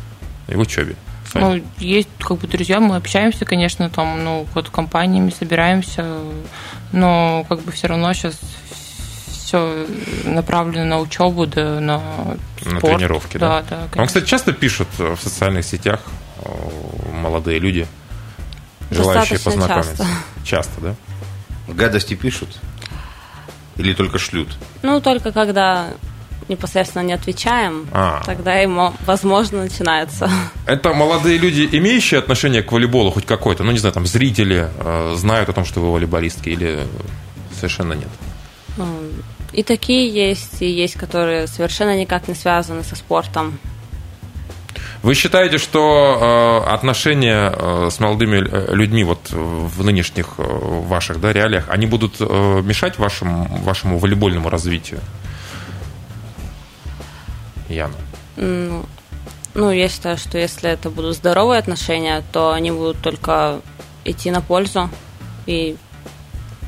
И 0.49 0.55
в 0.55 0.61
учебе. 0.61 0.97
Ну, 1.33 1.63
есть 1.79 2.11
как 2.19 2.37
бы 2.37 2.47
друзья, 2.47 2.79
мы 2.79 2.97
общаемся, 2.97 3.47
конечно, 3.47 3.89
там, 3.89 4.23
ну, 4.23 4.47
вот 4.53 4.69
компаниями 4.69 5.31
собираемся, 5.31 6.21
но 6.93 7.47
как 7.49 7.63
бы 7.63 7.73
все 7.73 7.87
равно 7.87 8.13
сейчас 8.13 8.39
все 9.47 9.87
направлено 10.25 10.85
на 10.85 10.99
учебу, 10.99 11.47
да, 11.47 11.79
на 11.81 12.01
спорт. 12.61 12.73
На 12.73 12.81
тренировки, 12.81 13.39
да? 13.39 13.63
Да, 13.63 13.65
да. 13.71 13.89
Вам, 13.95 14.09
кстати, 14.09 14.27
часто 14.27 14.53
пишут 14.53 14.89
в 14.99 15.17
социальных 15.17 15.65
сетях 15.65 16.01
молодые 17.13 17.61
люди, 17.61 17.87
желающие 18.91 19.39
Достаточно 19.39 19.51
познакомиться? 19.53 20.07
Часто. 20.45 20.47
часто, 20.47 20.81
да? 20.81 20.95
Гадости 21.69 22.15
пишут? 22.15 22.59
Или 23.77 23.93
только 23.93 24.19
шлют? 24.19 24.49
Ну, 24.83 25.01
только 25.01 25.31
когда 25.31 25.91
непосредственно 26.49 27.03
не 27.03 27.13
отвечаем, 27.13 27.87
а. 27.93 28.23
тогда 28.25 28.55
ему, 28.55 28.95
возможно, 29.05 29.63
начинается. 29.63 30.29
Это 30.67 30.93
молодые 30.93 31.39
люди, 31.39 31.69
имеющие 31.71 32.19
отношение 32.19 32.63
к 32.63 32.73
волейболу 32.73 33.13
хоть 33.13 33.27
какое-то, 33.27 33.63
ну, 33.63 33.71
не 33.71 33.79
знаю, 33.79 33.93
там, 33.93 34.07
зрители 34.07 34.69
э, 34.77 35.15
знают 35.17 35.49
о 35.49 35.53
том, 35.53 35.65
что 35.65 35.81
вы 35.81 35.93
волейболистки, 35.93 36.49
или 36.49 36.87
совершенно 37.55 37.93
нет? 37.95 38.09
Ну, 38.77 38.87
и 39.57 39.63
такие 39.63 40.09
есть, 40.11 40.61
и 40.61 40.67
есть, 40.67 40.95
которые 40.95 41.47
совершенно 41.47 41.97
никак 41.97 42.29
не 42.29 42.35
связаны 42.35 42.85
со 42.85 42.95
спортом. 42.95 43.59
Вы 45.03 45.15
считаете, 45.15 45.57
что 45.57 46.63
э, 46.67 46.71
отношения 46.71 47.51
э, 47.55 47.89
с 47.91 47.99
молодыми 47.99 48.37
э, 48.37 48.75
людьми 48.75 49.03
вот 49.03 49.31
в 49.31 49.83
нынешних 49.83 50.35
э, 50.37 50.43
ваших 50.43 51.21
да, 51.21 51.33
реалиях, 51.33 51.71
они 51.71 51.87
будут 51.87 52.17
э, 52.21 52.63
мешать 52.63 52.99
вашему, 52.99 53.47
вашему 53.63 53.99
волейбольному 53.99 54.51
развитию? 54.51 55.01
Яна. 57.71 57.95
Ну, 58.37 58.85
ну, 59.55 59.71
я 59.71 59.89
считаю, 59.89 60.19
что 60.19 60.37
если 60.37 60.69
это 60.69 60.91
будут 60.91 61.17
здоровые 61.17 61.59
отношения, 61.61 62.23
то 62.31 62.53
они 62.53 62.73
будут 62.73 62.99
только 63.01 63.61
идти 64.05 64.31
на 64.31 64.43
пользу. 64.43 64.91
И 65.47 65.77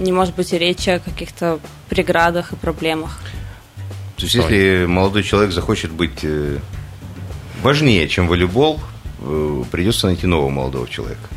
не 0.01 0.13
может 0.13 0.35
быть 0.37 0.55
и 0.55 0.59
речи 0.59 0.89
о 0.89 1.01
каких-то 1.01 1.61
преградах 1.89 2.53
и 2.53 2.57
проблемах. 2.57 3.19
То 4.17 4.25
есть, 4.25 4.35
если 4.35 4.87
молодой 4.87 5.23
человек 5.23 5.53
захочет 5.53 5.93
быть 5.93 6.21
э, 6.23 6.59
важнее, 7.63 8.09
чем 8.09 8.27
волейбол, 8.27 8.81
э, 9.21 9.63
придется 9.71 10.07
найти 10.07 10.27
нового 10.27 10.51
молодого 10.51 10.89
человека. 10.89 11.29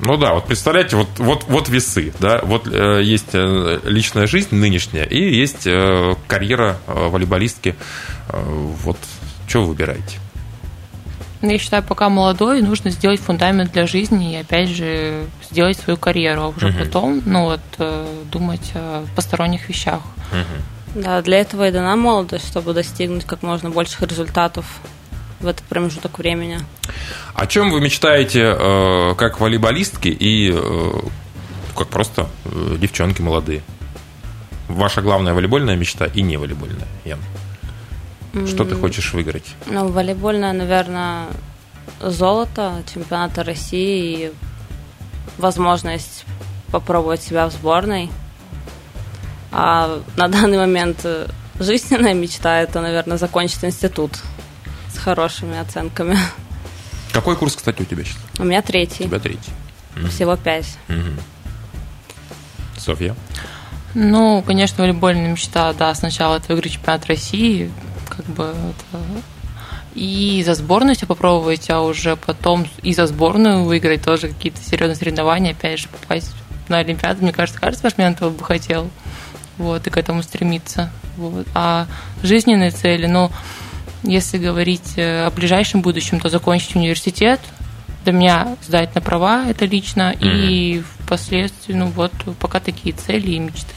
Ну 0.00 0.16
да, 0.16 0.34
вот 0.34 0.46
представляете, 0.46 0.96
вот, 0.96 1.08
вот, 1.18 1.44
вот 1.48 1.68
весы, 1.68 2.12
да, 2.20 2.40
вот 2.44 2.68
э, 2.68 3.02
есть 3.02 3.30
э, 3.32 3.80
личная 3.84 4.26
жизнь 4.26 4.54
нынешняя 4.54 5.04
и 5.04 5.18
есть 5.18 5.66
э, 5.66 6.14
карьера 6.28 6.78
э, 6.86 7.08
волейболистки. 7.08 7.74
Э, 8.28 8.42
вот 8.44 8.98
что 9.48 9.62
вы 9.62 9.68
выбираете? 9.68 10.18
Ну, 11.40 11.50
я 11.50 11.58
считаю, 11.58 11.82
пока 11.82 12.08
молодой, 12.08 12.62
нужно 12.62 12.90
сделать 12.90 13.20
фундамент 13.20 13.72
для 13.72 13.86
жизни 13.86 14.34
и, 14.34 14.36
опять 14.36 14.68
же, 14.68 15.26
сделать 15.50 15.78
свою 15.78 15.96
карьеру, 15.96 16.42
а 16.42 16.48
уже 16.48 16.68
угу. 16.68 16.78
потом, 16.80 17.22
ну 17.24 17.44
вот, 17.44 17.60
э, 17.78 18.24
думать 18.32 18.72
о 18.74 19.04
посторонних 19.14 19.68
вещах. 19.68 20.00
Угу. 20.32 21.02
Да, 21.02 21.22
для 21.22 21.38
этого 21.38 21.68
и 21.68 21.70
дана 21.70 21.96
молодость, 21.96 22.48
чтобы 22.48 22.72
достигнуть 22.72 23.24
как 23.24 23.42
можно 23.42 23.70
больших 23.70 24.02
результатов 24.02 24.64
в 25.40 25.46
этот 25.46 25.64
промежуток 25.66 26.18
времени. 26.18 26.58
О 27.34 27.46
чем 27.46 27.70
вы 27.70 27.80
мечтаете 27.80 28.56
э, 28.58 29.14
как 29.16 29.40
волейболистки 29.40 30.08
и 30.08 30.52
э, 30.52 30.90
как 31.76 31.88
просто 31.88 32.28
э, 32.44 32.76
девчонки 32.80 33.22
молодые? 33.22 33.62
Ваша 34.66 35.00
главная 35.00 35.34
волейбольная 35.34 35.76
мечта 35.76 36.06
и 36.06 36.22
не 36.22 36.36
волейбольная, 36.36 36.88
Ян? 37.04 37.20
Что 38.46 38.64
ты 38.64 38.74
хочешь 38.74 39.12
выиграть? 39.12 39.54
Ну, 39.66 39.88
волейбольная, 39.88 40.52
наверное, 40.52 41.26
золото 42.00 42.82
чемпионата 42.92 43.42
России 43.42 44.26
и 44.26 44.32
возможность 45.38 46.24
попробовать 46.70 47.22
себя 47.22 47.48
в 47.48 47.52
сборной. 47.52 48.10
А 49.50 50.02
на 50.16 50.28
данный 50.28 50.58
момент 50.58 51.00
э, 51.04 51.26
жизненная 51.58 52.12
мечта 52.12 52.60
это, 52.60 52.80
наверное, 52.80 53.16
закончить 53.16 53.64
институт 53.64 54.18
с 54.92 54.98
хорошими 54.98 55.58
оценками. 55.58 56.18
Какой 57.12 57.34
курс, 57.36 57.56
кстати, 57.56 57.80
у 57.80 57.84
тебя 57.84 58.04
сейчас? 58.04 58.18
У 58.38 58.44
меня 58.44 58.60
третий. 58.60 59.04
У 59.04 59.08
тебя 59.08 59.18
третий. 59.18 59.50
Всего 60.10 60.36
пять. 60.36 60.76
Софья? 62.76 63.16
Ну, 63.94 64.42
конечно, 64.46 64.84
волейбольная 64.84 65.32
мечта, 65.32 65.72
да, 65.72 65.94
сначала 65.94 66.36
это 66.36 66.52
выиграть 66.52 66.74
чемпионат 66.74 67.06
России, 67.06 67.72
бы 68.28 68.44
это... 68.44 69.02
И 69.94 70.42
за 70.44 70.54
сборную 70.54 70.94
себя 70.94 71.08
попробовать, 71.08 71.70
а 71.70 71.80
уже 71.80 72.14
потом 72.16 72.66
и 72.82 72.94
за 72.94 73.06
сборную 73.06 73.64
выиграть 73.64 74.02
тоже 74.02 74.28
какие-то 74.28 74.62
серьезные 74.62 74.94
соревнования, 74.94 75.52
опять 75.52 75.80
же, 75.80 75.88
попасть 75.88 76.32
на 76.68 76.78
Олимпиаду, 76.78 77.22
мне 77.22 77.32
кажется, 77.32 77.60
каждый 77.60 77.78
спортсмен 77.78 78.12
этого 78.12 78.30
бы 78.30 78.44
хотел, 78.44 78.90
вот, 79.56 79.86
и 79.86 79.90
к 79.90 79.96
этому 79.96 80.22
стремиться, 80.22 80.90
вот. 81.16 81.46
А 81.54 81.86
жизненные 82.22 82.70
цели, 82.70 83.06
ну, 83.06 83.30
если 84.04 84.38
говорить 84.38 84.92
э, 84.96 85.24
о 85.26 85.30
ближайшем 85.30 85.80
будущем, 85.82 86.20
то 86.20 86.28
закончить 86.28 86.76
университет, 86.76 87.40
для 88.04 88.12
меня 88.12 88.56
сдать 88.62 88.94
на 88.94 89.00
права, 89.00 89.46
это 89.48 89.64
лично, 89.64 90.12
mm-hmm. 90.12 90.48
и 90.48 90.82
впоследствии, 91.00 91.72
ну 91.72 91.86
вот, 91.86 92.12
пока 92.38 92.60
такие 92.60 92.94
цели 92.94 93.32
и 93.32 93.38
мечты. 93.38 93.72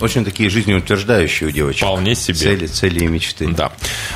Очень 0.00 0.24
такие 0.24 0.48
жизнеутверждающие 0.48 1.48
у 1.48 1.52
девочек. 1.52 1.82
Вполне 1.82 2.14
себе. 2.14 2.36
Цели, 2.36 2.66
цели 2.66 3.04
и 3.04 3.06
мечты. 3.06 3.48
Да. 3.48 3.72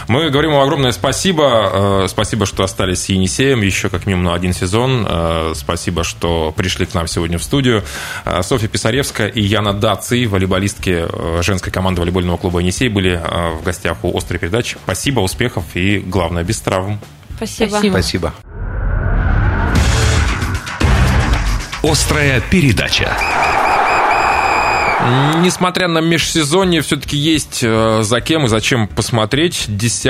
Мы 0.09 0.30
говорим 0.30 0.53
вам 0.53 0.62
огромное 0.62 0.93
спасибо. 0.93 2.05
Э, 2.05 2.09
спасибо, 2.09 2.47
что 2.47 2.62
остались 2.62 3.03
с 3.03 3.09
Енисеем 3.09 3.62
еще 3.62 3.89
как 3.89 4.07
минимум 4.07 4.26
на 4.26 4.35
один 4.35 4.53
сезон. 4.53 5.05
Э, 5.09 5.53
спасибо, 5.57 6.05
что 6.05 6.53
пришли 6.57 6.87
к 6.87 6.95
нам 6.95 7.07
сегодня 7.09 7.39
в 7.39 7.43
студию. 7.43 7.83
Э, 8.24 8.43
Софья 8.43 8.68
Писаревская 8.68 9.28
и 9.28 9.43
Яна 9.43 9.72
Даци, 9.72 10.26
волейболистки 10.26 11.07
женской 11.43 11.72
команды 11.72 12.01
волейбольного 12.01 12.37
клуба 12.37 12.61
Енисей, 12.61 12.89
были 12.89 13.20
в 13.61 13.62
гостях 13.62 14.05
у 14.05 14.16
«Острой 14.16 14.39
передачи». 14.39 14.76
Спасибо, 14.85 15.20
успехов 15.20 15.64
и, 15.74 15.99
главное, 15.99 16.45
без 16.45 16.61
травм. 16.61 17.01
Спасибо. 17.37 17.70
Спасибо. 17.70 17.93
Спасибо. 17.93 18.35
Острая 21.83 22.41
передача. 22.41 23.41
Несмотря 25.42 25.88
на 25.88 25.98
межсезонье, 25.98 26.80
все-таки 26.82 27.16
есть 27.16 27.61
э, 27.62 28.03
за 28.03 28.20
кем 28.20 28.44
и 28.44 28.48
зачем 28.48 28.86
посмотреть. 28.86 29.64
10 29.66 30.07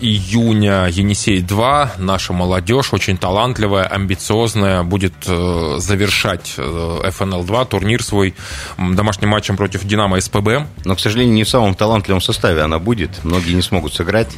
июня 0.00 0.86
Енисей-2, 0.88 1.92
наша 1.98 2.32
молодежь, 2.34 2.92
очень 2.92 3.16
талантливая, 3.16 3.84
амбициозная, 3.84 4.82
будет 4.82 5.14
э, 5.26 5.76
завершать 5.78 6.54
ФНЛ-2, 6.58 7.62
э, 7.62 7.66
турнир 7.66 8.02
свой 8.02 8.34
домашним 8.76 9.30
матчем 9.30 9.56
против 9.56 9.84
Динамо 9.84 10.20
СПБ. 10.20 10.66
Но, 10.84 10.96
к 10.96 11.00
сожалению, 11.00 11.34
не 11.34 11.44
в 11.44 11.48
самом 11.48 11.74
талантливом 11.74 12.20
составе 12.20 12.60
она 12.60 12.78
будет. 12.78 13.24
Многие 13.24 13.54
не 13.54 13.62
смогут 13.62 13.94
сыграть. 13.94 14.28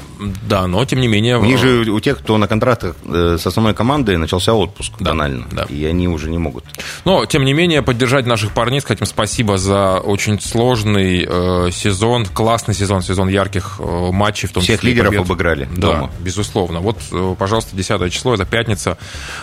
Да, 0.49 0.69
но 0.69 0.85
тем 0.85 1.01
не 1.01 1.09
менее... 1.09 1.39
У 1.39 1.45
них 1.45 1.59
же, 1.59 1.91
у 1.91 1.99
тех, 1.99 2.19
кто 2.19 2.39
на 2.39 2.47
контрактах 2.47 2.95
с 3.05 3.45
основной 3.45 3.75
командой, 3.75 4.17
начался 4.17 4.55
отпуск 4.55 4.93
да, 5.01 5.11
банально. 5.11 5.47
Да. 5.51 5.65
И 5.65 5.85
они 5.85 6.07
уже 6.07 6.31
не 6.31 6.39
могут. 6.39 6.65
Но, 7.05 7.27
тем 7.27 7.45
не 7.45 7.53
менее, 7.53 7.83
поддержать 7.83 8.27
наших 8.27 8.53
парней, 8.53 8.81
сказать 8.81 9.01
им 9.01 9.07
спасибо 9.07 9.59
за 9.59 9.96
очень 10.01 10.41
сложный 10.41 11.27
э, 11.29 11.71
сезон, 11.73 12.27
классный 12.27 12.75
сезон, 12.75 13.03
сезон 13.03 13.29
ярких 13.29 13.77
э, 13.79 14.11
матчей. 14.13 14.49
В 14.49 14.53
том 14.53 14.63
Всех 14.63 14.81
числе 14.81 14.91
лидеров 14.93 15.11
побед. 15.11 15.25
обыграли 15.27 15.69
Да, 15.77 15.93
дома. 15.93 16.11
безусловно. 16.21 16.81
Вот, 16.81 16.99
э, 17.13 17.35
пожалуйста, 17.39 17.75
10 17.77 18.13
число, 18.13 18.35
это 18.35 18.45
пятница, 18.45 18.99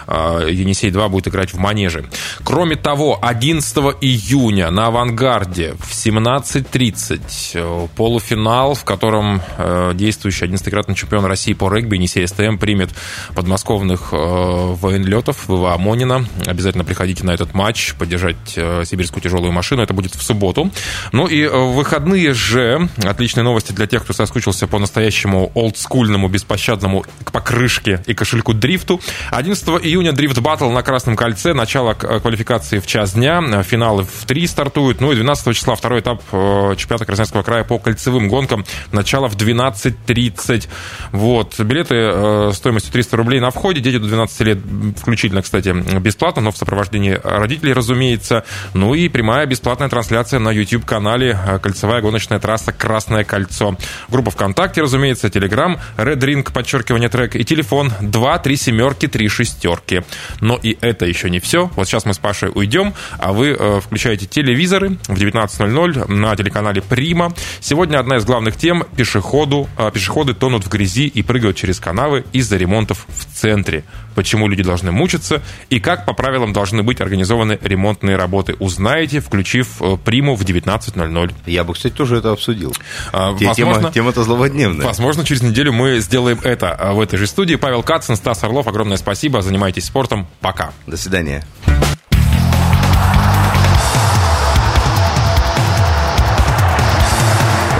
э, 0.08 0.48
Енисей-2 0.52 1.10
будет 1.10 1.28
играть 1.28 1.54
в 1.54 1.58
Манеже. 1.58 2.06
Кроме 2.44 2.76
того, 2.76 3.20
11 3.22 3.78
июня 4.02 4.70
на 4.72 4.88
«Авангарде» 4.88 5.74
в 5.80 5.92
17.30 5.94 7.22
э, 7.54 7.88
полуфинал, 7.96 8.74
в 8.76 8.84
котором 8.84 9.42
э, 9.58 9.92
действующий 9.96 10.46
11-кратный 10.46 10.96
чемпион 10.96 11.26
России 11.26 11.54
по 11.54 11.72
регби 11.74 11.96
Енисей 11.96 12.28
СТМ 12.28 12.58
примет 12.58 12.90
подмосковных 13.36 14.10
э, 14.12 14.16
военлетов 14.16 15.48
ВВА 15.48 15.78
Монина. 15.78 16.26
Обязательно 16.46 16.84
приходите 16.84 17.24
на 17.26 17.32
этот 17.32 17.54
матч, 17.54 17.94
поддержать 17.96 18.36
э, 18.56 18.84
сибирскую 18.86 19.22
тяжелую 19.22 19.52
машину. 19.52 19.82
Это 19.82 19.94
будет 19.94 20.16
в 20.16 20.22
субботу 20.22 20.43
субботу. 20.44 20.70
Ну 21.12 21.28
и 21.28 21.42
э, 21.42 21.50
выходные 21.50 22.34
же, 22.34 22.90
отличные 23.04 23.44
новости 23.44 23.72
для 23.72 23.88
тех, 23.88 24.04
кто 24.04 24.14
соскучился 24.14 24.68
по 24.68 24.80
настоящему 24.80 25.52
олдскульному, 25.54 26.28
беспощадному 26.28 27.06
покрышке 27.32 28.02
и 28.06 28.14
кошельку 28.14 28.54
дрифту. 28.54 29.00
11 29.32 29.68
июня 29.84 30.12
дрифт 30.12 30.40
батл 30.40 30.70
на 30.70 30.84
Красном 30.84 31.16
кольце, 31.16 31.54
начало 31.54 31.96
э, 32.02 32.20
квалификации 32.20 32.80
в 32.80 32.88
час 32.88 33.14
дня, 33.14 33.64
финалы 33.64 34.04
в 34.04 34.26
3 34.26 34.48
стартуют, 34.48 35.02
ну 35.02 35.12
и 35.12 35.16
12 35.16 35.56
числа 35.56 35.76
второй 35.76 36.02
этап 36.02 36.22
э, 36.32 36.76
чемпионата 36.78 37.06
Красноярского 37.06 37.44
края 37.44 37.64
по 37.64 37.80
кольцевым 37.80 38.28
гонкам, 38.28 38.66
начало 38.92 39.30
в 39.30 39.36
12.30. 39.36 40.68
Вот, 41.12 41.60
билеты 41.60 42.54
стоимостью 42.54 42.92
300 42.92 43.18
рублей 43.18 43.40
на 43.40 43.52
входе, 43.52 43.80
дети 43.80 43.98
до 43.98 44.08
12 44.08 44.42
лет 44.42 44.58
включительно, 44.98 45.42
кстати, 45.42 45.70
бесплатно, 46.00 46.42
но 46.42 46.52
в 46.52 46.58
сопровождении 46.58 47.20
родителей, 47.24 47.74
разумеется. 47.74 48.44
Ну 48.74 48.94
и 48.94 49.08
прямая 49.10 49.46
бесплатная 49.46 49.90
трансляция 49.90 50.33
трансляция 50.34 50.40
на 50.40 50.52
YouTube-канале 50.52 51.38
э, 51.46 51.60
«Кольцевая 51.60 52.02
гоночная 52.02 52.40
трасса 52.40 52.72
Красное 52.72 53.24
кольцо». 53.24 53.78
Группа 54.10 54.32
ВКонтакте, 54.32 54.82
разумеется, 54.82 55.30
Телеграм, 55.30 55.80
Red 55.98 56.20
Ring, 56.20 56.52
подчеркивание 56.52 57.10
трек 57.10 57.36
и 57.36 57.44
телефон 57.44 57.92
2 58.02 58.40
3 58.40 58.58
семерки 58.58 59.08
3 59.08 59.28
шестерки. 59.28 60.02
Но 60.42 60.60
и 60.62 60.78
это 60.82 61.06
еще 61.06 61.30
не 61.30 61.40
все. 61.40 61.70
Вот 61.76 61.88
сейчас 61.88 62.06
мы 62.06 62.14
с 62.14 62.18
Пашей 62.18 62.50
уйдем, 62.54 62.94
а 63.20 63.32
вы 63.32 63.56
э, 63.60 63.80
включаете 63.82 64.26
телевизоры 64.26 64.98
в 65.08 65.14
19.00 65.14 66.12
на 66.12 66.36
телеканале 66.36 66.82
«Прима». 66.82 67.34
Сегодня 67.60 68.00
одна 68.00 68.18
из 68.18 68.26
главных 68.26 68.58
тем– 68.58 68.84
пешеходу, 68.98 69.70
э, 69.78 69.92
пешеходы 69.94 70.34
тонут 70.34 70.66
в 70.66 70.70
грязи 70.70 71.08
и 71.08 71.22
прыгают 71.22 71.58
через 71.58 71.80
канавы 71.80 72.26
из-за 72.34 72.58
ремонтов 72.58 73.06
в 73.08 73.40
центре. 73.40 73.84
Почему 74.16 74.48
люди 74.48 74.64
должны 74.64 74.92
мучиться 74.92 75.42
и 75.70 75.80
как 75.80 76.06
по 76.06 76.14
правилам 76.14 76.54
должны 76.54 76.84
быть 76.84 77.02
организованы 77.02 77.60
ремонтные 77.62 78.16
работы, 78.16 78.56
узнаете, 78.60 79.20
включив 79.20 79.82
э, 79.82 79.98
«Приму» 80.04 80.36
в 80.36 80.44
19.00. 80.44 81.34
Я 81.46 81.64
бы, 81.64 81.74
кстати, 81.74 81.94
тоже 81.94 82.18
это 82.18 82.32
обсудил. 82.32 82.74
А, 83.12 83.32
возможно, 83.32 83.92
тема-то 83.92 84.24
злободневная. 84.24 84.86
Возможно, 84.86 85.24
через 85.26 85.42
неделю 85.42 85.74
мы 85.74 86.00
сделаем 86.00 86.40
это 86.44 86.72
а, 86.72 86.94
в 86.94 87.02
этой 87.02 87.18
же 87.18 87.28
студии. 87.28 87.56
Павел 87.56 87.84
Кацин, 87.84 88.16
Стас 88.16 88.44
Орлов, 88.44 88.68
огромное 88.68 88.98
спасибо. 88.98 89.42
Занимайтесь 89.42 89.86
спортом. 89.86 90.28
Пока. 90.42 90.74
До 90.88 90.98
свидания. 90.98 91.44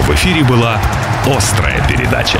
В 0.02 0.10
эфире 0.10 0.44
была 0.44 0.80
«Острая 1.26 1.86
передача». 1.88 2.38